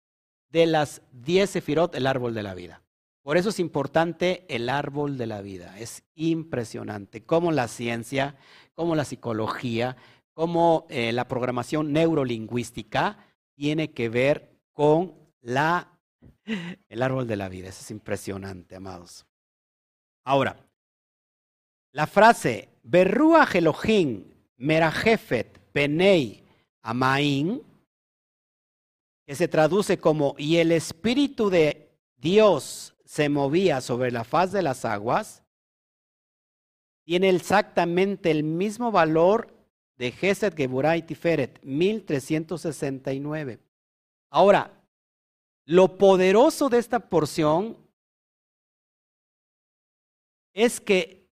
de 0.51 0.65
las 0.65 1.01
10 1.11 1.49
sefirot, 1.49 1.95
el 1.95 2.07
árbol 2.07 2.33
de 2.33 2.43
la 2.43 2.53
vida. 2.53 2.81
Por 3.23 3.37
eso 3.37 3.49
es 3.49 3.59
importante 3.59 4.45
el 4.49 4.69
árbol 4.69 5.17
de 5.17 5.27
la 5.27 5.41
vida. 5.41 5.77
Es 5.79 6.03
impresionante 6.15 7.23
cómo 7.23 7.51
la 7.51 7.67
ciencia, 7.67 8.35
cómo 8.73 8.95
la 8.95 9.05
psicología, 9.05 9.95
cómo 10.33 10.87
eh, 10.89 11.11
la 11.11 11.27
programación 11.27 11.93
neurolingüística 11.93 13.17
tiene 13.55 13.91
que 13.91 14.09
ver 14.09 14.57
con 14.71 15.13
la, 15.41 15.99
el 16.89 17.03
árbol 17.03 17.27
de 17.27 17.35
la 17.35 17.47
vida. 17.47 17.69
Eso 17.69 17.81
es 17.81 17.91
impresionante, 17.91 18.75
amados. 18.75 19.25
Ahora, 20.23 20.57
la 21.91 22.07
frase 22.07 22.69
Berrua 22.83 23.47
Elohim 23.53 24.23
Merajefet 24.57 25.59
Penei 25.71 26.43
Amain, 26.81 27.61
que 29.31 29.35
se 29.37 29.47
traduce 29.47 29.97
como 29.97 30.35
y 30.37 30.57
el 30.57 30.73
Espíritu 30.73 31.49
de 31.49 31.89
Dios 32.17 32.97
se 33.05 33.29
movía 33.29 33.79
sobre 33.79 34.11
la 34.11 34.25
faz 34.25 34.51
de 34.51 34.61
las 34.61 34.83
aguas, 34.83 35.41
tiene 37.05 37.29
exactamente 37.29 38.29
el 38.29 38.43
mismo 38.43 38.91
valor 38.91 39.55
de 39.95 40.11
Geset 40.11 40.53
Geburay 40.53 41.03
Tiferet, 41.03 41.63
1369. 41.63 43.61
Ahora, 44.29 44.83
lo 45.63 45.97
poderoso 45.97 46.67
de 46.67 46.79
esta 46.79 46.99
porción 46.99 47.77
es 50.51 50.81
que 50.81 51.25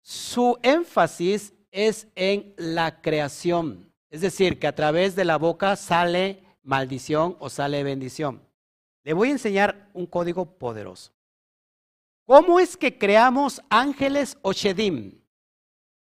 su 0.00 0.60
énfasis 0.62 1.54
es 1.72 2.06
en 2.14 2.54
la 2.56 3.02
creación. 3.02 3.92
Es 4.10 4.20
decir, 4.20 4.60
que 4.60 4.68
a 4.68 4.76
través 4.76 5.16
de 5.16 5.24
la 5.24 5.38
boca 5.38 5.74
sale 5.74 6.45
maldición 6.66 7.36
o 7.38 7.48
sale 7.48 7.82
bendición. 7.82 8.42
Le 9.04 9.14
voy 9.14 9.28
a 9.28 9.32
enseñar 9.32 9.88
un 9.94 10.06
código 10.06 10.58
poderoso. 10.58 11.12
¿Cómo 12.26 12.58
es 12.58 12.76
que 12.76 12.98
creamos 12.98 13.62
ángeles 13.70 14.36
o 14.42 14.52
Shedim? 14.52 15.20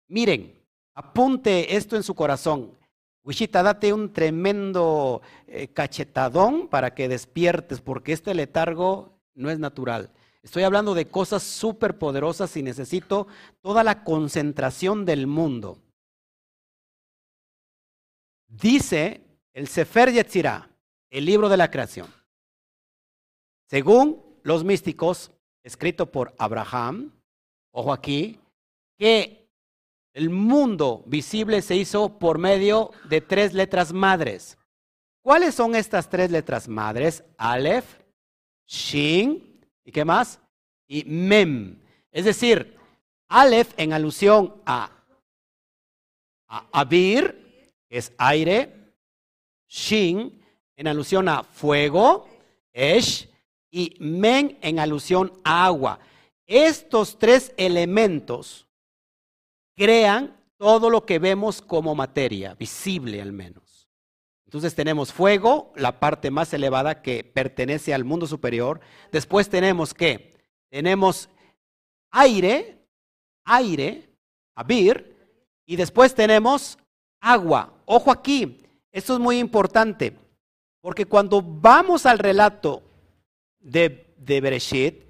Miren, 0.08 0.60
apunte 0.94 1.76
esto 1.76 1.94
en 1.94 2.02
su 2.02 2.16
corazón. 2.16 2.76
Wichita, 3.22 3.62
date 3.62 3.92
un 3.92 4.12
tremendo 4.12 5.22
eh, 5.46 5.68
cachetadón 5.68 6.66
para 6.66 6.94
que 6.94 7.08
despiertes, 7.08 7.80
porque 7.80 8.12
este 8.12 8.34
letargo 8.34 9.20
no 9.34 9.50
es 9.50 9.60
natural. 9.60 10.10
Estoy 10.42 10.64
hablando 10.64 10.94
de 10.94 11.06
cosas 11.06 11.44
súper 11.44 11.96
poderosas 11.96 12.56
y 12.56 12.62
necesito 12.62 13.28
toda 13.60 13.84
la 13.84 14.02
concentración 14.02 15.04
del 15.04 15.28
mundo. 15.28 15.78
Dice 18.48 19.29
el 19.52 19.68
Sefer 19.68 20.12
Yetzirah, 20.12 20.70
el 21.10 21.24
libro 21.24 21.48
de 21.48 21.56
la 21.56 21.70
creación. 21.70 22.12
Según 23.68 24.38
los 24.42 24.64
místicos, 24.64 25.32
escrito 25.62 26.10
por 26.10 26.34
Abraham, 26.38 27.12
ojo 27.72 27.92
aquí, 27.92 28.40
que 28.98 29.48
el 30.12 30.30
mundo 30.30 31.04
visible 31.06 31.62
se 31.62 31.76
hizo 31.76 32.18
por 32.18 32.38
medio 32.38 32.90
de 33.08 33.20
tres 33.20 33.54
letras 33.54 33.92
madres. 33.92 34.58
¿Cuáles 35.22 35.54
son 35.54 35.74
estas 35.74 36.08
tres 36.08 36.30
letras 36.30 36.68
madres? 36.68 37.24
Aleph, 37.36 38.00
Shin 38.66 39.50
¿Y 39.84 39.92
qué 39.92 40.04
más? 40.04 40.40
Y 40.86 41.04
mem. 41.04 41.80
Es 42.10 42.24
decir, 42.24 42.76
Aleph 43.28 43.72
en 43.76 43.92
alusión 43.92 44.60
a, 44.66 44.90
a 46.48 46.66
Abir, 46.72 47.72
es 47.88 48.12
aire, 48.18 48.79
Shin 49.70 50.42
en 50.76 50.88
alusión 50.88 51.28
a 51.28 51.44
fuego, 51.44 52.28
Esh, 52.72 53.28
y 53.70 53.96
Men 54.00 54.58
en 54.60 54.80
alusión 54.80 55.32
a 55.44 55.64
agua. 55.66 56.00
Estos 56.46 57.18
tres 57.18 57.54
elementos 57.56 58.66
crean 59.76 60.36
todo 60.56 60.90
lo 60.90 61.06
que 61.06 61.18
vemos 61.18 61.62
como 61.62 61.94
materia, 61.94 62.54
visible 62.54 63.22
al 63.22 63.32
menos. 63.32 63.88
Entonces 64.44 64.74
tenemos 64.74 65.12
fuego, 65.12 65.72
la 65.76 66.00
parte 66.00 66.32
más 66.32 66.52
elevada 66.52 67.02
que 67.02 67.22
pertenece 67.22 67.94
al 67.94 68.04
mundo 68.04 68.26
superior. 68.26 68.80
Después 69.12 69.48
tenemos 69.48 69.94
qué? 69.94 70.34
Tenemos 70.68 71.30
aire, 72.10 72.84
aire, 73.44 74.10
abir, 74.56 75.16
y 75.64 75.76
después 75.76 76.16
tenemos 76.16 76.78
agua. 77.20 77.72
Ojo 77.84 78.10
aquí, 78.10 78.59
esto 78.92 79.14
es 79.14 79.20
muy 79.20 79.38
importante, 79.38 80.16
porque 80.80 81.06
cuando 81.06 81.42
vamos 81.42 82.06
al 82.06 82.18
relato 82.18 82.82
de, 83.58 84.06
Bereshit, 84.16 85.04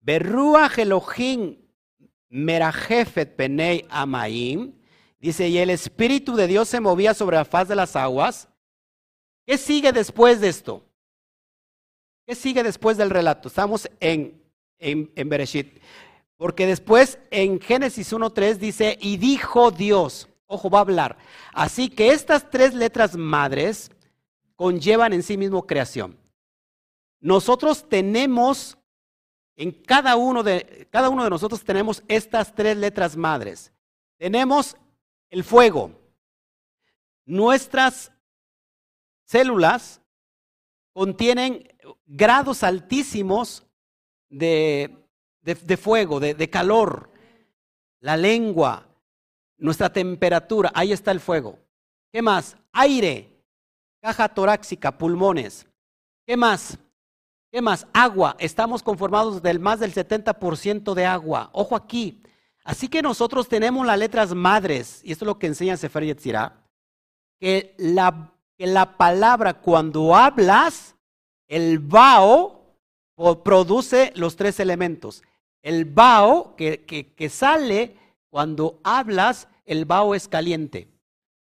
Berrua 0.00 0.70
Elohim 0.76 1.56
Merajefet 2.28 3.36
Penei 3.36 3.86
Amaim, 3.90 4.72
Dice, 5.20 5.48
y 5.48 5.58
el 5.58 5.68
Espíritu 5.68 6.34
de 6.34 6.46
Dios 6.46 6.68
se 6.68 6.80
movía 6.80 7.12
sobre 7.12 7.36
la 7.36 7.44
faz 7.44 7.68
de 7.68 7.76
las 7.76 7.94
aguas. 7.94 8.48
¿Qué 9.46 9.58
sigue 9.58 9.92
después 9.92 10.40
de 10.40 10.48
esto? 10.48 10.82
¿Qué 12.26 12.34
sigue 12.34 12.62
después 12.62 12.96
del 12.96 13.10
relato? 13.10 13.48
Estamos 13.48 13.90
en, 14.00 14.42
en, 14.78 15.12
en 15.14 15.28
Bereshit. 15.28 15.78
Porque 16.38 16.66
después 16.66 17.18
en 17.30 17.60
Génesis 17.60 18.14
1.3 18.14 18.56
dice, 18.56 18.96
y 18.98 19.18
dijo 19.18 19.70
Dios, 19.70 20.29
ojo, 20.50 20.68
va 20.68 20.78
a 20.78 20.82
hablar. 20.82 21.16
Así 21.52 21.88
que 21.88 22.10
estas 22.10 22.50
tres 22.50 22.74
letras 22.74 23.16
madres 23.16 23.90
conllevan 24.56 25.12
en 25.12 25.22
sí 25.22 25.36
mismo 25.36 25.66
creación. 25.66 26.18
Nosotros 27.20 27.88
tenemos, 27.88 28.76
en 29.56 29.70
cada 29.70 30.16
uno 30.16 30.42
de, 30.42 30.88
cada 30.90 31.08
uno 31.08 31.22
de 31.22 31.30
nosotros 31.30 31.62
tenemos 31.62 32.02
estas 32.08 32.52
tres 32.54 32.76
letras 32.76 33.16
madres. 33.16 33.72
Tenemos 34.18 34.76
el 35.30 35.44
fuego. 35.44 35.92
Nuestras 37.24 38.12
células 39.24 40.02
contienen 40.92 41.68
grados 42.06 42.64
altísimos 42.64 43.64
de, 44.28 44.96
fuego, 45.80 46.18
de, 46.18 46.50
calor. 46.50 47.08
La 48.00 48.16
lengua, 48.16 48.89
nuestra 49.60 49.92
temperatura, 49.92 50.70
ahí 50.74 50.92
está 50.92 51.10
el 51.10 51.20
fuego. 51.20 51.58
¿Qué 52.12 52.22
más? 52.22 52.56
Aire, 52.72 53.30
caja 54.02 54.28
torácica, 54.28 54.96
pulmones. 54.96 55.66
¿Qué 56.26 56.36
más? 56.36 56.78
¿Qué 57.52 57.60
más? 57.60 57.86
Agua. 57.92 58.36
Estamos 58.38 58.82
conformados 58.82 59.42
del 59.42 59.60
más 59.60 59.80
del 59.80 59.92
70% 59.92 60.94
de 60.94 61.06
agua. 61.06 61.50
Ojo 61.52 61.76
aquí. 61.76 62.22
Así 62.64 62.88
que 62.88 63.02
nosotros 63.02 63.48
tenemos 63.48 63.86
las 63.86 63.98
letras 63.98 64.34
madres, 64.34 65.00
y 65.02 65.12
esto 65.12 65.24
es 65.24 65.26
lo 65.26 65.38
que 65.38 65.46
enseña 65.46 65.76
Sefer 65.76 66.04
Yetzirah, 66.04 66.66
que 67.38 67.74
la, 67.78 68.32
que 68.56 68.66
la 68.66 68.96
palabra 68.96 69.54
cuando 69.54 70.14
hablas, 70.14 70.94
el 71.48 71.78
bao 71.78 72.76
produce 73.42 74.12
los 74.14 74.36
tres 74.36 74.60
elementos. 74.60 75.22
El 75.62 75.84
bao 75.84 76.54
que, 76.56 76.84
que, 76.84 77.12
que 77.14 77.28
sale 77.28 77.96
cuando 78.30 78.78
hablas, 78.84 79.48
el 79.64 79.84
bao 79.84 80.14
es 80.14 80.28
caliente, 80.28 80.88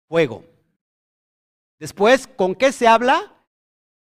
fuego. 0.08 0.44
Después, 1.78 2.26
¿con 2.26 2.54
qué 2.54 2.72
se 2.72 2.88
habla? 2.88 3.34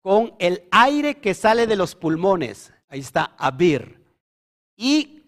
Con 0.02 0.34
el 0.38 0.66
aire 0.70 1.20
que 1.20 1.34
sale 1.34 1.66
de 1.66 1.76
los 1.76 1.94
pulmones. 1.94 2.72
Ahí 2.88 3.00
está, 3.00 3.34
abir. 3.38 4.04
Y 4.76 5.22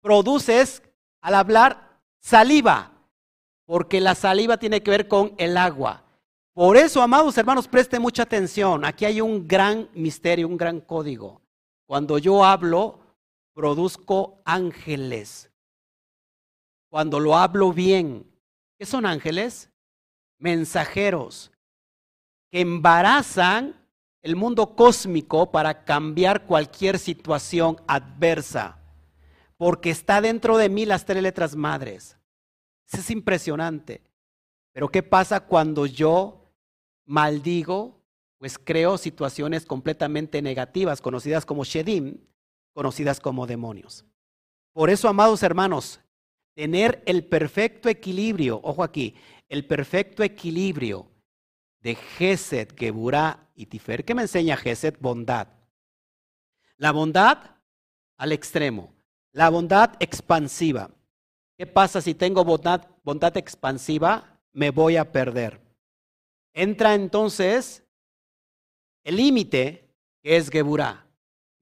produces 0.00 0.82
al 1.20 1.34
hablar 1.34 2.00
saliva. 2.20 2.92
porque 3.64 4.00
la 4.00 4.14
saliva 4.14 4.56
tiene 4.56 4.82
que 4.82 4.90
ver 4.90 5.08
con 5.08 5.34
el 5.36 5.58
agua. 5.58 6.02
Por 6.54 6.78
eso, 6.78 7.02
amados 7.02 7.36
hermanos, 7.36 7.68
presten 7.68 8.00
mucha 8.00 8.22
atención. 8.22 8.82
Aquí 8.82 9.04
hay 9.04 9.20
un 9.20 9.46
gran 9.46 9.90
misterio, 9.92 10.48
un 10.48 10.56
gran 10.56 10.80
código. 10.80 11.42
Cuando 11.86 12.16
yo 12.16 12.42
hablo, 12.42 12.98
produzco 13.52 14.40
ángeles. 14.46 15.47
Cuando 16.88 17.20
lo 17.20 17.36
hablo 17.36 17.72
bien, 17.72 18.26
¿qué 18.78 18.86
son 18.86 19.06
ángeles? 19.06 19.70
Mensajeros 20.38 21.50
que 22.50 22.60
embarazan 22.60 23.74
el 24.22 24.36
mundo 24.36 24.74
cósmico 24.74 25.50
para 25.50 25.84
cambiar 25.84 26.46
cualquier 26.46 26.98
situación 26.98 27.76
adversa, 27.86 28.78
porque 29.56 29.90
está 29.90 30.20
dentro 30.20 30.56
de 30.56 30.68
mí 30.68 30.86
las 30.86 31.04
tres 31.04 31.22
letras 31.22 31.54
madres. 31.54 32.16
Eso 32.86 33.00
es 33.00 33.10
impresionante. 33.10 34.02
Pero 34.72 34.88
¿qué 34.88 35.02
pasa 35.02 35.40
cuando 35.40 35.86
yo 35.86 36.52
maldigo? 37.04 38.00
Pues 38.38 38.58
creo 38.58 38.98
situaciones 38.98 39.66
completamente 39.66 40.40
negativas, 40.42 41.00
conocidas 41.00 41.44
como 41.44 41.64
Shedim, 41.64 42.18
conocidas 42.72 43.18
como 43.20 43.46
demonios. 43.46 44.04
Por 44.72 44.90
eso, 44.90 45.08
amados 45.08 45.42
hermanos, 45.42 46.00
tener 46.58 47.04
el 47.06 47.24
perfecto 47.24 47.88
equilibrio, 47.88 48.58
ojo 48.64 48.82
aquí, 48.82 49.14
el 49.48 49.64
perfecto 49.64 50.24
equilibrio 50.24 51.06
de 51.78 51.94
Gesed, 51.94 52.70
Geburah 52.76 53.46
y 53.54 53.66
Tifer. 53.66 54.04
¿Qué 54.04 54.12
me 54.12 54.22
enseña 54.22 54.56
Gesed? 54.56 54.96
Bondad. 54.98 55.46
La 56.76 56.90
bondad 56.90 57.38
al 58.16 58.32
extremo, 58.32 58.92
la 59.30 59.50
bondad 59.50 59.92
expansiva. 60.00 60.90
¿Qué 61.56 61.64
pasa 61.64 62.00
si 62.00 62.12
tengo 62.12 62.42
bondad, 62.42 62.88
bondad 63.04 63.36
expansiva? 63.36 64.40
Me 64.52 64.70
voy 64.70 64.96
a 64.96 65.12
perder. 65.12 65.60
Entra 66.52 66.96
entonces 66.96 67.84
el 69.04 69.14
límite 69.14 69.88
que 70.24 70.36
es 70.36 70.50
Geburah. 70.50 71.06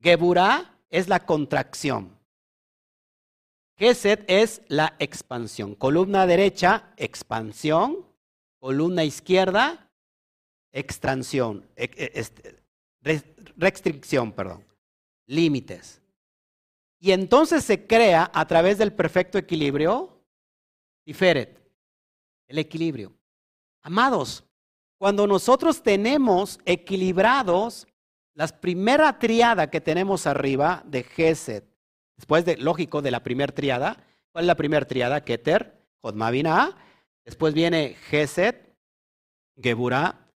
Geburah 0.01 0.75
es 0.89 1.07
la 1.07 1.27
contracción. 1.27 2.16
Gesed 3.77 4.25
es 4.27 4.63
la 4.69 4.95
expansión. 4.99 5.75
Columna 5.75 6.27
derecha, 6.27 6.93
expansión. 6.97 8.07
Columna 8.59 9.05
izquierda, 9.05 9.87
extracción, 10.73 11.65
e, 11.77 12.11
este, 12.15 12.57
restricción, 13.57 14.33
perdón, 14.33 14.65
límites. 15.27 16.03
Y 16.99 17.13
entonces 17.13 17.65
se 17.65 17.87
crea 17.87 18.31
a 18.33 18.47
través 18.47 18.79
del 18.79 18.93
perfecto 18.93 19.39
equilibrio, 19.39 20.21
diferet, 21.05 21.63
el 22.49 22.59
equilibrio. 22.59 23.13
Amados, 23.83 24.43
cuando 24.99 25.27
nosotros 25.27 25.83
tenemos 25.83 26.59
equilibrados 26.65 27.87
la 28.35 28.49
primera 28.49 29.19
triada 29.19 29.71
que 29.71 29.81
tenemos 29.81 30.27
arriba 30.27 30.83
de 30.87 31.05
Gesed, 31.05 31.63
después 32.17 32.45
de, 32.45 32.57
lógico, 32.57 33.03
de 33.03 33.11
la 33.11 33.23
primera 33.23 33.53
triada, 33.55 34.05
¿cuál 34.33 34.45
es 34.45 34.47
la 34.47 34.57
primera 34.57 34.87
triada? 34.87 35.25
Keter, 35.25 35.83
Jodmavina, 36.01 36.77
después 37.25 37.55
viene 37.55 37.97
Gesed, 38.09 38.57
Geburah, 39.57 40.27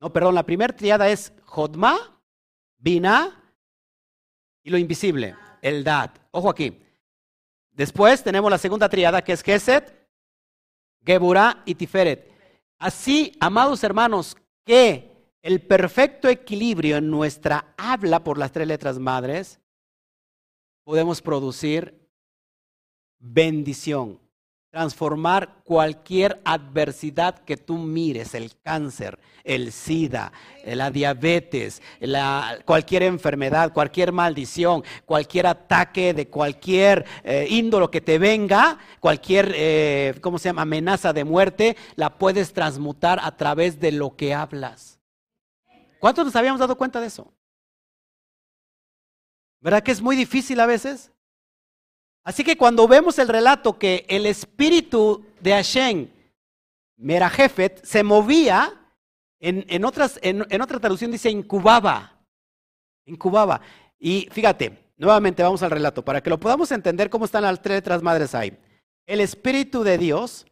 no, 0.00 0.12
perdón, 0.12 0.34
la 0.34 0.44
primera 0.44 0.74
triada 0.74 1.08
es 1.08 1.32
Jodma, 1.44 2.20
Bina 2.78 3.54
y 4.62 4.70
lo 4.70 4.78
invisible, 4.78 5.34
el 5.62 5.82
Dad. 5.84 6.10
Ojo 6.30 6.50
aquí. 6.50 6.82
Después 7.70 8.22
tenemos 8.22 8.50
la 8.50 8.58
segunda 8.58 8.88
triada 8.88 9.22
que 9.22 9.32
es 9.32 9.42
Geset, 9.42 10.08
Geburah 11.04 11.62
y 11.64 11.74
Tiferet. 11.74 12.30
Así, 12.78 13.36
amados 13.40 13.82
hermanos, 13.84 14.36
que 14.64 15.10
el 15.40 15.62
perfecto 15.62 16.28
equilibrio 16.28 16.96
en 16.96 17.10
nuestra 17.10 17.74
habla 17.76 18.22
por 18.22 18.36
las 18.36 18.52
tres 18.52 18.66
letras 18.66 18.98
madres, 18.98 19.60
podemos 20.86 21.20
producir 21.20 22.08
bendición, 23.18 24.20
transformar 24.70 25.64
cualquier 25.64 26.40
adversidad 26.44 27.40
que 27.40 27.56
tú 27.56 27.76
mires, 27.76 28.34
el 28.34 28.52
cáncer, 28.62 29.18
el 29.42 29.72
SIDA, 29.72 30.30
la 30.64 30.92
diabetes, 30.92 31.82
cualquier 32.64 33.02
enfermedad, 33.02 33.72
cualquier 33.72 34.12
maldición, 34.12 34.84
cualquier 35.04 35.48
ataque 35.48 36.14
de 36.14 36.28
cualquier 36.28 37.04
eh, 37.24 37.48
índolo 37.50 37.90
que 37.90 38.00
te 38.00 38.20
venga, 38.20 38.78
cualquier, 39.00 39.52
eh, 39.56 40.14
¿cómo 40.20 40.38
se 40.38 40.50
llama?, 40.50 40.62
amenaza 40.62 41.12
de 41.12 41.24
muerte, 41.24 41.76
la 41.96 42.16
puedes 42.16 42.52
transmutar 42.52 43.18
a 43.20 43.36
través 43.36 43.80
de 43.80 43.90
lo 43.90 44.14
que 44.14 44.34
hablas. 44.34 45.00
¿Cuántos 45.98 46.26
nos 46.26 46.36
habíamos 46.36 46.60
dado 46.60 46.78
cuenta 46.78 47.00
de 47.00 47.08
eso? 47.08 47.32
¿Verdad 49.66 49.82
que 49.82 49.90
es 49.90 50.00
muy 50.00 50.14
difícil 50.14 50.60
a 50.60 50.66
veces? 50.66 51.10
Así 52.22 52.44
que 52.44 52.56
cuando 52.56 52.86
vemos 52.86 53.18
el 53.18 53.26
relato 53.26 53.76
que 53.76 54.06
el 54.08 54.24
espíritu 54.26 55.26
de 55.40 55.50
Hashem, 55.50 56.08
Merajefet, 56.96 57.84
se 57.84 58.04
movía, 58.04 58.72
en, 59.40 59.66
en, 59.68 59.84
otras, 59.84 60.20
en, 60.22 60.46
en 60.50 60.62
otra 60.62 60.78
traducción 60.78 61.10
dice 61.10 61.30
incubaba, 61.30 62.16
incubaba. 63.06 63.60
Y 63.98 64.28
fíjate, 64.30 64.92
nuevamente 64.98 65.42
vamos 65.42 65.64
al 65.64 65.72
relato, 65.72 66.04
para 66.04 66.22
que 66.22 66.30
lo 66.30 66.38
podamos 66.38 66.70
entender 66.70 67.10
cómo 67.10 67.24
están 67.24 67.42
las 67.42 67.60
tres 67.60 67.78
letras 67.78 68.02
madres 68.04 68.36
ahí. 68.36 68.56
El 69.04 69.20
espíritu 69.20 69.82
de 69.82 69.98
Dios 69.98 70.46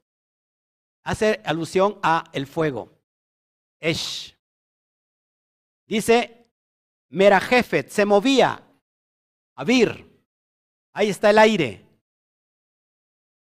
hace 1.04 1.40
alusión 1.44 2.00
a 2.02 2.24
el 2.32 2.48
fuego, 2.48 2.90
Esh. 3.78 4.36
Dice, 5.86 6.50
Merajefet, 7.10 7.90
se 7.90 8.04
movía, 8.04 8.63
Abir, 9.55 10.14
Ahí 10.94 11.11
está 11.11 11.30
el 11.30 11.38
aire. 11.38 11.84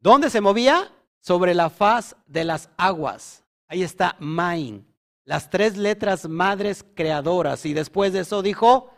¿Dónde 0.01 0.30
se 0.30 0.40
movía? 0.40 0.90
Sobre 1.20 1.55
la 1.55 1.68
faz 1.68 2.16
de 2.26 2.44
las 2.44 2.70
aguas. 2.78 3.44
Ahí 3.68 3.82
está 3.82 4.16
Main. 4.18 4.86
Las 5.24 5.51
tres 5.51 5.76
letras 5.76 6.26
madres 6.26 6.84
creadoras. 6.94 7.66
Y 7.66 7.74
después 7.74 8.12
de 8.12 8.20
eso 8.20 8.40
dijo, 8.40 8.90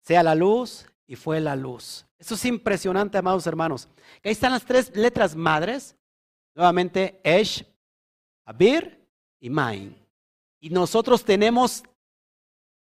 sea 0.00 0.22
la 0.22 0.34
luz 0.34 0.86
y 1.06 1.14
fue 1.14 1.40
la 1.40 1.56
luz. 1.56 2.06
Eso 2.18 2.36
es 2.36 2.44
impresionante, 2.46 3.18
amados 3.18 3.46
hermanos. 3.46 3.88
Ahí 4.24 4.32
están 4.32 4.52
las 4.52 4.64
tres 4.64 4.96
letras 4.96 5.36
madres. 5.36 5.94
Nuevamente, 6.54 7.20
Esh, 7.22 7.66
Abir 8.46 9.06
y 9.40 9.50
Main. 9.50 9.94
Y 10.58 10.70
nosotros 10.70 11.24
tenemos 11.24 11.82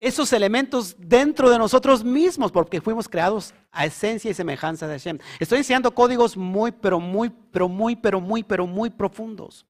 esos 0.01 0.33
elementos 0.33 0.97
dentro 0.99 1.51
de 1.51 1.59
nosotros 1.59 2.03
mismos, 2.03 2.51
porque 2.51 2.81
fuimos 2.81 3.07
creados 3.07 3.55
a 3.71 3.85
esencia 3.85 4.31
y 4.31 4.35
semejanza 4.35 4.89
de 4.89 4.95
Hashem. 4.95 5.19
Estoy 5.39 5.59
enseñando 5.59 5.95
códigos 5.95 6.37
muy, 6.37 6.73
pero 6.73 6.99
muy, 6.99 7.29
pero 7.29 7.69
muy, 7.69 7.95
pero 7.97 8.21
muy, 8.21 8.43
pero 8.43 8.67
muy 8.67 8.89
profundos. 8.89 9.67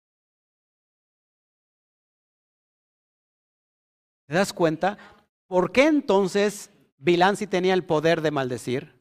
¿Te 4.27 4.35
das 4.35 4.53
cuenta? 4.53 4.97
¿Por 5.49 5.73
qué 5.73 5.87
entonces 5.87 6.71
Bilán 6.99 7.37
sí 7.37 7.49
tenía 7.49 7.75
el 7.75 7.85
poder 7.85 8.21
de 8.21 8.31
maldecir? 8.31 8.95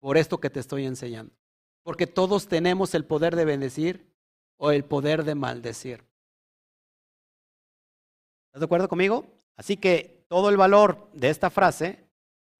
Por 0.00 0.16
esto 0.16 0.40
que 0.40 0.48
te 0.48 0.60
estoy 0.60 0.86
enseñando. 0.86 1.34
Porque 1.82 2.06
todos 2.06 2.48
tenemos 2.48 2.94
el 2.94 3.04
poder 3.04 3.36
de 3.36 3.44
bendecir 3.44 4.10
o 4.56 4.70
el 4.70 4.84
poder 4.84 5.24
de 5.24 5.34
maldecir. 5.34 6.06
¿Estás 8.46 8.60
de 8.60 8.64
acuerdo 8.64 8.88
conmigo? 8.88 9.26
Así 9.56 9.76
que 9.76 10.19
todo 10.30 10.48
el 10.48 10.56
valor 10.56 11.10
de 11.12 11.28
esta 11.28 11.50
frase, 11.50 12.06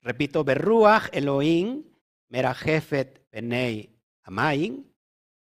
repito, 0.02 0.42
Berruach 0.42 1.08
Elohim, 1.12 1.84
Merajefet 2.28 3.20
Penei 3.30 3.96
Amain, 4.24 4.92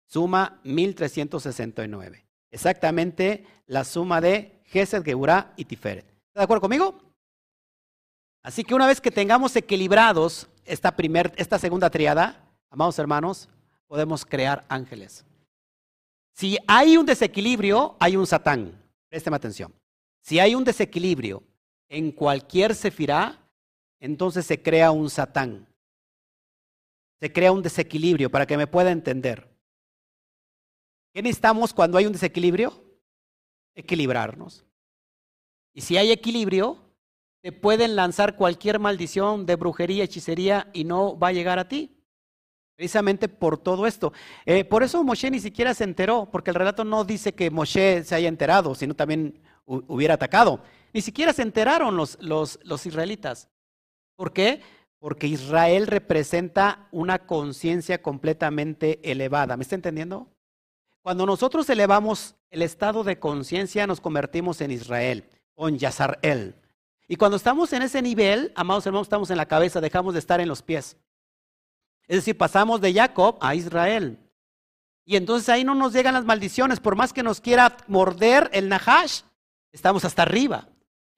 suma 0.07 0.59
1369. 0.63 2.25
Exactamente 2.49 3.45
la 3.67 3.83
suma 3.83 4.19
de 4.19 4.59
Gesed, 4.65 5.03
Geburah 5.03 5.53
y 5.57 5.65
Tiferet. 5.65 6.05
¿Está 6.07 6.39
de 6.39 6.43
acuerdo 6.45 6.61
conmigo? 6.61 6.99
Así 8.41 8.63
que 8.63 8.73
una 8.73 8.87
vez 8.87 8.99
que 8.99 9.11
tengamos 9.11 9.55
equilibrados 9.55 10.47
esta, 10.65 10.95
primer, 10.95 11.33
esta 11.37 11.59
segunda 11.59 11.91
triada, 11.91 12.43
amados 12.71 12.97
hermanos, 12.97 13.47
podemos 13.85 14.25
crear 14.25 14.65
ángeles. 14.69 15.23
Si 16.33 16.57
hay 16.65 16.97
un 16.97 17.05
desequilibrio, 17.05 17.95
hay 17.99 18.15
un 18.15 18.25
satán. 18.25 18.83
Présteme 19.07 19.35
atención. 19.35 19.71
Si 20.23 20.39
hay 20.39 20.55
un 20.55 20.63
desequilibrio 20.63 21.43
en 21.89 22.11
cualquier 22.11 22.75
sefirá, 22.75 23.47
entonces 23.99 24.45
se 24.45 24.61
crea 24.61 24.91
un 24.91 25.09
satán. 25.09 25.67
Se 27.19 27.31
crea 27.31 27.51
un 27.51 27.63
desequilibrio 27.63 28.29
para 28.29 28.45
que 28.45 28.57
me 28.57 28.67
pueda 28.67 28.91
entender. 28.91 29.49
¿Qué 31.13 31.21
necesitamos 31.21 31.73
cuando 31.73 31.97
hay 31.97 32.05
un 32.05 32.13
desequilibrio? 32.13 32.83
Equilibrarnos. 33.75 34.65
Y 35.73 35.81
si 35.81 35.97
hay 35.97 36.11
equilibrio, 36.11 36.77
te 37.41 37.51
pueden 37.51 37.95
lanzar 37.95 38.35
cualquier 38.35 38.79
maldición 38.79 39.45
de 39.45 39.55
brujería, 39.55 40.03
hechicería 40.03 40.69
y 40.73 40.83
no 40.83 41.17
va 41.17 41.29
a 41.29 41.33
llegar 41.33 41.59
a 41.59 41.67
ti. 41.67 42.03
Precisamente 42.75 43.27
por 43.27 43.57
todo 43.57 43.87
esto. 43.87 44.13
Eh, 44.45 44.63
por 44.63 44.83
eso 44.83 45.03
Moshe 45.03 45.31
ni 45.31 45.39
siquiera 45.39 45.73
se 45.73 45.83
enteró, 45.83 46.29
porque 46.31 46.51
el 46.51 46.55
relato 46.55 46.83
no 46.83 47.03
dice 47.03 47.33
que 47.33 47.49
Moshe 47.49 48.03
se 48.03 48.13
haya 48.13 48.27
enterado, 48.27 48.75
sino 48.75 48.95
también 48.95 49.41
hubiera 49.65 50.13
atacado. 50.13 50.61
Ni 50.93 51.01
siquiera 51.01 51.33
se 51.33 51.41
enteraron 51.41 51.95
los, 51.95 52.17
los, 52.21 52.59
los 52.63 52.85
israelitas. 52.85 53.49
¿Por 54.15 54.33
qué? 54.33 54.61
Porque 54.99 55.27
Israel 55.27 55.87
representa 55.87 56.87
una 56.91 57.19
conciencia 57.19 58.01
completamente 58.01 58.99
elevada. 59.09 59.57
¿Me 59.57 59.63
está 59.63 59.75
entendiendo? 59.75 60.27
Cuando 61.01 61.25
nosotros 61.25 61.69
elevamos 61.69 62.35
el 62.49 62.61
estado 62.61 63.03
de 63.03 63.19
conciencia, 63.19 63.87
nos 63.87 64.01
convertimos 64.01 64.59
en 64.61 64.71
Israel, 64.71 65.29
o 65.55 65.69
en 65.69 65.77
Yazarel. 65.77 66.55
Y 67.07 67.15
cuando 67.15 67.37
estamos 67.37 67.71
en 67.73 67.81
ese 67.81 68.01
nivel, 68.01 68.51
amados 68.55 68.85
hermanos, 68.85 69.07
estamos 69.07 69.29
en 69.29 69.37
la 69.37 69.45
cabeza, 69.45 69.79
dejamos 69.79 70.13
de 70.13 70.19
estar 70.19 70.41
en 70.41 70.49
los 70.49 70.61
pies. 70.61 70.97
Es 72.07 72.17
decir, 72.17 72.37
pasamos 72.37 72.81
de 72.81 72.93
Jacob 72.93 73.37
a 73.39 73.55
Israel. 73.55 74.19
Y 75.05 75.15
entonces 75.15 75.47
ahí 75.47 75.63
no 75.63 75.75
nos 75.75 75.93
llegan 75.93 76.13
las 76.13 76.25
maldiciones, 76.25 76.81
por 76.81 76.97
más 76.97 77.13
que 77.13 77.23
nos 77.23 77.39
quiera 77.39 77.77
morder 77.87 78.49
el 78.51 78.67
Nahash, 78.67 79.21
estamos 79.71 80.03
hasta 80.03 80.23
arriba. 80.23 80.67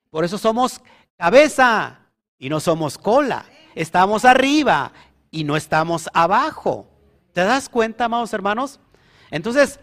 Por 0.09 0.25
eso 0.25 0.37
somos 0.37 0.81
cabeza 1.17 1.99
y 2.37 2.49
no 2.49 2.59
somos 2.59 2.97
cola. 2.97 3.45
Estamos 3.75 4.25
arriba 4.25 4.91
y 5.31 5.43
no 5.43 5.55
estamos 5.55 6.09
abajo. 6.13 6.87
¿Te 7.33 7.41
das 7.41 7.69
cuenta, 7.69 8.05
amados 8.05 8.33
hermanos? 8.33 8.79
Entonces, 9.29 9.79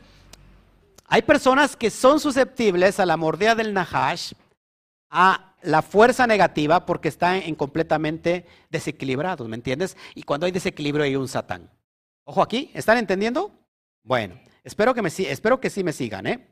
hay 1.07 1.23
personas 1.23 1.77
que 1.77 1.91
son 1.91 2.19
susceptibles 2.19 2.99
a 2.99 3.07
la 3.07 3.17
mordida 3.17 3.55
del 3.55 3.73
Nahash, 3.73 4.33
a 5.11 5.55
la 5.63 5.83
fuerza 5.83 6.27
negativa 6.27 6.85
porque 6.85 7.09
están 7.09 7.37
en 7.37 7.55
completamente 7.55 8.47
desequilibrados, 8.71 9.49
¿me 9.49 9.57
entiendes? 9.57 9.97
Y 10.15 10.23
cuando 10.23 10.47
hay 10.47 10.53
desequilibrio 10.53 11.05
hay 11.05 11.17
un 11.17 11.29
satán. 11.29 11.71
Ojo 12.25 12.43
aquí, 12.43 12.71
¿están 12.75 12.99
entendiendo? 12.99 13.53
Bueno, 14.03 14.39
espero 14.65 14.95
que, 14.95 15.03
me, 15.03 15.09
espero 15.09 15.61
que 15.61 15.71
sí 15.71 15.85
me 15.85 15.93
sigan, 15.93 16.27
¿eh? 16.27 16.47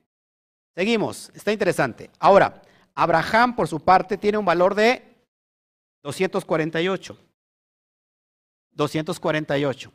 Seguimos, 0.75 1.31
está 1.35 1.53
interesante. 1.53 2.11
Ahora, 2.19 2.63
Abraham 2.95 3.57
por 3.57 3.69
su 3.69 3.81
parte 3.81 4.17
tiene 4.17 4.39
un 4.39 4.45
valor 4.45 4.75
de 4.75 5.03
248. 6.03 7.19
248. 8.73 9.93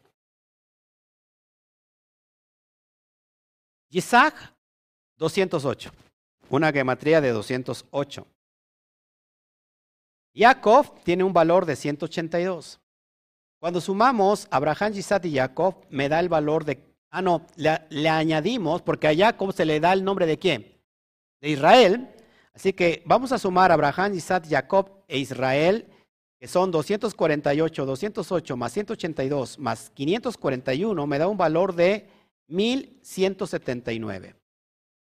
Isaac, 3.91 4.53
208. 5.17 5.91
Una 6.49 6.71
gematría 6.71 7.21
de 7.21 7.31
208. 7.31 8.27
Jacob 10.33 11.01
tiene 11.03 11.23
un 11.23 11.33
valor 11.33 11.65
de 11.65 11.75
182. 11.75 12.79
Cuando 13.59 13.81
sumamos 13.81 14.47
Abraham, 14.51 14.93
Isaac 14.95 15.25
y 15.25 15.35
Jacob, 15.35 15.85
me 15.89 16.07
da 16.07 16.19
el 16.19 16.29
valor 16.29 16.63
de... 16.63 16.79
Ah, 17.11 17.21
no, 17.21 17.45
le, 17.55 18.09
añadimos, 18.09 18.81
porque 18.81 19.07
a 19.07 19.15
Jacob 19.15 19.51
se 19.53 19.65
le 19.65 19.79
da 19.79 19.93
el 19.93 20.03
nombre 20.03 20.25
de 20.25 20.37
quién? 20.37 20.79
De 21.41 21.49
Israel. 21.49 22.07
Así 22.59 22.73
que 22.73 23.01
vamos 23.05 23.31
a 23.31 23.39
sumar 23.39 23.71
Abraham, 23.71 24.15
Isaac, 24.15 24.45
Jacob 24.49 24.91
e 25.07 25.17
Israel, 25.17 25.87
que 26.37 26.45
son 26.45 26.71
248, 26.71 27.85
208 27.85 28.57
más 28.57 28.73
182 28.73 29.59
más 29.59 29.89
541, 29.91 31.07
me 31.07 31.17
da 31.17 31.29
un 31.29 31.37
valor 31.37 31.73
de 31.73 32.09
1179. 32.47 34.35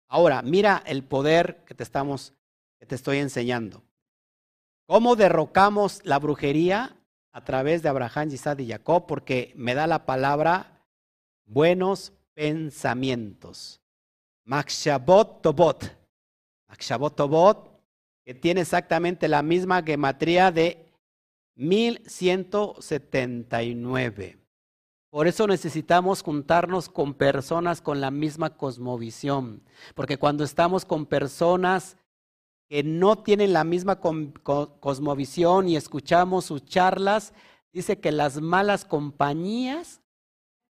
Ahora, 0.08 0.44
mira 0.44 0.84
el 0.86 1.04
poder 1.04 1.64
que 1.66 1.74
te 1.74 1.82
estamos, 1.82 2.32
que 2.78 2.86
te 2.86 2.94
estoy 2.94 3.18
enseñando. 3.18 3.82
¿Cómo 4.86 5.16
derrocamos 5.16 6.02
la 6.04 6.20
brujería? 6.20 6.96
A 7.32 7.44
través 7.44 7.82
de 7.82 7.90
Abraham, 7.90 8.30
Isaac 8.34 8.60
y 8.60 8.68
Jacob, 8.68 9.08
porque 9.08 9.52
me 9.56 9.74
da 9.74 9.88
la 9.88 10.06
palabra 10.06 10.84
buenos 11.44 12.14
pensamientos. 12.36 13.82
Makshabot 14.44 15.42
Tobot. 15.42 15.97
Makshabot 16.68 17.16
Tobot, 17.16 17.72
que 18.26 18.34
tiene 18.34 18.62
exactamente 18.62 19.28
la 19.28 19.42
misma 19.42 19.84
gematría 19.84 20.52
de 20.52 20.86
1179. 21.56 24.38
Por 25.10 25.28
eso 25.28 25.48
necesitamos 25.48 26.22
juntarnos 26.22 26.90
con 26.90 27.14
personas 27.14 27.82
con 27.82 28.02
la 28.02 28.12
misma 28.12 28.58
cosmovisión, 28.58 29.64
porque 29.96 30.18
cuando 30.18 30.44
estamos 30.44 30.84
con 30.86 31.06
personas 31.06 31.98
que 32.70 32.84
no 32.84 33.24
tienen 33.24 33.54
la 33.54 33.64
misma 33.64 34.02
cosmovisión 34.02 35.70
y 35.70 35.78
escuchamos 35.78 36.46
sus 36.46 36.66
charlas, 36.66 37.34
dice 37.72 38.00
que 38.00 38.12
las 38.12 38.42
malas 38.42 38.84
compañías 38.84 40.02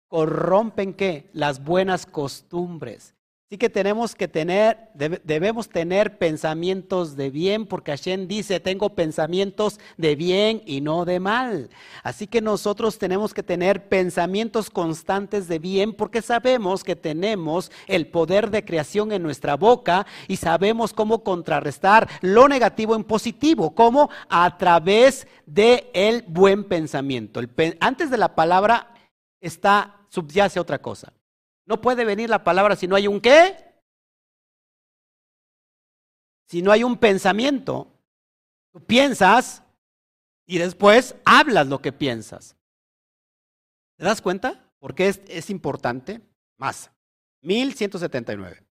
corrompen 0.09 0.95
qué? 0.95 1.30
Las 1.32 1.62
buenas 1.62 2.05
costumbres. 2.05 3.14
Así 3.47 3.59
que 3.59 3.68
tenemos 3.68 4.14
que 4.14 4.26
tener, 4.26 4.88
debemos 4.95 5.68
tener 5.68 6.16
pensamientos 6.16 7.14
de 7.14 7.30
bien, 7.30 7.66
porque 7.66 7.92
Hashem 7.92 8.26
dice, 8.26 8.59
tengo 8.59 8.95
pensamientos 8.95 9.78
de 9.99 10.16
bien 10.16 10.62
y 10.64 10.80
no 10.80 11.05
de 11.05 11.20
mal. 11.20 11.68
Así 12.03 12.26
que 12.26 12.40
nosotros 12.40 12.99
tenemos 12.99 13.34
que 13.34 13.42
tener 13.42 13.86
pensamientos 13.88 14.70
constantes 14.70 15.47
de 15.47 15.59
bien, 15.59 15.92
porque 15.92 16.22
sabemos 16.22 16.82
que 16.82 16.97
tenemos 16.97 17.70
el 17.86 18.07
poder 18.07 18.51
de 18.51 18.64
creación 18.64 19.12
en 19.12 19.22
nuestra 19.22 19.57
boca 19.57 20.07
y 20.26 20.36
sabemos 20.36 20.95
cómo 20.95 21.22
contrarrestar 21.22 22.09
lo 22.22 22.49
negativo 22.49 22.97
en 22.97 23.05
positivo, 23.05 23.74
como 23.74 24.09
a 24.30 24.57
través 24.57 25.28
del 25.45 25.84
el 25.92 26.24
buen 26.26 26.64
pensamiento. 26.64 27.40
antes 27.78 28.11
de 28.11 28.16
la 28.16 28.34
palabra 28.34 28.95
está, 29.40 30.07
subyace 30.09 30.59
otra 30.59 30.80
cosa. 30.80 31.12
No 31.67 31.81
puede 31.81 32.05
venir 32.05 32.29
la 32.29 32.45
palabra 32.45 32.77
si 32.77 32.87
no 32.87 32.97
hay 32.97 33.07
un 33.07 33.21
qué. 33.21 33.75
Si 36.47 36.62
no 36.62 36.73
hay 36.73 36.85
un 36.85 36.99
pensamiento. 36.99 37.91
Tú 38.73 38.85
piensas 38.85 39.62
y 40.47 40.59
después 40.59 41.15
hablas 41.25 41.67
lo 41.69 41.81
que 41.81 41.93
piensas. 41.93 42.57
¿Te 43.97 44.05
das 44.05 44.21
cuenta? 44.21 44.73
Porque 44.79 45.09
es, 45.09 45.21
es 45.29 45.51
importante. 45.51 46.21
Más. 46.57 46.91
1179. 47.43 48.65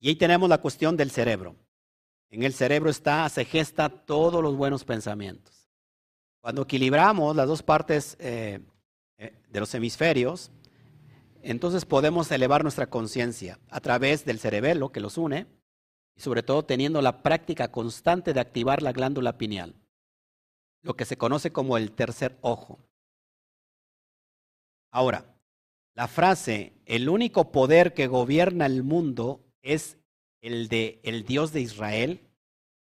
Y 0.00 0.08
ahí 0.08 0.16
tenemos 0.16 0.48
la 0.48 0.58
cuestión 0.58 0.96
del 0.96 1.10
cerebro. 1.10 1.56
En 2.30 2.42
el 2.42 2.52
cerebro 2.52 2.90
está, 2.90 3.28
se 3.28 3.44
gesta 3.44 3.88
todos 3.88 4.42
los 4.42 4.56
buenos 4.56 4.84
pensamientos. 4.84 5.68
Cuando 6.40 6.62
equilibramos 6.62 7.34
las 7.34 7.48
dos 7.48 7.62
partes 7.62 8.16
eh, 8.20 8.60
eh, 9.16 9.34
de 9.48 9.60
los 9.60 9.74
hemisferios, 9.74 10.50
entonces 11.42 11.84
podemos 11.84 12.30
elevar 12.30 12.62
nuestra 12.62 12.88
conciencia 12.88 13.58
a 13.70 13.80
través 13.80 14.24
del 14.24 14.38
cerebelo 14.38 14.90
que 14.90 15.00
los 15.00 15.18
une 15.18 15.46
y 16.16 16.20
sobre 16.20 16.42
todo 16.42 16.64
teniendo 16.64 17.00
la 17.00 17.22
práctica 17.22 17.70
constante 17.70 18.32
de 18.32 18.40
activar 18.40 18.82
la 18.82 18.92
glándula 18.92 19.38
pineal, 19.38 19.74
lo 20.82 20.94
que 20.94 21.04
se 21.04 21.16
conoce 21.16 21.52
como 21.52 21.76
el 21.76 21.92
tercer 21.92 22.38
ojo. 22.40 22.78
Ahora, 24.90 25.36
la 25.94 26.08
frase, 26.08 26.72
el 26.86 27.08
único 27.08 27.52
poder 27.52 27.94
que 27.94 28.06
gobierna 28.06 28.66
el 28.66 28.82
mundo 28.82 29.44
es 29.62 29.98
el 30.40 30.68
de 30.68 31.00
el 31.02 31.24
Dios 31.24 31.52
de 31.52 31.60
Israel, 31.60 32.20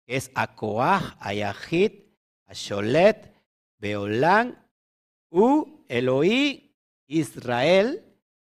es 0.08 0.32
Akoah, 0.36 1.18
Ayahid, 1.20 2.04
Asholet, 2.46 3.34
Beolán, 3.80 4.68
U, 5.30 5.86
Eloí, 5.88 6.76
Israel, 7.08 8.13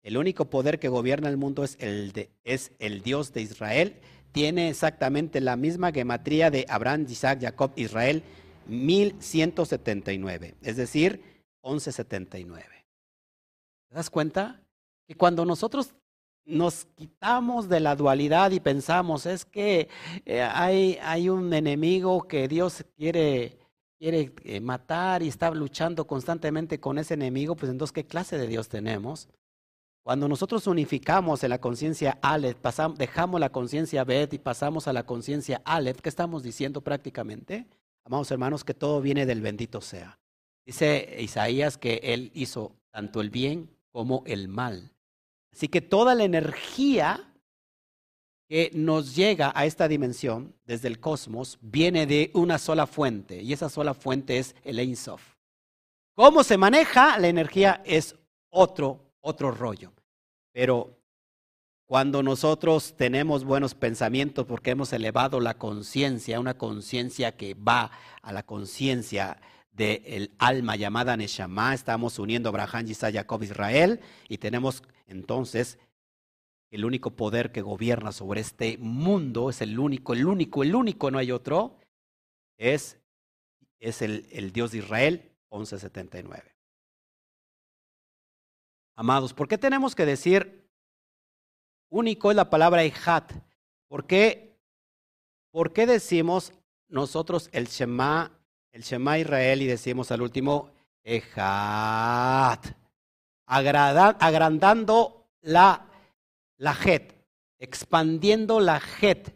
el 0.05 0.19
único 0.19 0.45
poder 0.45 0.79
que 0.79 0.89
gobierna 0.89 1.31
el 1.31 1.39
mundo 1.39 1.65
es 1.65 1.77
el, 1.81 2.29
es 2.45 2.73
el 2.79 3.03
Dios 3.03 3.33
de 3.33 3.41
Israel. 3.41 3.97
Tiene 4.33 4.69
exactamente 4.69 5.41
la 5.41 5.57
misma 5.57 5.93
gematría 5.93 6.51
de 6.51 6.67
Abraham, 6.69 7.07
Isaac, 7.09 7.41
Jacob, 7.41 7.73
Israel, 7.77 8.23
1179, 8.67 10.57
es 10.61 10.77
decir, 10.77 11.23
1179. 11.63 12.67
¿Te 13.89 13.95
das 13.95 14.11
cuenta? 14.11 14.63
Que 15.09 15.15
cuando 15.15 15.47
nosotros 15.47 15.95
nos 16.45 16.85
quitamos 16.97 17.71
de 17.71 17.81
la 17.81 17.97
dualidad 17.97 18.51
y 18.51 18.61
pensamos, 18.61 19.25
es 19.25 19.47
que 19.47 19.89
eh, 20.27 20.43
hay, 20.43 20.99
hay 21.03 21.31
un 21.31 21.55
enemigo 21.55 22.29
que 22.29 22.47
Dios 22.47 22.85
quiere, 22.99 23.59
quiere 23.99 24.35
eh, 24.45 24.61
matar 24.61 25.23
y 25.23 25.29
está 25.29 25.51
luchando 25.51 26.07
constantemente 26.07 26.79
con 26.79 26.99
ese 26.99 27.15
enemigo, 27.15 27.57
pues 27.57 27.73
entonces, 27.73 27.93
¿qué 27.93 28.05
clase 28.05 28.37
de 28.37 28.49
Dios 28.49 28.69
tenemos? 28.69 29.31
Cuando 30.05 30.29
nosotros 30.29 30.67
unificamos 30.67 31.43
en 31.45 31.51
la 31.51 31.63
conciencia 31.63 32.19
Aleph, 32.21 32.59
dejamos 32.99 33.41
la 33.41 33.51
conciencia 33.51 34.05
Bet 34.05 34.35
y 34.35 34.39
pasamos 34.39 34.87
a 34.87 34.93
la 34.93 35.07
conciencia 35.07 35.63
Aleph, 35.65 36.03
¿qué 36.03 36.11
estamos 36.11 36.43
diciendo 36.43 36.83
prácticamente? 36.83 37.67
Amados 38.05 38.31
hermanos, 38.31 38.65
que 38.65 38.75
todo 38.75 39.01
viene 39.01 39.25
del 39.25 39.41
bendito 39.41 39.81
sea. 39.81 40.19
Dice 40.67 41.17
Isaías 41.21 41.79
que 41.79 42.01
Él 42.03 42.31
hizo 42.35 42.73
tanto 42.91 43.23
el 43.23 43.31
bien 43.31 43.71
como 43.93 44.23
el 44.27 44.47
mal. 44.47 44.93
Así 45.55 45.69
que 45.69 45.81
toda 45.81 46.15
la 46.15 46.25
energía 46.25 47.33
que 48.47 48.71
nos 48.75 49.17
llega 49.17 49.53
a 49.55 49.65
esta 49.65 49.89
dimensión 49.89 50.55
desde 50.67 50.89
el 50.89 51.01
cosmos 51.01 51.59
viene 51.63 52.07
de 52.07 52.31
una 52.35 52.59
sola 52.59 52.87
fuente, 52.87 53.41
y 53.41 53.55
esa 53.55 53.71
sola 53.71 53.95
fuente 53.95 54.37
es 54.37 54.55
el 54.65 54.79
Ein 54.79 54.97
Sof. 54.97 55.37
cómo 56.15 56.45
se 56.45 56.59
maneja 56.59 57.19
la 57.19 57.29
energía 57.29 57.83
es 57.87 58.17
otro, 58.51 59.04
otro 59.25 59.51
rollo. 59.51 59.93
Pero 60.53 61.01
cuando 61.87 62.22
nosotros 62.22 62.95
tenemos 62.97 63.45
buenos 63.45 63.75
pensamientos 63.75 64.47
porque 64.47 64.70
hemos 64.70 64.93
elevado 64.93 65.41
la 65.41 65.59
conciencia, 65.59 66.41
una 66.41 66.57
conciencia 66.57 67.37
que 67.37 67.55
va 67.55 67.91
a 68.22 68.33
la 68.33 68.45
conciencia 68.45 69.41
del 69.72 70.33
alma 70.39 70.77
llamada 70.77 71.16
Neshama, 71.16 71.75
estamos 71.75 72.18
uniendo 72.18 72.49
Abraham, 72.49 72.87
Isaac, 72.89 73.14
Jacob, 73.14 73.43
Israel, 73.43 74.01
y 74.29 74.39
tenemos 74.39 74.83
entonces 75.07 75.79
el 76.70 76.85
único 76.85 77.16
poder 77.16 77.51
que 77.51 77.62
gobierna 77.62 78.12
sobre 78.12 78.41
este 78.41 78.79
mundo, 78.79 79.51
es 79.51 79.61
el 79.61 79.79
único, 79.79 80.12
el 80.12 80.27
único, 80.27 80.62
el 80.62 80.75
único, 80.75 81.11
no 81.11 81.18
hay 81.18 81.33
otro, 81.33 81.79
es, 82.57 82.99
es 83.81 84.03
el, 84.03 84.27
el 84.31 84.53
Dios 84.53 84.72
de 84.72 84.79
Israel, 84.79 85.33
1179. 85.51 86.54
Amados, 88.97 89.34
¿por 89.34 89.49
qué 89.49 89.59
tenemos 89.59 89.95
que 89.95 90.07
decir 90.07 90.68
único 91.88 92.30
es 92.30 92.36
la 92.36 92.51
palabra 92.51 92.84
Ejat? 92.84 93.32
¿Por 93.88 94.07
qué, 94.07 94.57
¿Por 95.51 95.72
qué 95.72 95.86
decimos 95.86 96.53
nosotros 96.88 97.49
el 97.53 97.66
Shema, 97.66 98.30
el 98.72 98.82
Shema 98.82 99.18
Israel 99.18 99.62
y 99.62 99.66
decimos 99.66 100.12
al 100.12 100.22
último 100.22 100.70
Ejat? 101.03 102.66
agrandando 103.47 105.26
la, 105.42 105.86
la 106.57 106.72
Het, 106.72 107.12
expandiendo 107.59 108.61
la 108.61 108.80
Het 109.01 109.34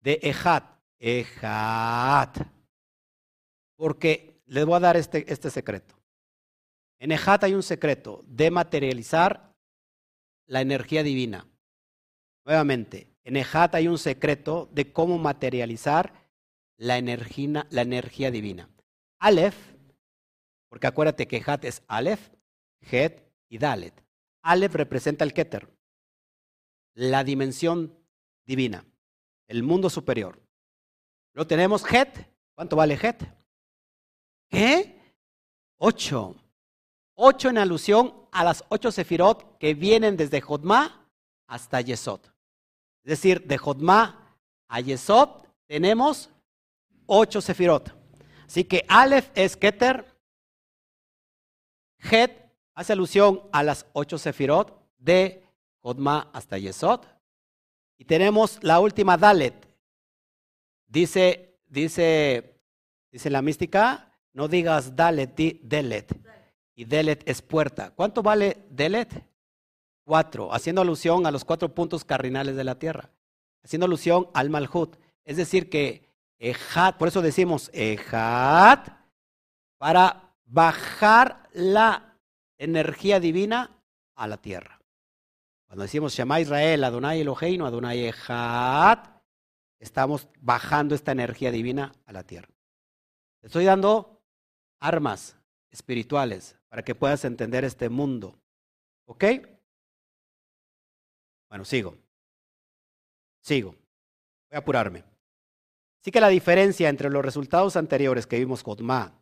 de 0.00 0.18
Ejat. 0.22 0.64
Ejat. 0.98 2.38
Porque 3.76 4.42
les 4.46 4.64
voy 4.66 4.76
a 4.76 4.80
dar 4.80 4.96
este, 4.96 5.24
este 5.32 5.50
secreto. 5.50 5.99
En 7.00 7.12
Ejat 7.12 7.44
hay 7.44 7.54
un 7.54 7.62
secreto 7.62 8.22
de 8.26 8.50
materializar 8.50 9.56
la 10.46 10.60
energía 10.60 11.02
divina. 11.02 11.48
Nuevamente, 12.44 13.16
en 13.24 13.36
Ejat 13.36 13.74
hay 13.74 13.88
un 13.88 13.96
secreto 13.96 14.68
de 14.72 14.92
cómo 14.92 15.16
materializar 15.16 16.12
la 16.76 16.98
energía, 16.98 18.30
divina. 18.30 18.68
Aleph, 19.18 19.56
porque 20.68 20.86
acuérdate 20.86 21.26
que 21.26 21.38
Ejat 21.38 21.64
es 21.64 21.82
Aleph, 21.88 22.34
Het 22.80 23.22
y 23.48 23.56
Dalet. 23.56 23.94
Aleph 24.42 24.74
representa 24.74 25.24
el 25.24 25.32
Keter, 25.32 25.70
la 26.94 27.24
dimensión 27.24 27.98
divina, 28.44 28.84
el 29.48 29.62
mundo 29.62 29.88
superior. 29.88 30.42
Lo 31.32 31.46
tenemos 31.46 31.82
Het. 31.90 32.28
¿Cuánto 32.54 32.76
vale 32.76 32.98
Het? 33.00 33.22
¿Qué? 34.50 35.14
Ocho. 35.78 36.36
Ocho 37.22 37.50
en 37.50 37.58
alusión 37.58 38.14
a 38.32 38.42
las 38.44 38.64
ocho 38.70 38.90
sefirot 38.90 39.58
que 39.58 39.74
vienen 39.74 40.16
desde 40.16 40.40
Jodma 40.40 41.06
hasta 41.46 41.82
Yesod. 41.82 42.20
Es 43.04 43.10
decir, 43.10 43.46
de 43.46 43.58
Jodma 43.58 44.38
a 44.66 44.80
Yesod 44.80 45.28
tenemos 45.66 46.30
ocho 47.04 47.42
sefirot. 47.42 47.94
Así 48.46 48.64
que 48.64 48.86
Aleph 48.88 49.28
es 49.34 49.54
Keter, 49.54 50.06
Het 51.98 52.30
hace 52.74 52.94
alusión 52.94 53.42
a 53.52 53.62
las 53.64 53.84
ocho 53.92 54.16
sefirot 54.16 54.82
de 54.96 55.44
Jodma 55.82 56.30
hasta 56.32 56.56
Yesod. 56.56 57.00
Y 57.98 58.06
tenemos 58.06 58.58
la 58.62 58.80
última 58.80 59.18
Dalet. 59.18 59.68
Dice, 60.86 61.58
dice, 61.66 62.58
dice 63.12 63.28
la 63.28 63.42
mística, 63.42 64.10
no 64.32 64.48
digas 64.48 64.96
Dalet, 64.96 65.36
di 65.36 65.60
Delet 65.62 66.30
y 66.80 66.86
Delet 66.86 67.22
es 67.28 67.42
puerta. 67.42 67.90
¿Cuánto 67.90 68.22
vale 68.22 68.64
Delet? 68.70 69.26
Cuatro, 70.02 70.50
haciendo 70.50 70.80
alusión 70.80 71.26
a 71.26 71.30
los 71.30 71.44
cuatro 71.44 71.74
puntos 71.74 72.06
cardinales 72.06 72.56
de 72.56 72.64
la 72.64 72.78
tierra, 72.78 73.10
haciendo 73.62 73.84
alusión 73.84 74.30
al 74.32 74.48
Malhut. 74.48 74.96
Es 75.22 75.36
decir, 75.36 75.68
que 75.68 76.08
Ejat, 76.38 76.96
por 76.96 77.08
eso 77.08 77.20
decimos 77.20 77.70
Ejat, 77.74 78.88
para 79.76 80.32
bajar 80.46 81.50
la 81.52 82.16
energía 82.56 83.20
divina 83.20 83.78
a 84.14 84.26
la 84.26 84.38
tierra. 84.38 84.80
Cuando 85.66 85.82
decimos 85.82 86.14
Shema 86.14 86.40
Israel, 86.40 86.82
Adonai 86.82 87.20
Eloheinu, 87.20 87.66
Adonai 87.66 88.06
Ejat, 88.06 89.06
estamos 89.78 90.28
bajando 90.38 90.94
esta 90.94 91.12
energía 91.12 91.50
divina 91.50 91.92
a 92.06 92.14
la 92.14 92.22
tierra. 92.22 92.48
Estoy 93.42 93.66
dando 93.66 94.22
armas 94.80 95.36
espirituales 95.70 96.56
para 96.70 96.82
que 96.82 96.94
puedas 96.94 97.24
entender 97.26 97.64
este 97.64 97.90
mundo. 97.90 98.38
¿Ok? 99.04 99.24
Bueno, 101.50 101.64
sigo. 101.64 101.98
Sigo. 103.42 103.72
Voy 103.72 104.56
a 104.56 104.58
apurarme. 104.58 105.04
Así 106.00 106.10
que 106.10 106.20
la 106.20 106.28
diferencia 106.28 106.88
entre 106.88 107.10
los 107.10 107.24
resultados 107.24 107.76
anteriores 107.76 108.26
que 108.26 108.38
vimos 108.38 108.62
Jotma, 108.62 109.20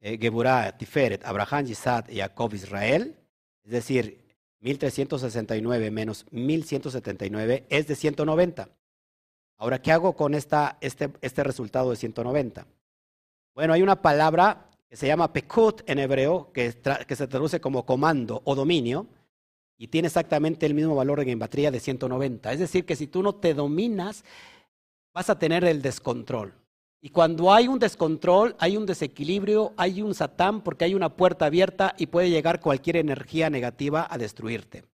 eh, 0.00 0.18
Geburah, 0.20 0.76
Tiferet, 0.76 1.24
Abraham, 1.24 1.64
Yisad 1.64 2.08
y 2.08 2.18
Jacob, 2.18 2.54
Israel, 2.54 3.18
es 3.64 3.72
decir, 3.72 4.22
1369 4.60 5.90
menos 5.90 6.26
1179 6.30 7.66
es 7.68 7.86
de 7.88 7.96
190. 7.96 8.68
Ahora, 9.56 9.80
¿qué 9.80 9.92
hago 9.92 10.14
con 10.14 10.34
esta, 10.34 10.78
este, 10.80 11.10
este 11.20 11.42
resultado 11.42 11.90
de 11.90 11.96
190? 11.96 12.66
Bueno, 13.54 13.72
hay 13.72 13.82
una 13.82 14.02
palabra 14.02 14.70
que 14.92 14.96
se 14.98 15.06
llama 15.06 15.32
Pekut 15.32 15.80
en 15.86 16.00
hebreo, 16.00 16.52
que, 16.52 16.70
se 16.70 17.26
traduce 17.26 17.62
como 17.62 17.86
comando 17.86 18.42
o 18.44 18.54
dominio, 18.54 19.06
y 19.78 19.88
tiene 19.88 20.08
exactamente 20.08 20.66
el 20.66 20.74
mismo 20.74 20.94
valor 20.94 21.18
en 21.20 21.28
gematría 21.28 21.70
de 21.70 21.80
190. 21.80 22.52
Es 22.52 22.58
decir, 22.58 22.84
que 22.84 22.94
si 22.94 23.06
tú 23.06 23.22
no 23.22 23.34
te 23.34 23.54
dominas, 23.54 24.22
vas 25.14 25.30
a 25.30 25.38
tener 25.38 25.64
el 25.64 25.80
descontrol. 25.80 26.52
Y 27.00 27.08
cuando 27.08 27.54
hay 27.54 27.68
un 27.68 27.78
descontrol, 27.78 28.54
hay 28.58 28.76
un 28.76 28.84
desequilibrio, 28.84 29.72
hay 29.78 30.02
un 30.02 30.14
satán 30.14 30.60
porque 30.60 30.84
hay 30.84 30.94
una 30.94 31.16
puerta 31.16 31.46
abierta 31.46 31.94
y 31.96 32.08
puede 32.08 32.28
llegar 32.28 32.60
cualquier 32.60 32.96
energía 32.98 33.48
negativa 33.48 34.06
a 34.10 34.18
destruirte. 34.18 34.84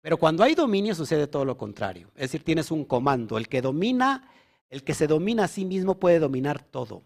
Pero 0.00 0.16
cuando 0.16 0.44
hay 0.44 0.54
dominio 0.54 0.94
sucede 0.94 1.26
todo 1.26 1.44
lo 1.44 1.58
contrario. 1.58 2.06
Es 2.14 2.30
decir, 2.30 2.44
tienes 2.44 2.70
un 2.70 2.84
comando. 2.84 3.36
El 3.36 3.48
que 3.48 3.62
domina, 3.62 4.30
el 4.70 4.84
que 4.84 4.94
se 4.94 5.08
domina 5.08 5.42
a 5.42 5.48
sí 5.48 5.64
mismo 5.64 5.98
puede 5.98 6.20
dominar 6.20 6.62
todo. 6.62 7.02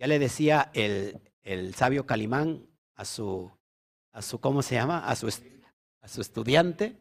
Ya 0.00 0.08
le 0.08 0.18
decía 0.18 0.72
el, 0.74 1.20
el 1.44 1.74
sabio 1.74 2.06
Calimán 2.06 2.66
a 2.96 3.04
su, 3.04 3.52
a 4.12 4.22
su 4.22 4.40
¿cómo 4.40 4.62
se 4.62 4.74
llama? 4.74 5.06
A 5.06 5.14
su, 5.14 5.28
a 6.00 6.08
su 6.08 6.20
estudiante, 6.20 6.98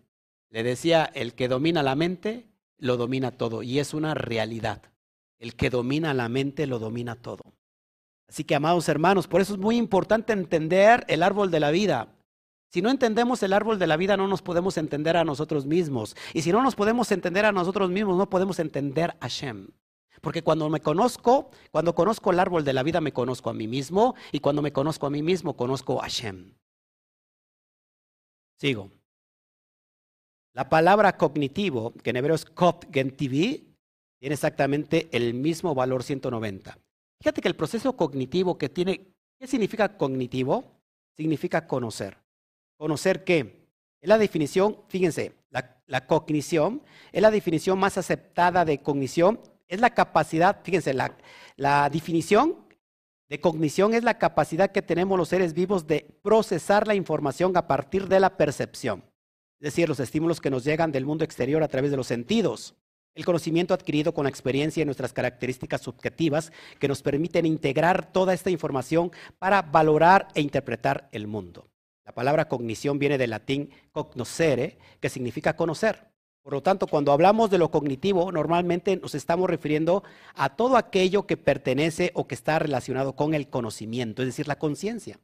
le 0.49 0.64
decía, 0.64 1.10
el 1.15 1.34
que 1.34 1.48
domina 1.48 1.82
la 1.82 1.95
mente, 1.95 2.48
lo 2.78 2.98
domina 2.98 3.32
todo. 3.32 3.64
Y 3.64 3.80
es 3.80 3.94
una 3.94 4.14
realidad. 4.14 4.84
El 5.40 5.56
que 5.56 5.70
domina 5.70 6.14
la 6.14 6.30
mente, 6.30 6.68
lo 6.68 6.78
domina 6.78 7.15
todo. 7.15 7.44
Así 8.28 8.44
que, 8.44 8.56
amados 8.56 8.88
hermanos, 8.88 9.28
por 9.28 9.41
eso 9.41 9.53
es 9.53 9.60
muy 9.60 9.78
importante 9.78 10.34
entender 10.34 11.06
el 11.07 11.24
árbol 11.24 11.49
de 11.52 11.60
la 11.60 11.72
vida. 11.72 12.15
Si 12.70 12.82
no 12.82 12.90
entendemos 12.90 13.44
el 13.44 13.53
árbol 13.53 13.78
de 13.78 13.88
la 13.88 13.98
vida, 13.98 14.18
no 14.18 14.28
nos 14.28 14.41
podemos 14.41 14.78
entender 14.78 15.18
a 15.18 15.24
nosotros 15.24 15.65
mismos. 15.65 16.15
Y 16.34 16.41
si 16.41 16.52
no 16.52 16.64
nos 16.64 16.76
podemos 16.76 17.11
entender 17.11 17.45
a 17.45 17.52
nosotros 17.52 17.90
mismos, 17.90 18.18
no 18.18 18.30
podemos 18.30 18.60
entender 18.60 19.15
a 19.20 19.28
Shem. 19.28 19.68
Porque 20.22 20.44
cuando 20.44 20.69
me 20.69 20.80
conozco, 20.80 21.49
cuando 21.72 21.95
conozco 21.95 22.31
el 22.31 22.40
árbol 22.40 22.64
de 22.64 22.73
la 22.73 22.84
vida, 22.84 23.02
me 23.02 23.14
conozco 23.14 23.49
a 23.49 23.53
mí 23.53 23.68
mismo. 23.68 24.15
Y 24.31 24.40
cuando 24.40 24.61
me 24.61 24.72
conozco 24.72 25.06
a 25.06 25.10
mí 25.10 25.22
mismo, 25.22 25.56
conozco 25.56 25.99
a 25.99 26.03
Hashem. 26.03 26.53
Sigo. 28.60 28.90
La 30.53 30.69
palabra 30.69 31.18
cognitivo, 31.18 31.94
que 31.94 32.11
en 32.11 32.15
hebreo 32.18 32.35
es 32.35 32.45
tiene 32.45 34.35
exactamente 34.35 35.10
el 35.11 35.34
mismo 35.34 35.76
valor 35.76 36.03
190. 36.03 36.77
Fíjate 37.19 37.41
que 37.41 37.48
el 37.48 37.56
proceso 37.56 37.98
cognitivo 37.98 38.57
que 38.57 38.69
tiene, 38.69 39.15
¿qué 39.40 39.48
significa 39.48 39.98
cognitivo? 39.98 40.64
Significa 41.18 41.68
conocer. 41.68 42.18
¿Conocer 42.77 43.23
qué? 43.23 43.68
Es 43.99 44.07
la 44.07 44.18
definición, 44.18 44.77
fíjense, 44.88 45.34
la, 45.49 45.81
la 45.88 46.06
cognición 46.06 46.84
es 47.11 47.22
la 47.22 47.31
definición 47.31 47.80
más 47.80 47.98
aceptada 47.98 48.64
de 48.64 48.81
cognición 48.81 49.40
es 49.74 49.82
la 49.82 49.90
capacidad, 49.90 50.62
fíjense, 50.64 50.94
la, 50.94 51.90
definición 51.90 52.68
de 53.28 53.40
cognición 53.40 53.95
es 53.95 54.04
la 54.04 54.20
capacidad 54.20 54.72
que 54.72 54.84
tenemos 54.84 55.18
los 55.18 55.30
seres 55.30 55.54
vivos 55.54 55.88
de 55.88 56.06
procesar 56.22 56.88
la 56.88 56.94
información 56.94 57.58
a 57.58 57.68
partir 57.68 58.08
de 58.08 58.20
la 58.20 58.38
percepción, 58.38 59.04
es 59.60 59.74
decir, 59.74 59.90
los 59.90 60.00
estímulos 60.00 60.40
que 60.40 60.52
nos 60.52 60.64
llegan 60.64 60.91
del 60.91 61.08
mundo 61.08 61.24
exterior 61.24 61.64
a 61.64 61.68
través 61.68 61.90
de 61.90 61.98
los 61.98 62.06
sentidos. 62.06 62.76
El 63.16 63.26
conocimiento 63.26 63.74
adquirido 63.74 64.14
con 64.14 64.24
la 64.24 64.30
experiencia 64.30 64.82
y 64.82 64.86
nuestras 64.86 65.14
características 65.14 65.82
subjetivas 65.82 66.52
que 66.80 66.88
nos 66.88 67.02
permiten 67.02 67.45
integrar 67.45 68.12
toda 68.12 68.34
esta 68.34 68.52
información 68.52 69.12
para 69.40 69.64
valorar 69.64 70.28
e 70.36 70.41
interpretar 70.41 71.10
el 71.12 71.28
mundo. 71.28 71.68
La 72.06 72.14
palabra 72.14 72.48
cognición 72.48 73.00
viene 73.00 73.18
del 73.18 73.30
latín 73.32 73.70
cognoscere, 73.91 74.78
que 75.00 75.10
significa 75.10 75.56
conocer. 75.56 76.12
Por 76.44 76.52
lo 76.52 76.61
tanto, 76.61 76.88
cuando 76.88 77.14
hablamos 77.14 77.49
de 77.49 77.57
lo 77.57 77.72
cognitivo, 77.72 78.30
normalmente 78.32 78.98
nos 78.98 79.15
estamos 79.15 79.49
refiriendo 79.49 80.03
a 80.36 80.49
todo 80.49 80.76
aquello 80.76 81.26
que 81.26 81.38
pertenece 81.38 82.11
o 82.15 82.28
que 82.28 82.36
está 82.36 82.60
relacionado 82.60 83.15
con 83.15 83.34
el 83.34 83.48
conocimiento, 83.48 84.22
es 84.22 84.28
decir, 84.28 84.49
la 84.49 84.60
conciencia. 84.60 85.20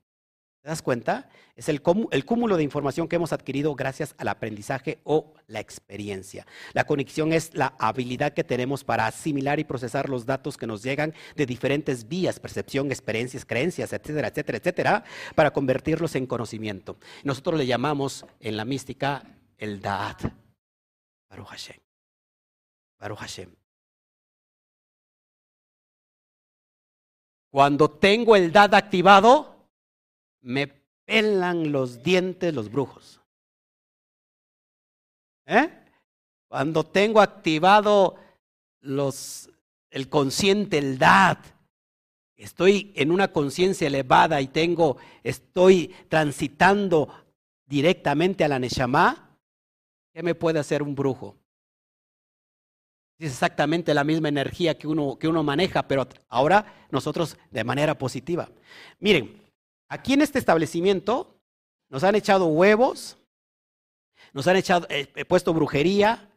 ¿Te 0.62 0.70
das 0.70 0.82
cuenta? 0.82 1.30
Es 1.56 1.68
el, 1.70 1.82
cúmulo 1.82 2.58
de 2.58 2.64
información 2.64 3.08
que 3.08 3.18
hemos 3.18 3.34
adquirido 3.34 3.76
gracias 3.76 4.14
al 4.18 4.30
aprendizaje 4.30 5.00
o 5.04 5.34
la 5.48 5.60
experiencia. 5.60 6.46
La 6.74 6.86
conexión 6.86 7.34
es 7.34 7.54
la 7.54 7.76
habilidad 7.80 8.34
que 8.34 8.44
tenemos 8.46 8.86
para 8.86 9.06
asimilar 9.06 9.60
y 9.60 9.66
procesar 9.66 10.10
los 10.10 10.26
datos 10.26 10.58
que 10.58 10.68
nos 10.68 10.84
llegan 10.84 11.14
de 11.36 11.46
diferentes 11.46 12.08
vías, 12.08 12.40
percepción, 12.40 12.91
experiencias, 12.91 13.46
creencias, 13.46 13.91
etcétera, 13.91 14.30
etcétera, 14.30 14.58
etcétera, 14.58 15.04
para 15.36 15.52
convertirlos 15.52 16.16
en 16.16 16.28
conocimiento. 16.28 16.98
Nosotros 17.24 17.58
le 17.58 17.66
llamamos 17.66 18.26
en 18.40 18.56
la 18.56 18.64
mística 18.64 19.24
el 19.58 19.82
Da'at. 19.82 20.49
Baruch 21.30 21.48
Hashem. 21.48 21.78
Baruch 23.00 23.20
Hashem. 23.20 23.56
Cuando 27.52 27.90
tengo 27.90 28.36
el 28.36 28.52
Da'at 28.52 28.74
activado, 28.74 29.68
me 30.42 30.68
pelan 31.06 31.72
los 31.72 32.04
dientes 32.04 32.54
los 32.54 32.72
brujos. 32.72 33.20
¿Eh? 35.46 35.68
Cuando 36.48 36.86
tengo 36.86 37.22
activado 37.22 38.16
los, 38.82 39.50
el 39.90 40.10
consciente, 40.10 40.78
el 40.78 41.00
dad, 41.00 41.40
estoy 42.36 42.92
en 42.96 43.12
una 43.12 43.30
conciencia 43.30 43.88
elevada 43.88 44.42
y 44.42 44.48
tengo, 44.48 44.98
estoy 45.24 45.96
transitando 46.08 47.10
directamente 47.66 48.44
a 48.44 48.48
la 48.48 48.60
Neshama, 48.60 49.29
¿qué 50.20 50.24
me 50.24 50.36
puede 50.36 50.60
hacer 50.60 50.84
un 50.84 50.96
brujo? 50.96 51.38
Es 53.18 53.32
exactamente 53.32 53.94
la 53.94 54.04
misma 54.04 54.28
energía 54.28 54.78
que 54.78 54.86
uno, 54.86 55.18
que 55.18 55.30
uno 55.30 55.44
maneja, 55.44 55.88
pero 55.88 56.06
ahora 56.28 56.88
nosotros 56.91 57.38
de 57.52 57.64
manera 57.64 57.98
positiva. 57.98 58.50
Miren, 59.00 59.40
Aquí 59.90 60.14
en 60.14 60.22
este 60.22 60.38
establecimiento 60.38 61.41
nos 61.90 62.04
han 62.04 62.14
echado 62.14 62.46
huevos, 62.46 63.18
nos 64.34 64.46
han 64.48 64.56
echado, 64.56 64.86
eh, 64.90 65.26
puesto 65.26 65.54
brujería. 65.54 66.28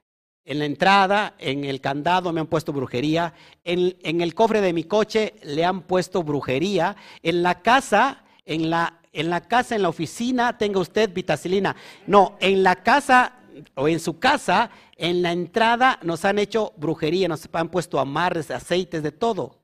En 0.44 0.58
la 0.58 0.64
entrada, 0.64 1.34
en 1.38 1.64
el 1.64 1.80
candado 1.80 2.32
me 2.32 2.40
han 2.40 2.46
puesto 2.46 2.72
brujería. 2.72 3.34
En, 3.62 3.96
en, 4.02 4.22
el 4.22 4.34
cofre 4.34 4.60
de 4.60 4.72
mi 4.72 4.84
coche 4.84 5.34
le 5.42 5.64
han 5.64 5.82
puesto 5.82 6.22
brujería. 6.22 6.96
En 7.22 7.42
la 7.42 7.62
casa, 7.62 8.24
en 8.46 8.70
la, 8.70 9.00
en 9.12 9.28
la 9.28 9.42
casa, 9.42 9.76
en 9.76 9.82
la 9.82 9.90
oficina, 9.90 10.56
tenga 10.56 10.80
usted 10.80 11.12
vitacilina. 11.12 11.76
No, 12.06 12.38
en 12.40 12.62
la 12.62 12.76
casa 12.76 13.41
o 13.74 13.88
en 13.88 14.00
su 14.00 14.18
casa, 14.18 14.70
en 14.96 15.22
la 15.22 15.32
entrada 15.32 15.98
nos 16.02 16.24
han 16.24 16.38
hecho 16.38 16.72
brujería, 16.76 17.28
nos 17.28 17.48
han 17.52 17.70
puesto 17.70 17.98
amarres, 17.98 18.50
aceites, 18.50 19.02
de 19.02 19.12
todo. 19.12 19.62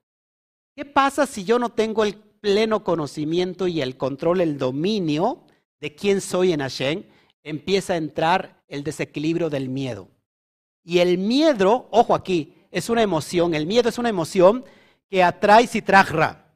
¿Qué 0.75 0.85
pasa 0.85 1.25
si 1.25 1.43
yo 1.43 1.59
no 1.59 1.69
tengo 1.69 2.03
el 2.03 2.15
pleno 2.15 2.83
conocimiento 2.83 3.67
y 3.67 3.81
el 3.81 3.97
control, 3.97 4.41
el 4.41 4.57
dominio 4.57 5.43
de 5.79 5.95
quién 5.95 6.21
soy 6.21 6.53
en 6.53 6.61
Hashem, 6.61 7.03
empieza 7.43 7.93
a 7.93 7.97
entrar 7.97 8.63
el 8.67 8.83
desequilibrio 8.83 9.49
del 9.49 9.69
miedo. 9.69 10.09
Y 10.83 10.99
el 10.99 11.17
miedo, 11.17 11.87
ojo 11.91 12.15
aquí, 12.15 12.55
es 12.71 12.89
una 12.89 13.01
emoción, 13.01 13.53
el 13.53 13.65
miedo 13.65 13.89
es 13.89 13.97
una 13.97 14.09
emoción 14.09 14.63
que 15.09 15.23
atrae 15.23 15.67
sitrahra. 15.67 16.55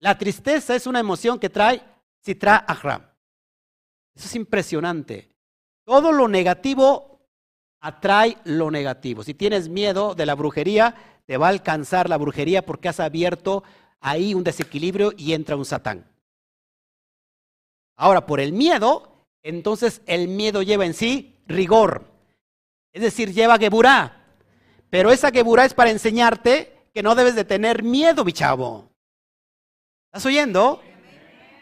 La 0.00 0.18
tristeza 0.18 0.74
es 0.74 0.86
una 0.86 1.00
emoción 1.00 1.38
que 1.38 1.48
trae 1.48 1.82
sitrahra. 2.20 3.16
Eso 4.14 4.26
es 4.26 4.34
impresionante. 4.34 5.31
Todo 5.84 6.12
lo 6.12 6.28
negativo 6.28 7.20
atrae 7.80 8.36
lo 8.44 8.70
negativo. 8.70 9.24
Si 9.24 9.34
tienes 9.34 9.68
miedo 9.68 10.14
de 10.14 10.26
la 10.26 10.34
brujería, 10.34 10.94
te 11.26 11.36
va 11.36 11.46
a 11.46 11.50
alcanzar 11.50 12.08
la 12.08 12.16
brujería 12.16 12.64
porque 12.64 12.88
has 12.88 13.00
abierto 13.00 13.64
ahí 14.00 14.34
un 14.34 14.44
desequilibrio 14.44 15.12
y 15.16 15.32
entra 15.32 15.56
un 15.56 15.64
satán. 15.64 16.06
Ahora, 17.96 18.26
por 18.26 18.40
el 18.40 18.52
miedo, 18.52 19.26
entonces 19.42 20.02
el 20.06 20.28
miedo 20.28 20.62
lleva 20.62 20.86
en 20.86 20.94
sí 20.94 21.36
rigor. 21.46 22.04
Es 22.92 23.02
decir, 23.02 23.32
lleva 23.32 23.58
geburá. 23.58 24.26
Pero 24.90 25.10
esa 25.10 25.30
geburá 25.30 25.64
es 25.64 25.74
para 25.74 25.90
enseñarte 25.90 26.88
que 26.94 27.02
no 27.02 27.14
debes 27.14 27.34
de 27.34 27.44
tener 27.44 27.82
miedo, 27.82 28.24
mi 28.24 28.32
chavo. 28.32 28.90
¿Estás 30.06 30.26
oyendo? 30.26 30.82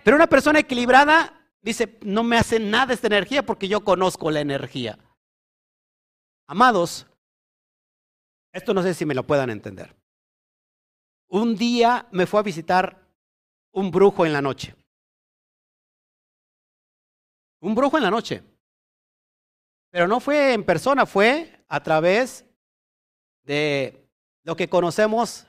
Pero 0.02 0.16
una 0.16 0.26
persona 0.26 0.58
equilibrada 0.58 1.39
dice, 1.62 1.98
no 2.02 2.22
me 2.22 2.36
hace 2.36 2.58
nada 2.58 2.94
esta 2.94 3.06
energía 3.06 3.44
porque 3.44 3.68
yo 3.68 3.84
conozco 3.84 4.30
la 4.30 4.40
energía. 4.40 4.98
Amados, 6.46 7.06
esto 8.52 8.74
no 8.74 8.82
sé 8.82 8.94
si 8.94 9.06
me 9.06 9.14
lo 9.14 9.26
puedan 9.26 9.50
entender. 9.50 9.96
Un 11.28 11.56
día 11.56 12.08
me 12.10 12.26
fue 12.26 12.40
a 12.40 12.44
visitar 12.44 13.08
un 13.72 13.90
brujo 13.90 14.26
en 14.26 14.32
la 14.32 14.42
noche. 14.42 14.74
Un 17.60 17.74
brujo 17.74 17.96
en 17.96 18.02
la 18.02 18.10
noche. 18.10 18.42
Pero 19.90 20.08
no 20.08 20.20
fue 20.20 20.54
en 20.54 20.64
persona, 20.64 21.06
fue 21.06 21.64
a 21.68 21.82
través 21.82 22.44
de 23.44 24.08
lo 24.42 24.56
que 24.56 24.68
conocemos 24.68 25.46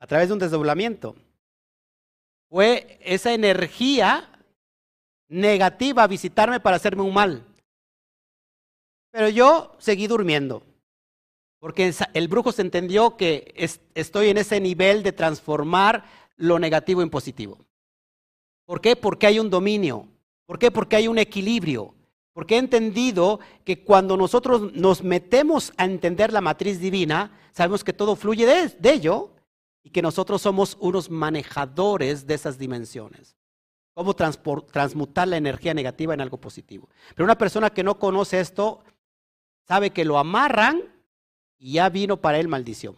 a 0.00 0.06
través 0.06 0.28
de 0.28 0.34
un 0.34 0.38
desdoblamiento. 0.38 1.16
Fue 2.48 2.98
esa 3.02 3.32
energía 3.32 4.28
negativa 5.28 6.02
a 6.02 6.08
visitarme 6.08 6.60
para 6.60 6.76
hacerme 6.76 7.02
un 7.02 7.12
mal. 7.12 7.44
Pero 9.10 9.28
yo 9.28 9.76
seguí 9.78 10.06
durmiendo. 10.06 10.62
Porque 11.60 11.92
el 12.14 12.28
brujo 12.28 12.52
se 12.52 12.62
entendió 12.62 13.16
que 13.16 13.52
estoy 13.94 14.28
en 14.28 14.38
ese 14.38 14.60
nivel 14.60 15.02
de 15.02 15.12
transformar 15.12 16.04
lo 16.36 16.58
negativo 16.58 17.02
en 17.02 17.10
positivo. 17.10 17.58
¿Por 18.64 18.80
qué? 18.80 18.96
Porque 18.96 19.26
hay 19.26 19.38
un 19.38 19.50
dominio. 19.50 20.06
¿Por 20.46 20.58
qué? 20.58 20.70
Porque 20.70 20.96
hay 20.96 21.08
un 21.08 21.18
equilibrio. 21.18 21.94
Porque 22.32 22.54
he 22.54 22.58
entendido 22.58 23.40
que 23.64 23.82
cuando 23.82 24.16
nosotros 24.16 24.72
nos 24.72 25.02
metemos 25.02 25.72
a 25.76 25.84
entender 25.84 26.32
la 26.32 26.40
matriz 26.40 26.78
divina, 26.78 27.36
sabemos 27.50 27.82
que 27.82 27.92
todo 27.92 28.14
fluye 28.14 28.46
de, 28.46 28.68
de 28.68 28.92
ello 28.92 29.30
y 29.82 29.90
que 29.90 30.02
nosotros 30.02 30.42
somos 30.42 30.76
unos 30.80 31.10
manejadores 31.10 32.26
de 32.26 32.34
esas 32.34 32.58
dimensiones. 32.58 33.36
Cómo 33.94 34.14
transmutar 34.14 35.26
la 35.26 35.36
energía 35.36 35.74
negativa 35.74 36.14
en 36.14 36.20
algo 36.20 36.38
positivo. 36.38 36.88
Pero 37.14 37.24
una 37.24 37.38
persona 37.38 37.70
que 37.70 37.82
no 37.82 37.98
conoce 37.98 38.38
esto 38.38 38.84
sabe 39.66 39.90
que 39.90 40.04
lo 40.04 40.18
amarran 40.18 40.82
y 41.58 41.74
ya 41.74 41.88
vino 41.88 42.16
para 42.16 42.38
él 42.38 42.48
maldición. 42.48 42.96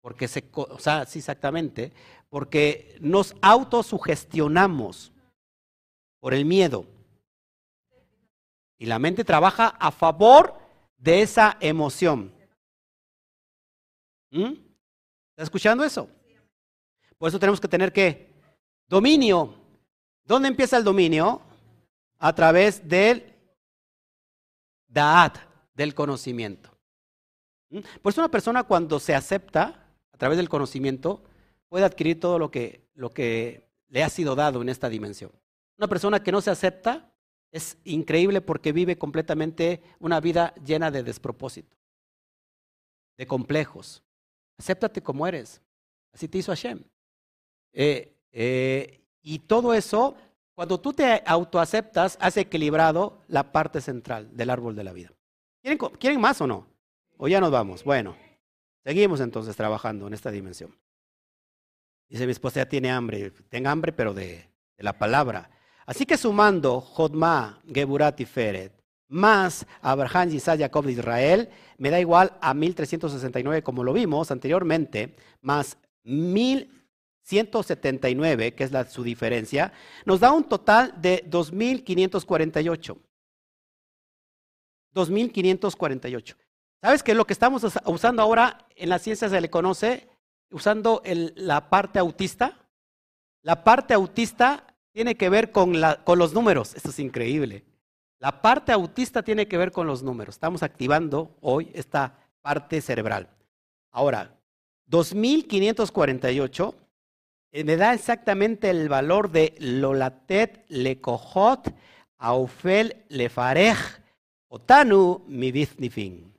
Porque 0.00 0.26
se, 0.26 0.44
o 0.52 0.78
sea, 0.80 1.06
sí, 1.06 1.20
exactamente, 1.20 1.92
porque 2.28 2.96
nos 3.00 3.36
autosugestionamos 3.40 5.12
por 6.18 6.34
el 6.34 6.44
miedo. 6.44 6.86
Y 8.78 8.86
la 8.86 8.98
mente 8.98 9.22
trabaja 9.22 9.68
a 9.68 9.92
favor 9.92 10.54
de 10.96 11.22
esa 11.22 11.56
emoción. 11.60 12.32
¿Mm? 14.30 14.54
¿Está 15.32 15.44
escuchando 15.44 15.82
eso? 15.82 16.08
Por 17.18 17.28
eso 17.28 17.38
tenemos 17.38 17.60
que 17.60 17.68
tener 17.68 17.92
que 17.92 18.32
dominio. 18.86 19.54
¿Dónde 20.24 20.48
empieza 20.48 20.76
el 20.76 20.84
dominio? 20.84 21.40
A 22.18 22.34
través 22.34 22.86
del 22.86 23.34
Da'at, 24.88 25.38
del 25.74 25.94
conocimiento. 25.94 26.70
Por 28.02 28.12
eso 28.12 28.20
una 28.20 28.30
persona 28.30 28.64
cuando 28.64 29.00
se 29.00 29.14
acepta 29.14 29.86
a 30.12 30.18
través 30.18 30.36
del 30.36 30.50
conocimiento 30.50 31.22
puede 31.68 31.86
adquirir 31.86 32.20
todo 32.20 32.38
lo 32.38 32.50
que, 32.50 32.86
lo 32.94 33.10
que 33.10 33.66
le 33.88 34.02
ha 34.02 34.10
sido 34.10 34.34
dado 34.34 34.60
en 34.60 34.68
esta 34.68 34.90
dimensión. 34.90 35.32
Una 35.78 35.88
persona 35.88 36.22
que 36.22 36.32
no 36.32 36.42
se 36.42 36.50
acepta 36.50 37.10
es 37.50 37.78
increíble 37.84 38.42
porque 38.42 38.72
vive 38.72 38.98
completamente 38.98 39.82
una 39.98 40.20
vida 40.20 40.54
llena 40.64 40.90
de 40.90 41.02
despropósito, 41.02 41.76
de 43.16 43.26
complejos. 43.26 44.02
Acéptate 44.62 45.02
como 45.02 45.26
eres. 45.26 45.60
Así 46.12 46.28
te 46.28 46.38
hizo 46.38 46.52
Hashem. 46.52 46.84
Eh, 47.72 48.14
eh, 48.30 49.00
y 49.20 49.40
todo 49.40 49.74
eso, 49.74 50.14
cuando 50.54 50.78
tú 50.78 50.92
te 50.92 51.20
autoaceptas, 51.26 52.16
has 52.20 52.36
equilibrado 52.36 53.18
la 53.26 53.50
parte 53.50 53.80
central 53.80 54.28
del 54.36 54.50
árbol 54.50 54.76
de 54.76 54.84
la 54.84 54.92
vida. 54.92 55.10
¿Quieren 55.98 56.20
más 56.20 56.40
o 56.40 56.46
no? 56.46 56.68
¿O 57.16 57.26
ya 57.26 57.40
nos 57.40 57.50
vamos? 57.50 57.82
Bueno, 57.82 58.14
seguimos 58.84 59.18
entonces 59.18 59.56
trabajando 59.56 60.06
en 60.06 60.14
esta 60.14 60.30
dimensión. 60.30 60.72
Dice 62.08 62.24
mi 62.24 62.30
esposa 62.30 62.60
ya 62.60 62.68
tiene 62.68 62.92
hambre. 62.92 63.32
Tenga 63.48 63.72
hambre, 63.72 63.92
pero 63.92 64.14
de, 64.14 64.48
la 64.76 64.96
palabra. 64.96 65.50
Así 65.86 66.06
que 66.06 66.16
sumando 66.16 66.80
Jodma, 66.80 67.60
Geburat 67.66 68.20
y 68.20 68.26
Feret, 68.26 68.80
más 69.12 69.66
Abraham, 69.82 70.30
Isaac, 70.30 70.58
Jacob 70.58 70.86
de 70.86 70.92
Israel, 70.92 71.50
me 71.76 71.90
da 71.90 72.00
igual 72.00 72.32
a 72.40 72.54
1369 72.54 73.62
como 73.62 73.84
lo 73.84 73.92
vimos 73.92 74.30
anteriormente, 74.30 75.14
más 75.42 75.76
1179, 76.02 78.54
que 78.54 78.64
es 78.64 78.72
la, 78.72 78.86
su 78.86 79.02
diferencia, 79.02 79.74
nos 80.06 80.20
da 80.20 80.32
un 80.32 80.44
total 80.44 80.94
de 80.96 81.22
2548. 81.26 82.98
2548. 84.94 86.36
¿Sabes 86.80 87.02
qué? 87.02 87.14
Lo 87.14 87.26
que 87.26 87.34
estamos 87.34 87.66
usando 87.84 88.22
ahora 88.22 88.66
en 88.74 88.88
la 88.88 88.98
ciencia 88.98 89.28
se 89.28 89.42
le 89.42 89.50
conoce 89.50 90.08
usando 90.50 91.02
la 91.04 91.68
parte 91.68 91.98
autista. 91.98 92.66
La 93.42 93.62
parte 93.62 93.92
autista 93.92 94.74
tiene 94.92 95.16
que 95.16 95.28
ver 95.28 95.52
con, 95.52 95.74
con 96.04 96.18
los 96.18 96.32
números. 96.32 96.74
Esto 96.74 96.88
es 96.88 96.98
increíble. 96.98 97.66
La 98.22 98.40
parte 98.40 98.70
autista 98.70 99.24
tiene 99.24 99.48
que 99.48 99.58
ver 99.58 99.72
con 99.72 99.88
los 99.88 100.04
números. 100.04 100.36
Estamos 100.36 100.62
activando 100.62 101.36
hoy 101.40 101.72
esta 101.74 102.20
parte 102.40 102.80
cerebral. 102.80 103.28
Ahora, 103.90 104.38
2548 104.86 106.74
eh, 107.50 107.64
me 107.64 107.76
da 107.76 107.92
exactamente 107.92 108.70
el 108.70 108.88
valor 108.88 109.32
de 109.32 109.56
Lolatet 109.58 110.64
Lecohot 110.68 111.74
Aufel 112.18 113.04
Lefarej 113.08 113.76
Otanu 114.46 115.24
Mibithnifin, 115.26 116.32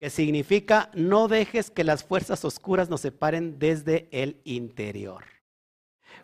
que 0.00 0.10
significa 0.10 0.90
no 0.92 1.28
dejes 1.28 1.70
que 1.70 1.84
las 1.84 2.02
fuerzas 2.02 2.44
oscuras 2.44 2.90
nos 2.90 3.02
separen 3.02 3.60
desde 3.60 4.08
el 4.10 4.40
interior. 4.42 5.22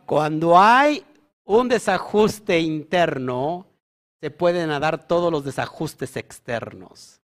Cuando 0.06 0.58
hay 0.58 1.04
un 1.44 1.68
desajuste 1.68 2.58
interno, 2.58 3.68
se 4.24 4.30
pueden 4.30 4.70
dar 4.70 5.06
todos 5.06 5.30
los 5.30 5.44
desajustes 5.44 6.16
externos. 6.16 7.20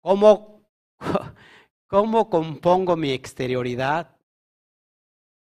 ¿Cómo, 0.00 0.64
¿Cómo 1.88 2.30
compongo 2.30 2.94
mi 2.94 3.10
exterioridad? 3.10 4.16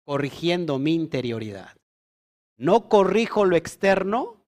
Corrigiendo 0.05 0.77
mi 0.77 0.93
interioridad. 0.93 1.75
No 2.57 2.89
corrijo 2.89 3.43
lo 3.43 3.55
externo. 3.55 4.45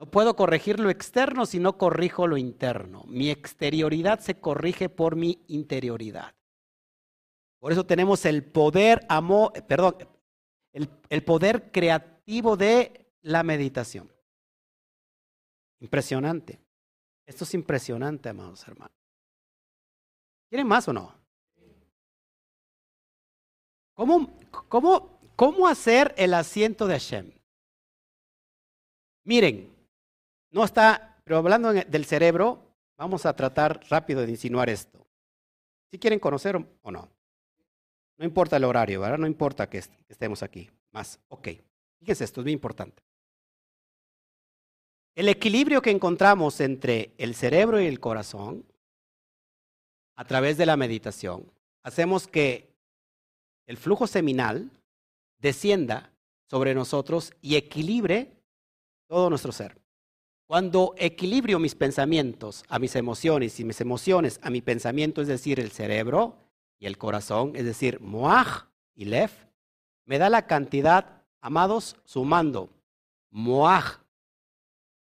No 0.00 0.10
puedo 0.10 0.34
corregir 0.34 0.80
lo 0.80 0.90
externo 0.90 1.46
si 1.46 1.60
no 1.60 1.78
corrijo 1.78 2.26
lo 2.26 2.36
interno. 2.36 3.04
Mi 3.06 3.30
exterioridad 3.30 4.18
se 4.18 4.40
corrige 4.40 4.88
por 4.88 5.14
mi 5.14 5.44
interioridad. 5.46 6.34
Por 7.60 7.70
eso 7.70 7.86
tenemos 7.86 8.24
el 8.24 8.42
poder, 8.42 9.06
amor, 9.08 9.52
perdón, 9.68 9.98
el, 10.72 10.90
el 11.08 11.22
poder 11.22 11.70
creativo 11.70 12.56
de 12.56 13.03
la 13.24 13.42
meditación. 13.42 14.10
Impresionante. 15.80 16.60
Esto 17.26 17.44
es 17.44 17.54
impresionante, 17.54 18.28
amados 18.28 18.66
hermanos. 18.68 18.96
¿Quieren 20.48 20.66
más 20.66 20.86
o 20.88 20.92
no? 20.92 21.14
¿Cómo, 23.94 24.38
cómo, 24.68 25.18
cómo 25.36 25.66
hacer 25.66 26.14
el 26.18 26.34
asiento 26.34 26.86
de 26.86 26.94
Hashem? 26.94 27.32
Miren, 29.24 29.74
no 30.50 30.64
está, 30.64 31.18
pero 31.24 31.38
hablando 31.38 31.72
del 31.72 32.04
cerebro, 32.04 32.76
vamos 32.96 33.24
a 33.24 33.34
tratar 33.34 33.80
rápido 33.88 34.20
de 34.22 34.30
insinuar 34.30 34.68
esto. 34.68 35.06
Si 35.90 35.98
quieren 35.98 36.18
conocer 36.18 36.56
o 36.56 36.90
no. 36.90 37.08
No 38.18 38.24
importa 38.24 38.56
el 38.56 38.64
horario, 38.64 39.00
¿verdad? 39.00 39.18
No 39.18 39.26
importa 39.26 39.68
que 39.68 39.78
estemos 40.08 40.42
aquí. 40.42 40.70
Más, 40.92 41.18
ok. 41.28 41.48
Fíjense, 42.00 42.24
esto 42.24 42.40
es 42.40 42.44
muy 42.44 42.52
importante. 42.52 43.03
El 45.14 45.28
equilibrio 45.28 45.80
que 45.80 45.90
encontramos 45.90 46.60
entre 46.60 47.14
el 47.18 47.36
cerebro 47.36 47.80
y 47.80 47.86
el 47.86 48.00
corazón 48.00 48.64
a 50.16 50.24
través 50.24 50.56
de 50.56 50.66
la 50.66 50.76
meditación, 50.76 51.52
hacemos 51.84 52.26
que 52.26 52.74
el 53.66 53.76
flujo 53.76 54.08
seminal 54.08 54.70
descienda 55.38 56.12
sobre 56.50 56.74
nosotros 56.74 57.32
y 57.40 57.54
equilibre 57.54 58.32
todo 59.06 59.30
nuestro 59.30 59.52
ser. 59.52 59.78
Cuando 60.46 60.94
equilibrio 60.98 61.58
mis 61.58 61.74
pensamientos 61.74 62.64
a 62.68 62.78
mis 62.78 62.96
emociones 62.96 63.58
y 63.60 63.64
mis 63.64 63.80
emociones 63.80 64.40
a 64.42 64.50
mi 64.50 64.62
pensamiento, 64.62 65.22
es 65.22 65.28
decir, 65.28 65.60
el 65.60 65.70
cerebro 65.70 66.36
y 66.78 66.86
el 66.86 66.98
corazón, 66.98 67.52
es 67.54 67.64
decir, 67.64 68.00
moaj 68.00 68.66
y 68.94 69.04
lef, 69.06 69.46
me 70.06 70.18
da 70.18 70.28
la 70.28 70.46
cantidad, 70.46 71.22
amados, 71.40 71.96
sumando 72.04 72.70
moaj 73.30 74.03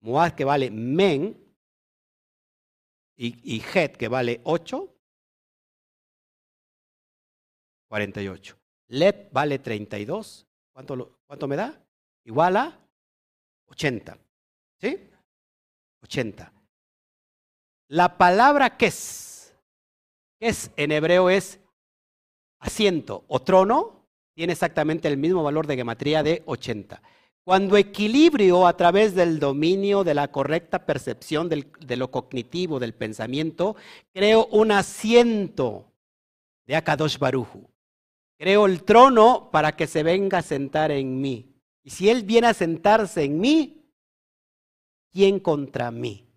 Moad 0.02 0.34
que 0.34 0.44
vale 0.44 0.72
men 0.72 1.38
y, 3.15 3.56
y 3.56 3.61
Het 3.61 3.98
que 3.98 4.07
vale 4.07 4.41
8, 4.44 4.95
48. 7.88 8.57
Let 8.88 9.30
vale 9.32 9.60
32. 9.60 10.48
¿Cuánto, 10.73 11.19
¿Cuánto 11.28 11.48
me 11.48 11.56
da? 11.56 11.86
Igual 12.23 12.57
a 12.57 12.80
80. 13.68 14.18
¿Sí? 14.80 15.10
80. 16.02 16.52
La 17.90 18.18
palabra 18.18 18.78
que 18.78 18.88
es, 18.88 19.53
que 20.40 20.48
es 20.48 20.72
en 20.78 20.91
hebreo 20.91 21.30
es 21.30 21.60
asiento 22.60 23.26
o 23.28 23.41
trono, 23.41 24.07
tiene 24.34 24.53
exactamente 24.53 25.07
el 25.07 25.18
mismo 25.18 25.44
valor 25.44 25.68
de 25.68 25.76
gematría 25.76 26.23
de 26.23 26.41
80. 26.45 27.02
Cuando 27.44 27.76
equilibrio 27.76 28.68
a 28.68 28.78
través 28.78 29.16
del 29.16 29.40
dominio 29.40 30.04
de 30.04 30.14
la 30.14 30.32
correcta 30.32 30.86
percepción 30.86 31.50
de 31.50 31.96
lo 31.96 32.12
cognitivo, 32.12 32.80
del 32.80 32.94
pensamiento, 32.94 33.76
creo 34.14 34.46
un 34.52 34.72
asiento 34.72 35.92
de 36.68 36.76
Akadosh 36.76 37.18
Baruju. 37.18 37.68
Creo 38.38 38.66
el 38.68 38.84
trono 38.84 39.50
para 39.52 39.76
que 39.76 39.88
se 39.88 40.04
venga 40.04 40.40
a 40.40 40.44
sentar 40.44 40.92
en 40.92 41.20
mí. 41.20 41.52
Y 41.84 41.90
si 41.90 42.10
Él 42.10 42.24
viene 42.24 42.48
a 42.48 42.54
sentarse 42.54 43.24
en 43.24 43.40
mí, 43.40 43.92
¿quién 45.12 45.40
contra 45.40 45.90
mí? 45.90 46.28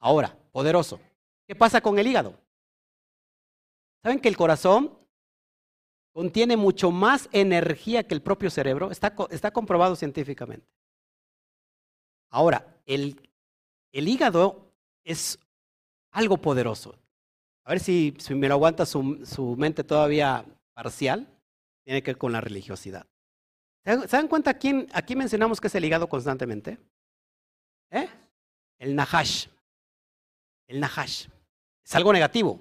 Ahora, 0.00 0.36
poderoso. 0.50 0.98
¿Qué 1.46 1.54
pasa 1.54 1.82
con 1.82 1.98
el 1.98 2.06
hígado? 2.06 2.38
¿Saben 4.02 4.18
que 4.18 4.28
el 4.28 4.36
corazón 4.36 4.98
contiene 6.14 6.56
mucho 6.56 6.92
más 6.92 7.28
energía 7.32 8.06
que 8.06 8.14
el 8.14 8.22
propio 8.22 8.48
cerebro. 8.48 8.90
Está, 8.90 9.14
está 9.30 9.50
comprobado 9.50 9.96
científicamente. 9.96 10.66
Ahora, 12.30 12.80
el, 12.86 13.20
el, 13.92 14.08
hígado 14.08 14.72
es 15.02 15.38
algo 16.12 16.36
poderoso. 16.38 16.96
A 17.64 17.70
ver 17.70 17.80
si, 17.80 18.14
si 18.18 18.34
me 18.34 18.48
lo 18.48 18.54
aguanta 18.54 18.86
su, 18.86 19.26
su, 19.26 19.56
mente 19.56 19.82
todavía 19.82 20.46
parcial. 20.72 21.28
Tiene 21.84 22.02
que 22.02 22.12
ver 22.12 22.18
con 22.18 22.32
la 22.32 22.40
religiosidad. 22.40 23.06
¿Se 23.84 24.06
dan 24.06 24.28
cuenta 24.28 24.54
quién, 24.54 24.86
aquí 24.94 25.16
mencionamos 25.16 25.60
que 25.60 25.66
es 25.66 25.74
el 25.74 25.84
hígado 25.84 26.08
constantemente? 26.08 26.78
¿Eh? 27.90 28.08
El 28.78 28.94
Nahash. 28.94 29.48
El 30.66 30.80
Nahash. 30.80 31.26
Es 31.84 31.94
algo 31.94 32.12
negativo. 32.12 32.60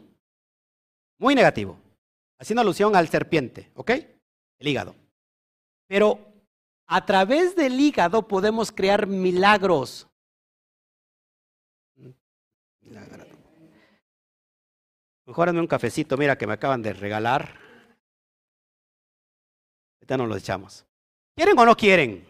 Muy 1.20 1.36
negativo 1.36 1.80
haciendo 2.44 2.62
alusión 2.62 2.94
al 2.96 3.08
serpiente, 3.08 3.72
¿ok? 3.74 3.92
El 4.60 4.68
hígado. 4.68 4.96
Pero 5.88 6.20
a 6.88 7.06
través 7.06 7.56
del 7.56 7.80
hígado 7.80 8.28
podemos 8.28 8.70
crear 8.70 9.08
milagros. 9.08 10.08
Mejor 15.26 15.50
un 15.50 15.68
cafecito, 15.68 16.18
mira 16.18 16.38
que 16.38 16.46
me 16.46 16.54
acaban 16.54 16.82
de 16.82 16.92
regalar. 16.92 17.58
Ahorita 20.02 20.18
nos 20.18 20.28
lo 20.28 20.36
echamos. 20.36 20.86
¿Quieren 21.36 21.58
o 21.58 21.66
no 21.66 21.78
quieren? 21.78 22.28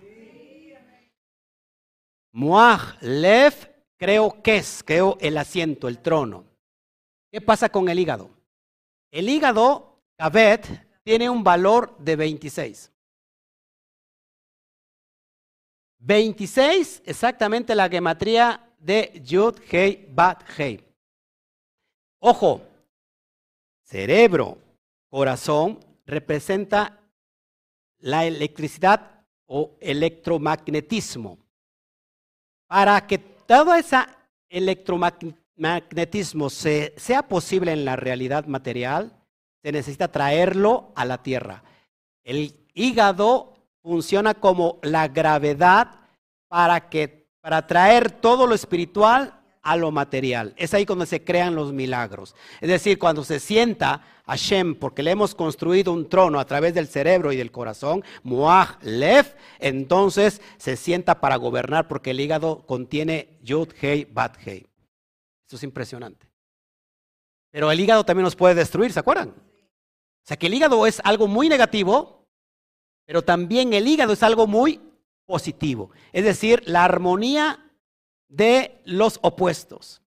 Muaj, 2.34 3.02
Lev, 3.02 3.54
creo 3.98 4.44
que 4.44 4.58
es, 4.58 4.84
creo 4.86 5.18
el 5.20 5.38
asiento, 5.40 5.88
el 5.88 5.98
trono. 5.98 6.46
¿Qué 7.32 7.42
pasa 7.42 7.70
con 7.70 7.90
el 7.90 7.98
hígado? 7.98 8.30
El 9.12 9.28
hígado 9.28 9.93
Abed 10.18 10.62
tiene 11.04 11.30
un 11.30 11.44
valor 11.44 11.98
de 11.98 12.16
26. 12.16 12.92
26, 16.00 17.04
exactamente 17.06 17.76
la 17.76 17.90
gematría 17.90 18.74
de 18.78 19.22
Yud 19.24 19.60
Hei 19.72 20.08
Bat 20.10 20.44
Hei. 20.58 20.84
Ojo, 22.20 22.62
cerebro, 23.84 24.58
corazón, 25.10 25.80
representa 26.06 27.00
la 28.00 28.26
electricidad 28.26 29.26
o 29.46 29.78
electromagnetismo. 29.80 31.38
Para 32.68 33.08
que 33.08 33.18
todo 33.18 33.74
ese 33.74 33.98
electromagnetismo 34.50 36.50
sea 36.50 37.24
posible 37.30 37.72
en 37.72 37.86
la 37.86 37.96
realidad 37.96 38.46
material, 38.46 39.23
se 39.64 39.72
necesita 39.72 40.10
traerlo 40.10 40.92
a 40.96 41.06
la 41.06 41.24
tierra. 41.24 41.64
El 42.24 42.54
hígado 42.74 43.54
funciona 43.82 44.34
como 44.34 44.80
la 44.84 45.08
gravedad 45.08 46.02
para 46.48 46.90
que 46.90 47.24
para 47.42 47.68
traer 47.68 48.12
todo 48.12 48.48
lo 48.48 48.56
espiritual 48.56 49.42
a 49.62 49.76
lo 49.76 49.92
material. 49.92 50.54
Es 50.56 50.74
ahí 50.74 50.86
cuando 50.86 51.06
se 51.06 51.24
crean 51.24 51.56
los 51.56 51.74
milagros. 51.74 52.36
Es 52.62 52.70
decir, 52.70 53.00
cuando 53.00 53.24
se 53.24 53.40
sienta 53.40 54.02
Hashem, 54.28 54.76
porque 54.76 55.04
le 55.04 55.12
hemos 55.12 55.36
construido 55.36 55.92
un 55.92 56.08
trono 56.08 56.40
a 56.40 56.46
través 56.46 56.74
del 56.74 56.88
cerebro 56.88 57.34
y 57.34 57.38
del 57.38 57.52
corazón, 57.52 58.04
Muaj 58.24 58.78
Lev, 58.82 59.36
entonces 59.60 60.42
se 60.58 60.78
sienta 60.78 61.20
para 61.20 61.36
gobernar 61.36 61.88
porque 61.88 62.12
el 62.12 62.20
hígado 62.22 62.66
contiene 62.66 63.38
Yud 63.42 63.70
Hei 63.82 64.06
Bat 64.06 64.38
Hei. 64.46 64.66
Esto 65.46 65.58
es 65.58 65.64
impresionante. 65.64 66.30
Pero 67.52 67.72
el 67.72 67.80
hígado 67.80 68.06
también 68.06 68.24
nos 68.24 68.36
puede 68.36 68.56
destruir, 68.56 68.92
¿se 68.92 69.00
acuerdan? 69.00 69.34
O 70.24 70.26
sea 70.26 70.38
que 70.38 70.48
el 70.48 70.54
hígado 70.54 70.88
es 70.88 71.02
algo 71.04 71.28
muy 71.28 71.50
negativo, 71.50 72.26
pero 73.06 73.22
también 73.22 73.74
el 73.74 73.88
hígado 73.88 74.14
es 74.14 74.24
algo 74.24 74.48
muy 74.48 74.80
positivo. 75.26 75.92
Es 76.14 76.24
decir, 76.24 76.64
la 76.66 76.86
armonía 76.86 77.72
de 78.30 78.82
los 78.86 79.20
opuestos. 79.22 80.02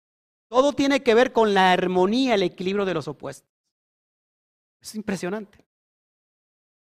Todo 0.49 0.75
tiene 0.75 1.03
que 1.03 1.15
ver 1.15 1.33
con 1.33 1.55
la 1.55 1.73
armonía, 1.73 2.35
el 2.35 2.43
equilibrio 2.43 2.85
de 2.85 2.95
los 2.95 3.09
opuestos. 3.09 3.49
Es 4.83 4.95
impresionante. 4.95 5.65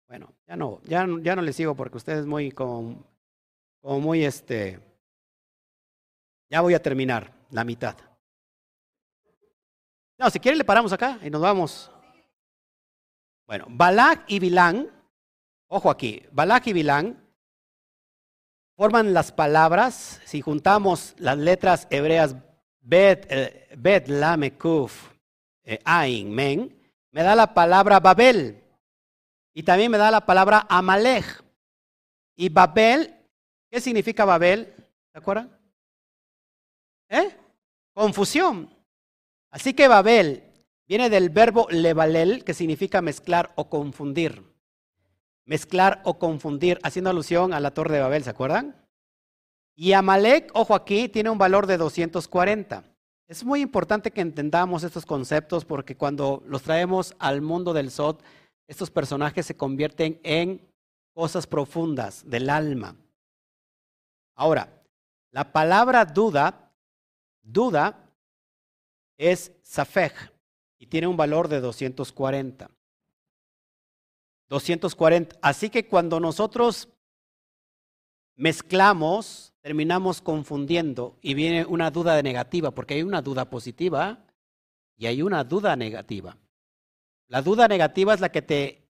Bueno, 0.07 0.35
ya 0.47 0.57
no, 0.57 0.83
ya, 0.85 1.07
ya 1.23 1.35
no 1.35 1.41
les 1.41 1.57
sigo 1.57 1.75
porque 1.75 1.97
ustedes 1.97 2.27
muy 2.27 2.53
como, 2.53 3.03
como 3.81 4.01
muy 4.01 4.23
este. 4.23 4.81
Ya 6.51 6.61
voy 6.61 6.75
a 6.75 6.83
terminar 6.83 7.33
la 7.51 7.65
mitad. 7.65 7.97
No, 10.19 10.29
si 10.29 10.39
quieren 10.39 10.59
le 10.59 10.65
paramos 10.65 10.93
acá 10.93 11.19
y 11.23 11.31
nos 11.31 11.41
vamos. 11.41 11.91
Bueno, 13.47 13.67
Balak 13.69 14.25
y 14.29 14.39
Bilán, 14.39 14.91
ojo 15.69 15.91
aquí, 15.91 16.23
Balak 16.33 16.67
y 16.69 16.73
Bilán 16.73 17.23
forman 18.77 19.13
las 19.13 19.33
palabras, 19.33 20.21
si 20.25 20.41
juntamos 20.41 21.15
las 21.19 21.37
letras 21.39 21.87
hebreas 21.91 22.37
Bet, 22.87 23.27
eh, 23.31 23.69
bet 23.79 24.09
Lame, 24.09 24.59
Kuf, 24.59 25.11
eh, 25.63 25.79
Ain, 25.85 26.31
Men, 26.35 26.93
me 27.11 27.23
da 27.23 27.35
la 27.35 27.55
palabra 27.55 27.99
Babel. 27.99 28.63
Y 29.55 29.63
también 29.63 29.91
me 29.91 29.97
da 29.97 30.11
la 30.11 30.27
palabra 30.27 30.67
Amalek. 30.69 31.25
Y 32.37 32.51
Babel, 32.51 33.15
¿qué 33.71 33.81
significa 33.81 34.27
Babel? 34.27 34.75
¿Se 35.13 35.19
acuerdan? 35.19 35.57
¿Eh? 37.09 37.35
Confusión. 37.95 38.69
Así 39.51 39.73
que 39.73 39.89
Babel 39.89 40.43
viene 40.87 41.11
del 41.11 41.31
verbo 41.31 41.67
levalel, 41.71 42.45
que 42.45 42.55
significa 42.55 43.03
mezclar 43.03 43.53
o 43.57 43.69
confundir. 43.69 44.43
Mezclar 45.45 46.01
o 46.05 46.19
confundir, 46.19 46.79
haciendo 46.83 47.11
alusión 47.11 47.53
a 47.53 47.61
la 47.61 47.73
torre 47.73 47.97
de 47.97 48.01
Babel, 48.01 48.25
¿se 48.25 48.31
acuerdan? 48.31 48.77
Y 49.77 49.93
Amalek, 49.93 50.51
ojo 50.55 50.75
aquí, 50.75 51.09
tiene 51.09 51.31
un 51.31 51.39
valor 51.39 51.67
de 51.67 51.77
240. 51.77 52.85
Es 53.27 53.45
muy 53.45 53.61
importante 53.61 54.11
que 54.11 54.21
entendamos 54.21 54.85
estos 54.85 55.07
conceptos 55.07 55.65
porque 55.65 55.97
cuando 55.97 56.43
los 56.47 56.63
traemos 56.63 57.15
al 57.19 57.41
mundo 57.43 57.73
del 57.73 57.91
Sod, 57.91 58.21
estos 58.69 58.91
personajes 58.91 59.47
se 59.47 59.57
convierten 59.57 60.21
en 60.23 60.67
cosas 61.13 61.47
profundas 61.47 62.29
del 62.29 62.49
alma. 62.51 62.97
Ahora, 64.35 64.83
la 65.31 65.53
palabra 65.53 66.05
duda, 66.05 66.73
duda 67.43 68.11
es 69.17 69.53
Safej 69.63 70.34
y 70.85 70.87
tiene 70.87 71.07
un 71.07 71.17
valor 71.17 71.49
de 71.49 71.63
240. 71.63 72.71
240. 74.51 75.39
Así 75.41 75.71
que 75.71 75.89
cuando 75.89 76.21
nosotros 76.21 76.91
mezclamos, 78.37 79.55
terminamos 79.63 80.21
confundiendo 80.21 81.17
y 81.23 81.33
viene 81.33 81.65
una 81.65 81.91
duda 81.91 82.21
negativa, 82.21 82.71
porque 82.71 82.93
hay 82.93 83.03
una 83.03 83.23
duda 83.23 83.49
positiva 83.49 84.27
y 84.99 85.07
hay 85.07 85.23
una 85.23 85.43
duda 85.43 85.75
negativa. 85.75 86.37
La 87.29 87.41
duda 87.41 87.67
negativa 87.67 88.13
es 88.13 88.21
la 88.21 88.31
que 88.31 88.43
te, 88.43 88.87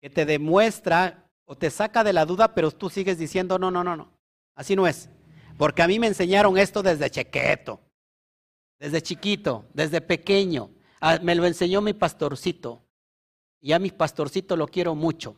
que 0.00 0.10
te 0.10 0.24
demuestra 0.24 1.28
o 1.44 1.56
te 1.56 1.70
saca 1.70 2.04
de 2.04 2.12
la 2.12 2.24
duda, 2.24 2.54
pero 2.54 2.70
tú 2.70 2.88
sigues 2.88 3.18
diciendo, 3.18 3.58
no, 3.58 3.72
no, 3.72 3.82
no, 3.82 3.96
no, 3.96 4.12
así 4.54 4.76
no 4.76 4.86
es. 4.86 5.10
Porque 5.58 5.82
a 5.82 5.88
mí 5.88 5.98
me 5.98 6.06
enseñaron 6.06 6.56
esto 6.56 6.84
desde 6.84 7.10
chequeto 7.10 7.80
desde 8.82 9.00
chiquito, 9.00 9.64
desde 9.74 10.00
pequeño. 10.00 10.68
Ah, 11.04 11.18
me 11.20 11.34
lo 11.34 11.44
enseñó 11.46 11.80
mi 11.80 11.94
pastorcito. 11.94 12.80
Y 13.60 13.72
a 13.72 13.80
mi 13.80 13.90
pastorcito 13.90 14.56
lo 14.56 14.68
quiero 14.68 14.94
mucho. 14.94 15.34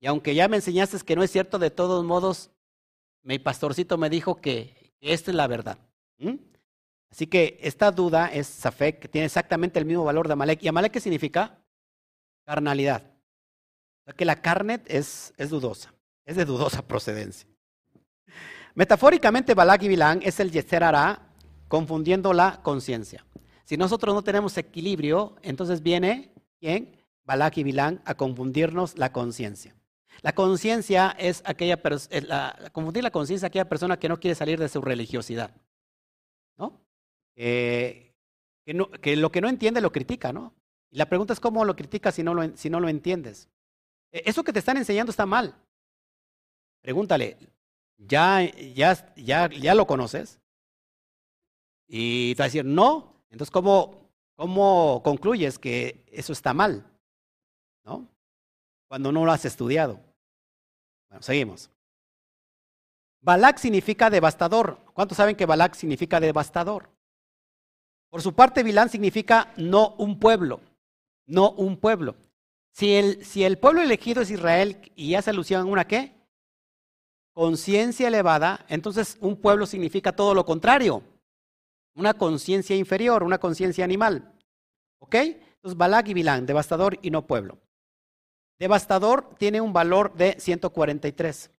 Y 0.00 0.08
aunque 0.08 0.34
ya 0.34 0.48
me 0.48 0.56
enseñaste 0.56 0.98
que 0.98 1.14
no 1.14 1.22
es 1.22 1.30
cierto, 1.30 1.60
de 1.60 1.70
todos 1.70 2.04
modos, 2.04 2.50
mi 3.22 3.38
pastorcito 3.38 3.96
me 3.98 4.10
dijo 4.10 4.40
que 4.40 4.92
esta 5.00 5.30
es 5.30 5.36
la 5.36 5.46
verdad. 5.46 5.78
Así 7.08 7.28
que 7.28 7.58
esta 7.62 7.92
duda 7.92 8.26
es 8.32 8.48
Safek, 8.48 8.98
que 8.98 9.08
tiene 9.08 9.26
exactamente 9.26 9.78
el 9.78 9.84
mismo 9.84 10.02
valor 10.02 10.26
de 10.26 10.32
Amalek. 10.32 10.60
¿Y 10.64 10.68
Amalek 10.68 10.92
qué 10.92 11.00
significa? 11.00 11.62
Carnalidad. 12.44 13.04
O 13.04 14.04
sea 14.06 14.14
que 14.14 14.24
la 14.24 14.42
carne 14.42 14.82
es, 14.86 15.32
dudosa, 15.48 15.94
es 16.24 16.34
de 16.34 16.44
dudosa 16.44 16.82
procedencia. 16.88 17.48
Metafóricamente, 18.74 19.54
Balak 19.54 19.84
y 19.84 19.88
Bilán 19.88 20.20
es 20.24 20.40
el 20.40 20.50
Yeser 20.50 20.82
confundiendo 21.68 22.32
la 22.32 22.60
conciencia. 22.62 23.24
Si 23.70 23.76
nosotros 23.76 24.16
no 24.16 24.24
tenemos 24.24 24.58
equilibrio, 24.58 25.36
entonces 25.42 25.80
viene, 25.80 26.32
¿quién? 26.58 27.06
Balak 27.22 27.56
y 27.58 27.62
Bilán 27.62 28.02
a 28.04 28.16
confundirnos 28.16 28.98
la 28.98 29.12
conciencia. 29.12 29.76
La 30.22 30.34
conciencia 30.34 31.14
es 31.16 31.40
aquella 31.46 31.80
persona, 31.80 32.56
confundir 32.72 33.04
la 33.04 33.12
conciencia 33.12 33.46
aquella 33.46 33.68
persona 33.68 33.96
que 33.96 34.08
no 34.08 34.18
quiere 34.18 34.34
salir 34.34 34.58
de 34.58 34.68
su 34.68 34.80
religiosidad. 34.80 35.54
¿No? 36.58 36.80
que, 37.36 38.12
lo 38.66 39.30
que 39.30 39.40
no 39.40 39.48
entiende 39.48 39.80
lo 39.80 39.92
critica, 39.92 40.32
¿no? 40.32 40.52
Y 40.90 40.98
la 40.98 41.08
pregunta 41.08 41.32
es 41.32 41.38
cómo 41.38 41.64
lo 41.64 41.76
criticas 41.76 42.16
si 42.16 42.24
no 42.24 42.34
lo, 42.34 42.56
si 42.56 42.70
no 42.70 42.80
lo 42.80 42.88
entiendes. 42.88 43.48
E, 44.10 44.24
eso 44.26 44.42
que 44.42 44.52
te 44.52 44.58
están 44.58 44.78
enseñando 44.78 45.10
está 45.10 45.26
mal. 45.26 45.54
Pregúntale, 46.82 47.38
¿ya, 47.98 48.42
ya, 48.74 49.14
ya, 49.14 49.48
ya 49.48 49.74
lo 49.76 49.86
conoces? 49.86 50.40
Y 51.86 52.34
te 52.34 52.38
va 52.40 52.46
a 52.46 52.48
decir, 52.48 52.64
no. 52.64 53.19
Entonces, 53.30 53.50
¿cómo, 53.50 54.10
cómo 54.34 55.00
concluyes 55.04 55.58
que 55.58 56.04
eso 56.10 56.32
está 56.32 56.52
mal? 56.52 56.84
¿No? 57.84 58.06
Cuando 58.88 59.12
no 59.12 59.24
lo 59.24 59.32
has 59.32 59.44
estudiado. 59.44 60.00
Bueno, 61.08 61.22
seguimos. 61.22 61.70
Balak 63.22 63.58
significa 63.58 64.10
devastador. 64.10 64.78
¿Cuántos 64.94 65.16
saben 65.16 65.36
que 65.36 65.46
Balak 65.46 65.74
significa 65.74 66.20
devastador? 66.20 66.90
Por 68.08 68.22
su 68.22 68.34
parte, 68.34 68.64
Bilán 68.64 68.88
significa 68.88 69.52
no 69.56 69.94
un 69.98 70.18
pueblo. 70.18 70.60
No 71.26 71.52
un 71.52 71.76
pueblo. 71.76 72.16
Si 72.72 72.94
el, 72.94 73.24
si 73.24 73.44
el 73.44 73.58
pueblo 73.58 73.82
elegido 73.82 74.22
es 74.22 74.30
Israel 74.30 74.92
y 74.96 75.14
hace 75.14 75.30
alusión 75.30 75.62
a 75.62 75.64
una 75.64 75.86
qué? 75.86 76.12
Conciencia 77.32 78.08
elevada, 78.08 78.64
entonces 78.68 79.16
un 79.20 79.36
pueblo 79.36 79.66
significa 79.66 80.12
todo 80.12 80.34
lo 80.34 80.44
contrario 80.44 81.04
una 81.94 82.14
conciencia 82.14 82.76
inferior, 82.76 83.22
una 83.22 83.38
conciencia 83.38 83.84
animal. 83.84 84.32
¿Ok? 85.00 85.14
Entonces, 85.14 85.76
Balak 85.76 86.08
y 86.08 86.14
Bilán, 86.14 86.46
devastador 86.46 86.98
y 87.02 87.10
no 87.10 87.26
pueblo. 87.26 87.58
Devastador 88.58 89.34
tiene 89.38 89.60
un 89.60 89.72
valor 89.72 90.14
de 90.14 90.36
143. 90.38 91.50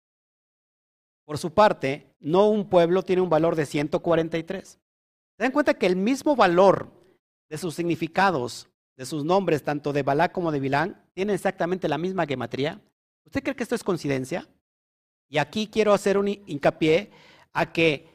Por 1.25 1.37
su 1.37 1.53
parte, 1.53 2.15
no 2.19 2.49
un 2.49 2.69
pueblo 2.69 3.03
tiene 3.03 3.21
un 3.21 3.29
valor 3.29 3.55
de 3.55 3.65
143. 3.65 4.67
¿Se 4.69 4.79
dan 5.37 5.51
cuenta 5.51 5.73
que 5.73 5.87
el 5.87 5.95
mismo 5.95 6.35
valor 6.35 6.91
de 7.49 7.57
sus 7.57 7.73
significados, 7.73 8.69
de 8.97 9.05
sus 9.05 9.25
nombres, 9.25 9.63
tanto 9.63 9.93
de 9.93 10.03
Balak 10.03 10.31
como 10.31 10.51
de 10.51 10.59
Bilán, 10.59 11.03
tienen 11.13 11.33
exactamente 11.33 11.87
la 11.87 11.97
misma 11.97 12.25
gematría? 12.25 12.81
¿Usted 13.25 13.41
cree 13.41 13.55
que 13.55 13.63
esto 13.63 13.75
es 13.75 13.83
coincidencia? 13.83 14.47
Y 15.27 15.37
aquí 15.37 15.67
quiero 15.67 15.93
hacer 15.93 16.17
un 16.17 16.27
hincapié 16.27 17.09
a 17.53 17.71
que 17.71 18.10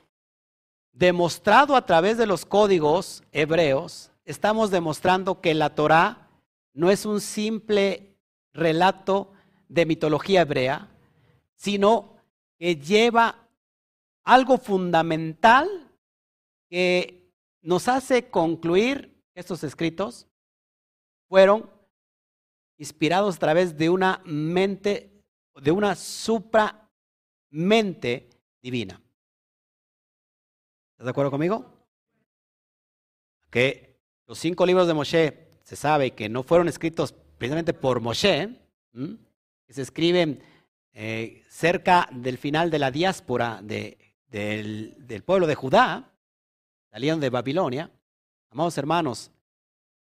demostrado 0.97 1.77
a 1.77 1.85
través 1.85 2.16
de 2.16 2.27
los 2.27 2.47
códigos 2.47 3.23
hebreos, 3.31 4.10
estamos 4.24 4.70
demostrando 4.70 5.43
que 5.43 5.52
la 5.52 5.74
Torá 5.74 6.31
no 6.73 6.90
es 6.90 7.05
un 7.05 7.20
simple 7.20 8.16
relato 8.55 9.32
de 9.68 9.85
mitología 9.85 10.40
hebrea, 10.40 10.89
sino 11.55 12.16
que 12.59 12.77
lleva 12.77 13.47
algo 14.24 14.56
fundamental 14.56 15.68
que 16.70 17.31
nos 17.60 17.89
hace 17.89 18.31
concluir 18.31 19.23
que 19.35 19.40
estos 19.40 19.64
escritos 19.64 20.27
fueron 21.28 21.68
inspirados 22.78 23.36
a 23.36 23.39
través 23.39 23.77
de 23.77 23.90
una 23.90 24.23
mente, 24.24 25.23
de 25.56 25.73
una 25.73 25.94
supramente 25.94 26.89
divina. 28.62 29.02
¿Estás 30.97 31.05
de 31.05 31.10
acuerdo 31.10 31.31
conmigo? 31.31 31.66
Que 33.51 34.01
los 34.27 34.39
cinco 34.39 34.64
libros 34.64 34.86
de 34.86 34.94
Moshe 34.94 35.59
se 35.62 35.77
sabe 35.77 36.12
que 36.12 36.31
no 36.31 36.43
fueron 36.43 36.68
escritos 36.68 37.12
precisamente 37.36 37.74
por 37.74 38.01
Moshe, 38.01 38.59
que 38.94 39.74
se 39.74 39.82
escriben 39.82 40.43
eh, 40.94 41.44
cerca 41.51 42.09
del 42.10 42.39
final 42.39 42.70
de 42.70 42.78
la 42.78 42.90
diáspora 42.90 43.60
del, 43.62 43.98
del 44.31 45.23
pueblo 45.23 45.47
de 45.47 45.55
Judá, 45.55 46.14
salieron 46.90 47.20
de 47.20 47.28
Babilonia. 47.28 47.90
Amados 48.48 48.78
hermanos, 48.78 49.31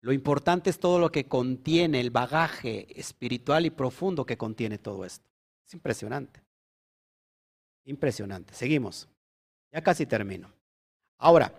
lo 0.01 0.13
importante 0.13 0.71
es 0.71 0.81
todo 0.81 0.99
lo 0.99 1.13
que 1.13 1.29
contiene, 1.29 2.01
el 2.01 2.11
bagaje 2.11 2.89
espiritual 2.99 3.65
y 3.65 3.71
profundo 3.71 4.27
que 4.27 4.37
contiene 4.37 4.79
todo 4.79 5.05
esto. 5.05 5.25
Es 5.65 5.73
impresionante. 5.73 6.43
Impresionante. 7.85 8.55
Seguimos. 8.55 9.09
Ya 9.71 9.85
casi 9.85 10.05
termino. 10.05 10.53
Ahora, 11.21 11.53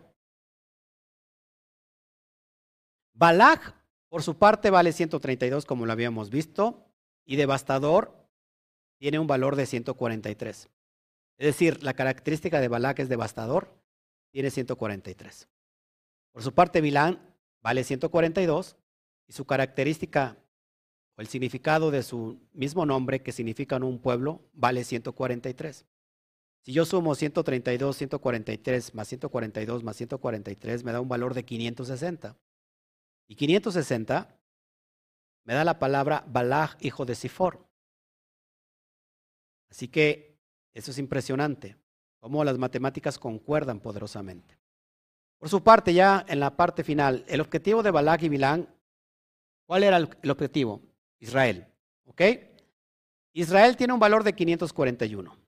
Balak, 3.13 3.75
por 4.09 4.23
su 4.23 4.35
parte, 4.35 4.71
vale 4.71 4.91
132, 4.91 5.65
como 5.65 5.85
lo 5.85 5.91
habíamos 5.91 6.31
visto, 6.31 6.83
y 7.25 7.35
devastador 7.35 8.27
tiene 8.97 9.19
un 9.19 9.27
valor 9.27 9.55
de 9.55 9.67
143. 9.67 10.67
Es 11.37 11.45
decir, 11.45 11.83
la 11.83 11.93
característica 11.93 12.59
de 12.59 12.67
Balak 12.69 12.99
es 12.99 13.09
devastador, 13.09 13.71
tiene 14.31 14.49
143. 14.49 15.47
Por 16.31 16.41
su 16.41 16.53
parte, 16.53 16.81
Bilán 16.81 17.19
vale 17.61 17.83
142 17.83 18.77
y 19.27 19.33
su 19.33 19.45
característica 19.45 20.37
o 21.15 21.21
el 21.21 21.27
significado 21.27 21.91
de 21.91 22.01
su 22.01 22.39
mismo 22.53 22.87
nombre, 22.87 23.21
que 23.21 23.31
significa 23.31 23.77
un 23.77 23.99
pueblo, 23.99 24.41
vale 24.53 24.83
143. 24.83 25.85
Si 26.63 26.73
yo 26.73 26.85
sumo 26.85 27.15
132, 27.15 27.97
143 27.97 28.93
más 28.93 29.07
142 29.07 29.83
más 29.83 29.95
143, 29.97 30.83
me 30.83 30.91
da 30.91 31.01
un 31.01 31.09
valor 31.09 31.33
de 31.33 31.43
560. 31.43 32.37
Y 33.27 33.35
560 33.35 34.37
me 35.43 35.53
da 35.53 35.63
la 35.63 35.79
palabra 35.79 36.23
Balaj, 36.27 36.75
hijo 36.81 37.05
de 37.05 37.15
Sifor. 37.15 37.67
Así 39.69 39.87
que 39.87 40.37
eso 40.73 40.91
es 40.91 40.97
impresionante, 40.97 41.77
cómo 42.19 42.43
las 42.43 42.57
matemáticas 42.57 43.17
concuerdan 43.17 43.79
poderosamente. 43.79 44.59
Por 45.39 45.49
su 45.49 45.63
parte, 45.63 45.93
ya 45.93 46.23
en 46.27 46.39
la 46.39 46.55
parte 46.55 46.83
final, 46.83 47.25
el 47.27 47.41
objetivo 47.41 47.81
de 47.81 47.89
Balak 47.89 48.21
y 48.23 48.29
Bilán, 48.29 48.69
¿cuál 49.65 49.83
era 49.83 49.97
el 49.97 50.29
objetivo? 50.29 50.81
Israel. 51.19 51.65
¿Ok? 52.05 52.21
Israel 53.33 53.75
tiene 53.77 53.93
un 53.93 53.99
valor 53.99 54.23
de 54.23 54.33
541. 54.33 55.40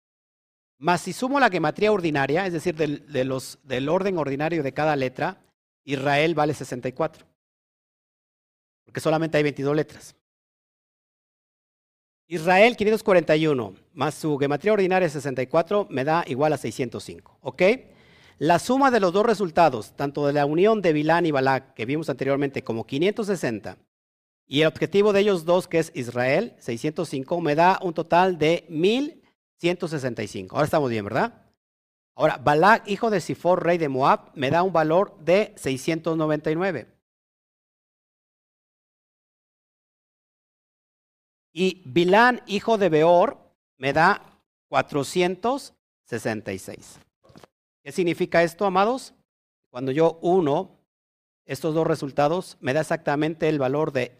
Más 0.84 0.99
si 0.99 1.14
sumo 1.14 1.39
la 1.39 1.49
gematría 1.49 1.93
ordinaria, 1.93 2.45
es 2.45 2.51
decir, 2.51 2.76
del, 2.76 3.05
del 3.07 3.89
orden 3.89 4.18
ordinario 4.18 4.64
de 4.64 4.73
cada 4.73 4.97
letra, 4.97 5.41
Israel 5.85 6.35
vale 6.35 6.53
64. 6.53 7.26
Porque 8.84 8.99
solamente 8.99 9.38
hay 9.38 9.43
22 9.43 9.73
letras. 9.77 10.14
Israel 12.27 12.76
541 12.76 13.76
más 13.93 14.15
su 14.15 14.38
gematría 14.38 14.73
ordinaria 14.73 15.07
64 15.07 15.88
me 15.89 16.03
da 16.03 16.26
igual 16.27 16.51
a 16.51 16.57
605. 16.57 17.38
¿Ok? 17.39 17.61
La 18.38 18.60
suma 18.60 18.91
de 18.91 18.99
los 18.99 19.14
dos 19.14 19.26
resultados, 19.26 19.95
tanto 19.95 20.27
de 20.27 20.34
la 20.34 20.45
unión 20.45 20.81
de 20.81 20.91
Bilán 20.91 21.26
y 21.26 21.31
Balak, 21.31 21.76
que 21.76 21.85
vimos 21.85 22.10
anteriormente, 22.10 22.61
como 22.61 22.85
560, 22.85 23.77
y 24.45 24.61
el 24.61 24.68
objetivo 24.68 25.14
de 25.14 25.22
ellos 25.22 25.45
dos, 25.45 25.69
que 25.69 25.80
es 25.80 25.93
Israel, 25.95 26.57
605, 26.60 27.39
me 27.39 27.55
da 27.55 27.80
un 27.81 27.93
total 27.93 28.38
de 28.38 28.65
1165. 29.64 30.56
Ahora 30.56 30.65
estamos 30.65 30.90
bien, 30.90 31.06
¿verdad? 31.06 31.41
Ahora, 32.15 32.38
Balak, 32.38 32.88
hijo 32.88 33.10
de 33.10 33.22
Sifor, 33.22 33.64
rey 33.64 33.80
de 33.80 33.90
Moab, 33.90 34.30
me 34.35 34.52
da 34.52 34.61
un 34.61 34.73
valor 34.73 35.18
de 35.19 35.53
699. 35.57 36.88
Y 41.53 41.81
Bilán, 41.85 42.44
hijo 42.45 42.77
de 42.77 42.90
Beor, 42.90 43.40
me 43.77 43.94
da 43.94 44.41
466. 44.68 46.99
¿Qué 47.84 47.91
significa 47.91 48.44
esto, 48.44 48.65
amados? 48.65 49.15
Cuando 49.69 49.91
yo 49.91 50.19
uno 50.22 50.80
estos 51.45 51.76
dos 51.76 51.88
resultados, 51.88 52.57
me 52.60 52.73
da 52.73 52.81
exactamente 52.81 53.48
el 53.49 53.60
valor 53.60 53.91
de 53.91 54.18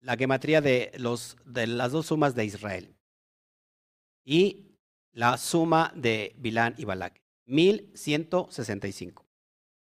la 0.00 0.16
gematría 0.16 0.60
de 0.60 0.92
las 0.96 1.92
dos 1.92 2.06
sumas 2.06 2.34
de 2.34 2.44
Israel. 2.44 2.94
Y 4.24 4.76
la 5.12 5.36
suma 5.36 5.92
de 5.94 6.34
Bilán 6.38 6.74
y 6.78 6.84
Balak. 6.84 7.20
1165. 7.46 9.26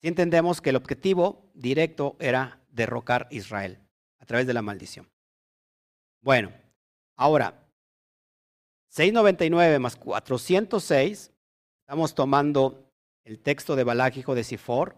Si 0.02 0.08
entendemos 0.08 0.60
que 0.62 0.72
el 0.72 0.76
objetivo 0.76 1.50
directo 1.54 2.18
era 2.20 2.60
derrocar 2.72 3.28
Israel 3.32 3.80
a 4.20 4.26
través 4.26 4.48
de 4.48 4.54
la 4.54 4.62
maldición. 4.62 5.10
Bueno, 6.22 6.52
Ahora, 7.16 7.54
699 8.90 9.80
más 9.80 9.96
406, 9.96 11.32
estamos 11.82 12.16
tomando 12.16 12.92
el 13.24 13.40
texto 13.40 13.76
de 13.76 13.84
Balak, 13.84 14.16
de 14.16 14.44
Sifor, 14.44 14.98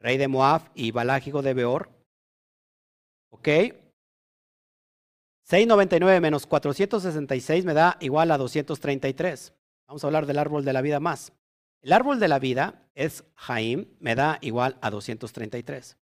rey 0.00 0.16
de 0.16 0.28
Moab, 0.28 0.62
y 0.74 0.90
Balak, 0.90 1.24
de 1.24 1.54
Beor. 1.54 1.90
¿Ok? 3.30 3.48
699 5.44 6.20
menos 6.20 6.46
466 6.46 7.64
me 7.64 7.74
da 7.74 7.96
igual 8.00 8.30
a 8.30 8.38
233. 8.38 9.52
Vamos 9.86 10.04
a 10.04 10.06
hablar 10.06 10.26
del 10.26 10.38
árbol 10.38 10.64
de 10.64 10.72
la 10.72 10.82
vida 10.82 11.00
más. 11.00 11.32
El 11.82 11.92
árbol 11.92 12.20
de 12.20 12.28
la 12.28 12.38
vida 12.38 12.88
es 12.94 13.24
Jaim, 13.34 13.86
me 13.98 14.14
da 14.14 14.38
igual 14.40 14.78
a 14.80 14.90
233. 14.90 15.96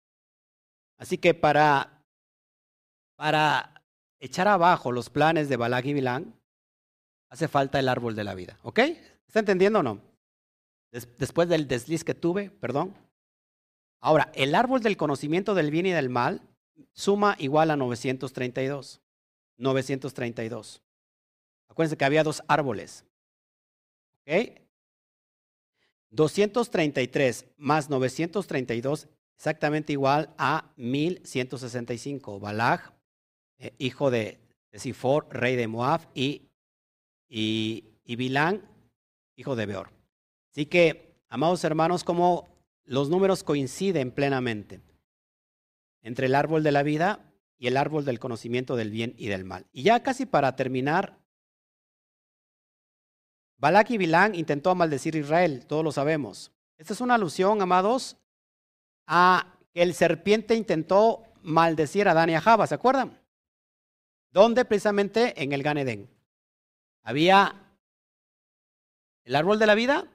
Así 0.98 1.18
que 1.20 1.34
para, 1.34 2.04
para 3.16 3.84
echar 4.20 4.48
abajo 4.48 4.92
los 4.92 5.10
planes 5.10 5.50
de 5.50 5.58
Balak 5.58 5.86
y 5.86 5.94
Bilán, 5.94 6.34
hace 7.30 7.48
falta 7.48 7.80
el 7.80 7.90
árbol 7.90 8.16
de 8.16 8.24
la 8.24 8.34
vida. 8.34 8.58
¿Ok? 8.64 8.80
¿Está 9.28 9.40
entendiendo 9.40 9.80
o 9.80 9.84
no? 9.84 10.02
después 10.92 11.48
del 11.50 11.68
desliz 11.68 12.04
que 12.04 12.16
tuve, 12.16 12.50
perdón. 12.50 12.96
Ahora, 14.00 14.32
el 14.34 14.56
árbol 14.56 14.82
del 14.82 14.98
conocimiento 14.98 15.54
del 15.54 15.70
bien 15.70 15.86
y 15.86 15.92
del 15.92 16.10
mal 16.10 16.42
suma 16.94 17.36
igual 17.40 17.72
a 17.72 17.76
932. 17.76 19.02
932. 19.58 20.82
Acuérdense 21.70 21.98
que 21.98 22.06
había 22.06 22.24
dos 22.24 22.44
árboles. 22.48 23.06
¿Ok? 24.22 24.62
233 26.10 27.46
más 27.58 27.90
932, 27.90 29.08
exactamente 29.36 29.94
igual 29.94 30.34
a 30.38 30.72
1165. 30.78 32.40
Balak 32.40 32.94
eh, 33.60 33.74
hijo 33.78 34.12
de, 34.12 34.40
Sifor, 34.74 35.28
rey 35.32 35.56
de 35.56 35.68
Moab, 35.68 36.02
y, 36.14 36.44
y, 37.28 37.86
y 38.04 38.16
Bilán, 38.16 38.62
hijo 39.36 39.56
de 39.56 39.66
Beor. 39.66 39.90
Así 40.52 40.68
que, 40.68 41.16
amados 41.30 41.64
hermanos, 41.64 42.04
como 42.04 42.48
los 42.86 43.10
números 43.10 43.44
coinciden 43.44 44.12
plenamente 44.12 44.82
entre 46.04 46.28
el 46.28 46.36
árbol 46.36 46.64
de 46.64 46.72
la 46.72 46.84
vida 46.84 47.27
y 47.58 47.68
el 47.68 47.78
árbol 47.78 48.06
del 48.06 48.20
conocimiento 48.20 48.76
del 48.76 48.92
bien 48.92 49.14
y 49.18 49.28
del 49.28 49.44
mal. 49.44 49.66
Y 49.72 49.84
ya 49.84 50.04
casi 50.04 50.26
para 50.26 50.56
terminar, 50.56 51.18
Balak 53.58 53.90
y 53.92 53.98
Bilán 53.98 54.36
intentó 54.36 54.76
maldecir 54.76 55.16
a 55.16 55.20
Israel, 55.20 55.66
todos 55.66 55.84
lo 55.84 55.92
sabemos. 55.92 56.52
Esta 56.78 56.94
es 56.94 57.02
una 57.02 57.16
alusión, 57.16 57.62
amados, 57.62 58.18
a 59.08 59.58
que 59.74 59.82
el 59.82 59.96
serpiente 59.96 60.56
intentó 60.56 61.24
maldecir 61.42 62.08
a 62.08 62.12
Adán 62.12 62.30
y 62.30 62.36
a 62.36 62.42
Java, 62.42 62.68
¿se 62.68 62.76
acuerdan? 62.76 63.20
¿Dónde? 64.32 64.66
Precisamente 64.66 65.42
en 65.42 65.54
el 65.54 65.64
Ganedén. 65.64 66.10
Había 67.04 67.56
el 69.24 69.36
árbol 69.36 69.58
de 69.58 69.66
la 69.66 69.76
vida 69.76 70.08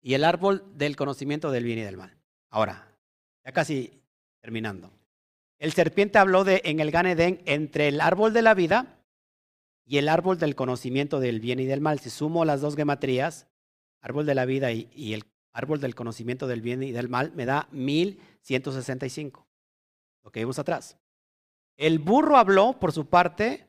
y 0.00 0.14
el 0.14 0.24
árbol 0.24 0.64
del 0.76 0.96
conocimiento 0.96 1.50
del 1.50 1.64
bien 1.64 1.78
y 1.78 1.82
del 1.82 1.96
mal. 1.96 2.16
Ahora, 2.50 2.96
ya 3.44 3.52
casi 3.52 4.02
terminando. 4.40 4.92
El 5.60 5.74
serpiente 5.74 6.18
habló 6.18 6.42
de 6.42 6.62
en 6.64 6.80
el 6.80 6.90
Ganedén 6.90 7.42
entre 7.44 7.86
el 7.88 8.00
árbol 8.00 8.32
de 8.32 8.40
la 8.40 8.54
vida 8.54 8.98
y 9.84 9.98
el 9.98 10.08
árbol 10.08 10.38
del 10.38 10.54
conocimiento 10.54 11.20
del 11.20 11.38
bien 11.38 11.60
y 11.60 11.66
del 11.66 11.82
mal. 11.82 12.00
Si 12.00 12.08
sumo 12.08 12.46
las 12.46 12.62
dos 12.62 12.76
gematrías, 12.76 13.46
árbol 14.00 14.24
de 14.24 14.34
la 14.34 14.46
vida 14.46 14.72
y, 14.72 14.88
y 14.92 15.12
el 15.12 15.26
árbol 15.52 15.78
del 15.78 15.94
conocimiento 15.94 16.46
del 16.46 16.62
bien 16.62 16.82
y 16.82 16.92
del 16.92 17.10
mal, 17.10 17.32
me 17.34 17.44
da 17.44 17.68
1165. 17.72 19.46
Lo 20.24 20.32
que 20.32 20.40
vimos 20.40 20.58
atrás. 20.58 20.96
El 21.76 21.98
burro 21.98 22.38
habló, 22.38 22.80
por 22.80 22.92
su 22.92 23.06
parte, 23.06 23.66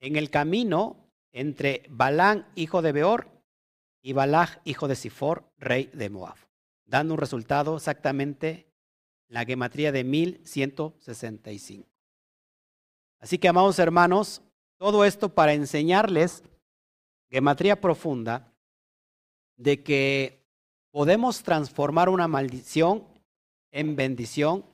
en 0.00 0.14
el 0.14 0.30
camino 0.30 1.10
entre 1.32 1.82
Balán, 1.90 2.46
hijo 2.54 2.80
de 2.80 2.92
Beor, 2.92 3.28
y 4.00 4.12
Balaj, 4.12 4.58
hijo 4.64 4.86
de 4.86 4.94
Sifor, 4.94 5.50
rey 5.58 5.90
de 5.94 6.10
Moab, 6.10 6.36
dando 6.84 7.14
un 7.14 7.18
resultado 7.18 7.74
exactamente 7.74 8.72
la 9.34 9.44
gematría 9.44 9.90
de 9.90 10.04
1165. 10.04 11.88
Así 13.18 13.36
que, 13.36 13.48
amados 13.48 13.80
hermanos, 13.80 14.42
todo 14.78 15.04
esto 15.04 15.28
para 15.28 15.54
enseñarles 15.54 16.44
gematría 17.28 17.80
profunda 17.80 18.54
de 19.56 19.82
que 19.82 20.46
podemos 20.92 21.42
transformar 21.42 22.10
una 22.10 22.28
maldición 22.28 23.08
en 23.72 23.96
bendición 23.96 24.64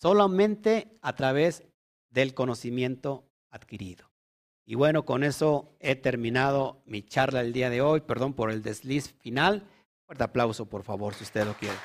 solamente 0.00 0.88
a 1.02 1.14
través 1.14 1.64
del 2.08 2.32
conocimiento 2.32 3.28
adquirido. 3.50 4.10
Y 4.64 4.74
bueno, 4.74 5.04
con 5.04 5.22
eso 5.22 5.76
he 5.80 5.96
terminado 5.96 6.80
mi 6.86 7.02
charla 7.02 7.42
el 7.42 7.52
día 7.52 7.68
de 7.68 7.82
hoy. 7.82 8.00
Perdón 8.00 8.32
por 8.32 8.50
el 8.50 8.62
desliz 8.62 9.12
final. 9.18 9.68
Fuerte 10.06 10.24
aplauso, 10.24 10.64
por 10.64 10.82
favor, 10.82 11.12
si 11.12 11.24
usted 11.24 11.44
lo 11.44 11.52
quiere. 11.52 11.76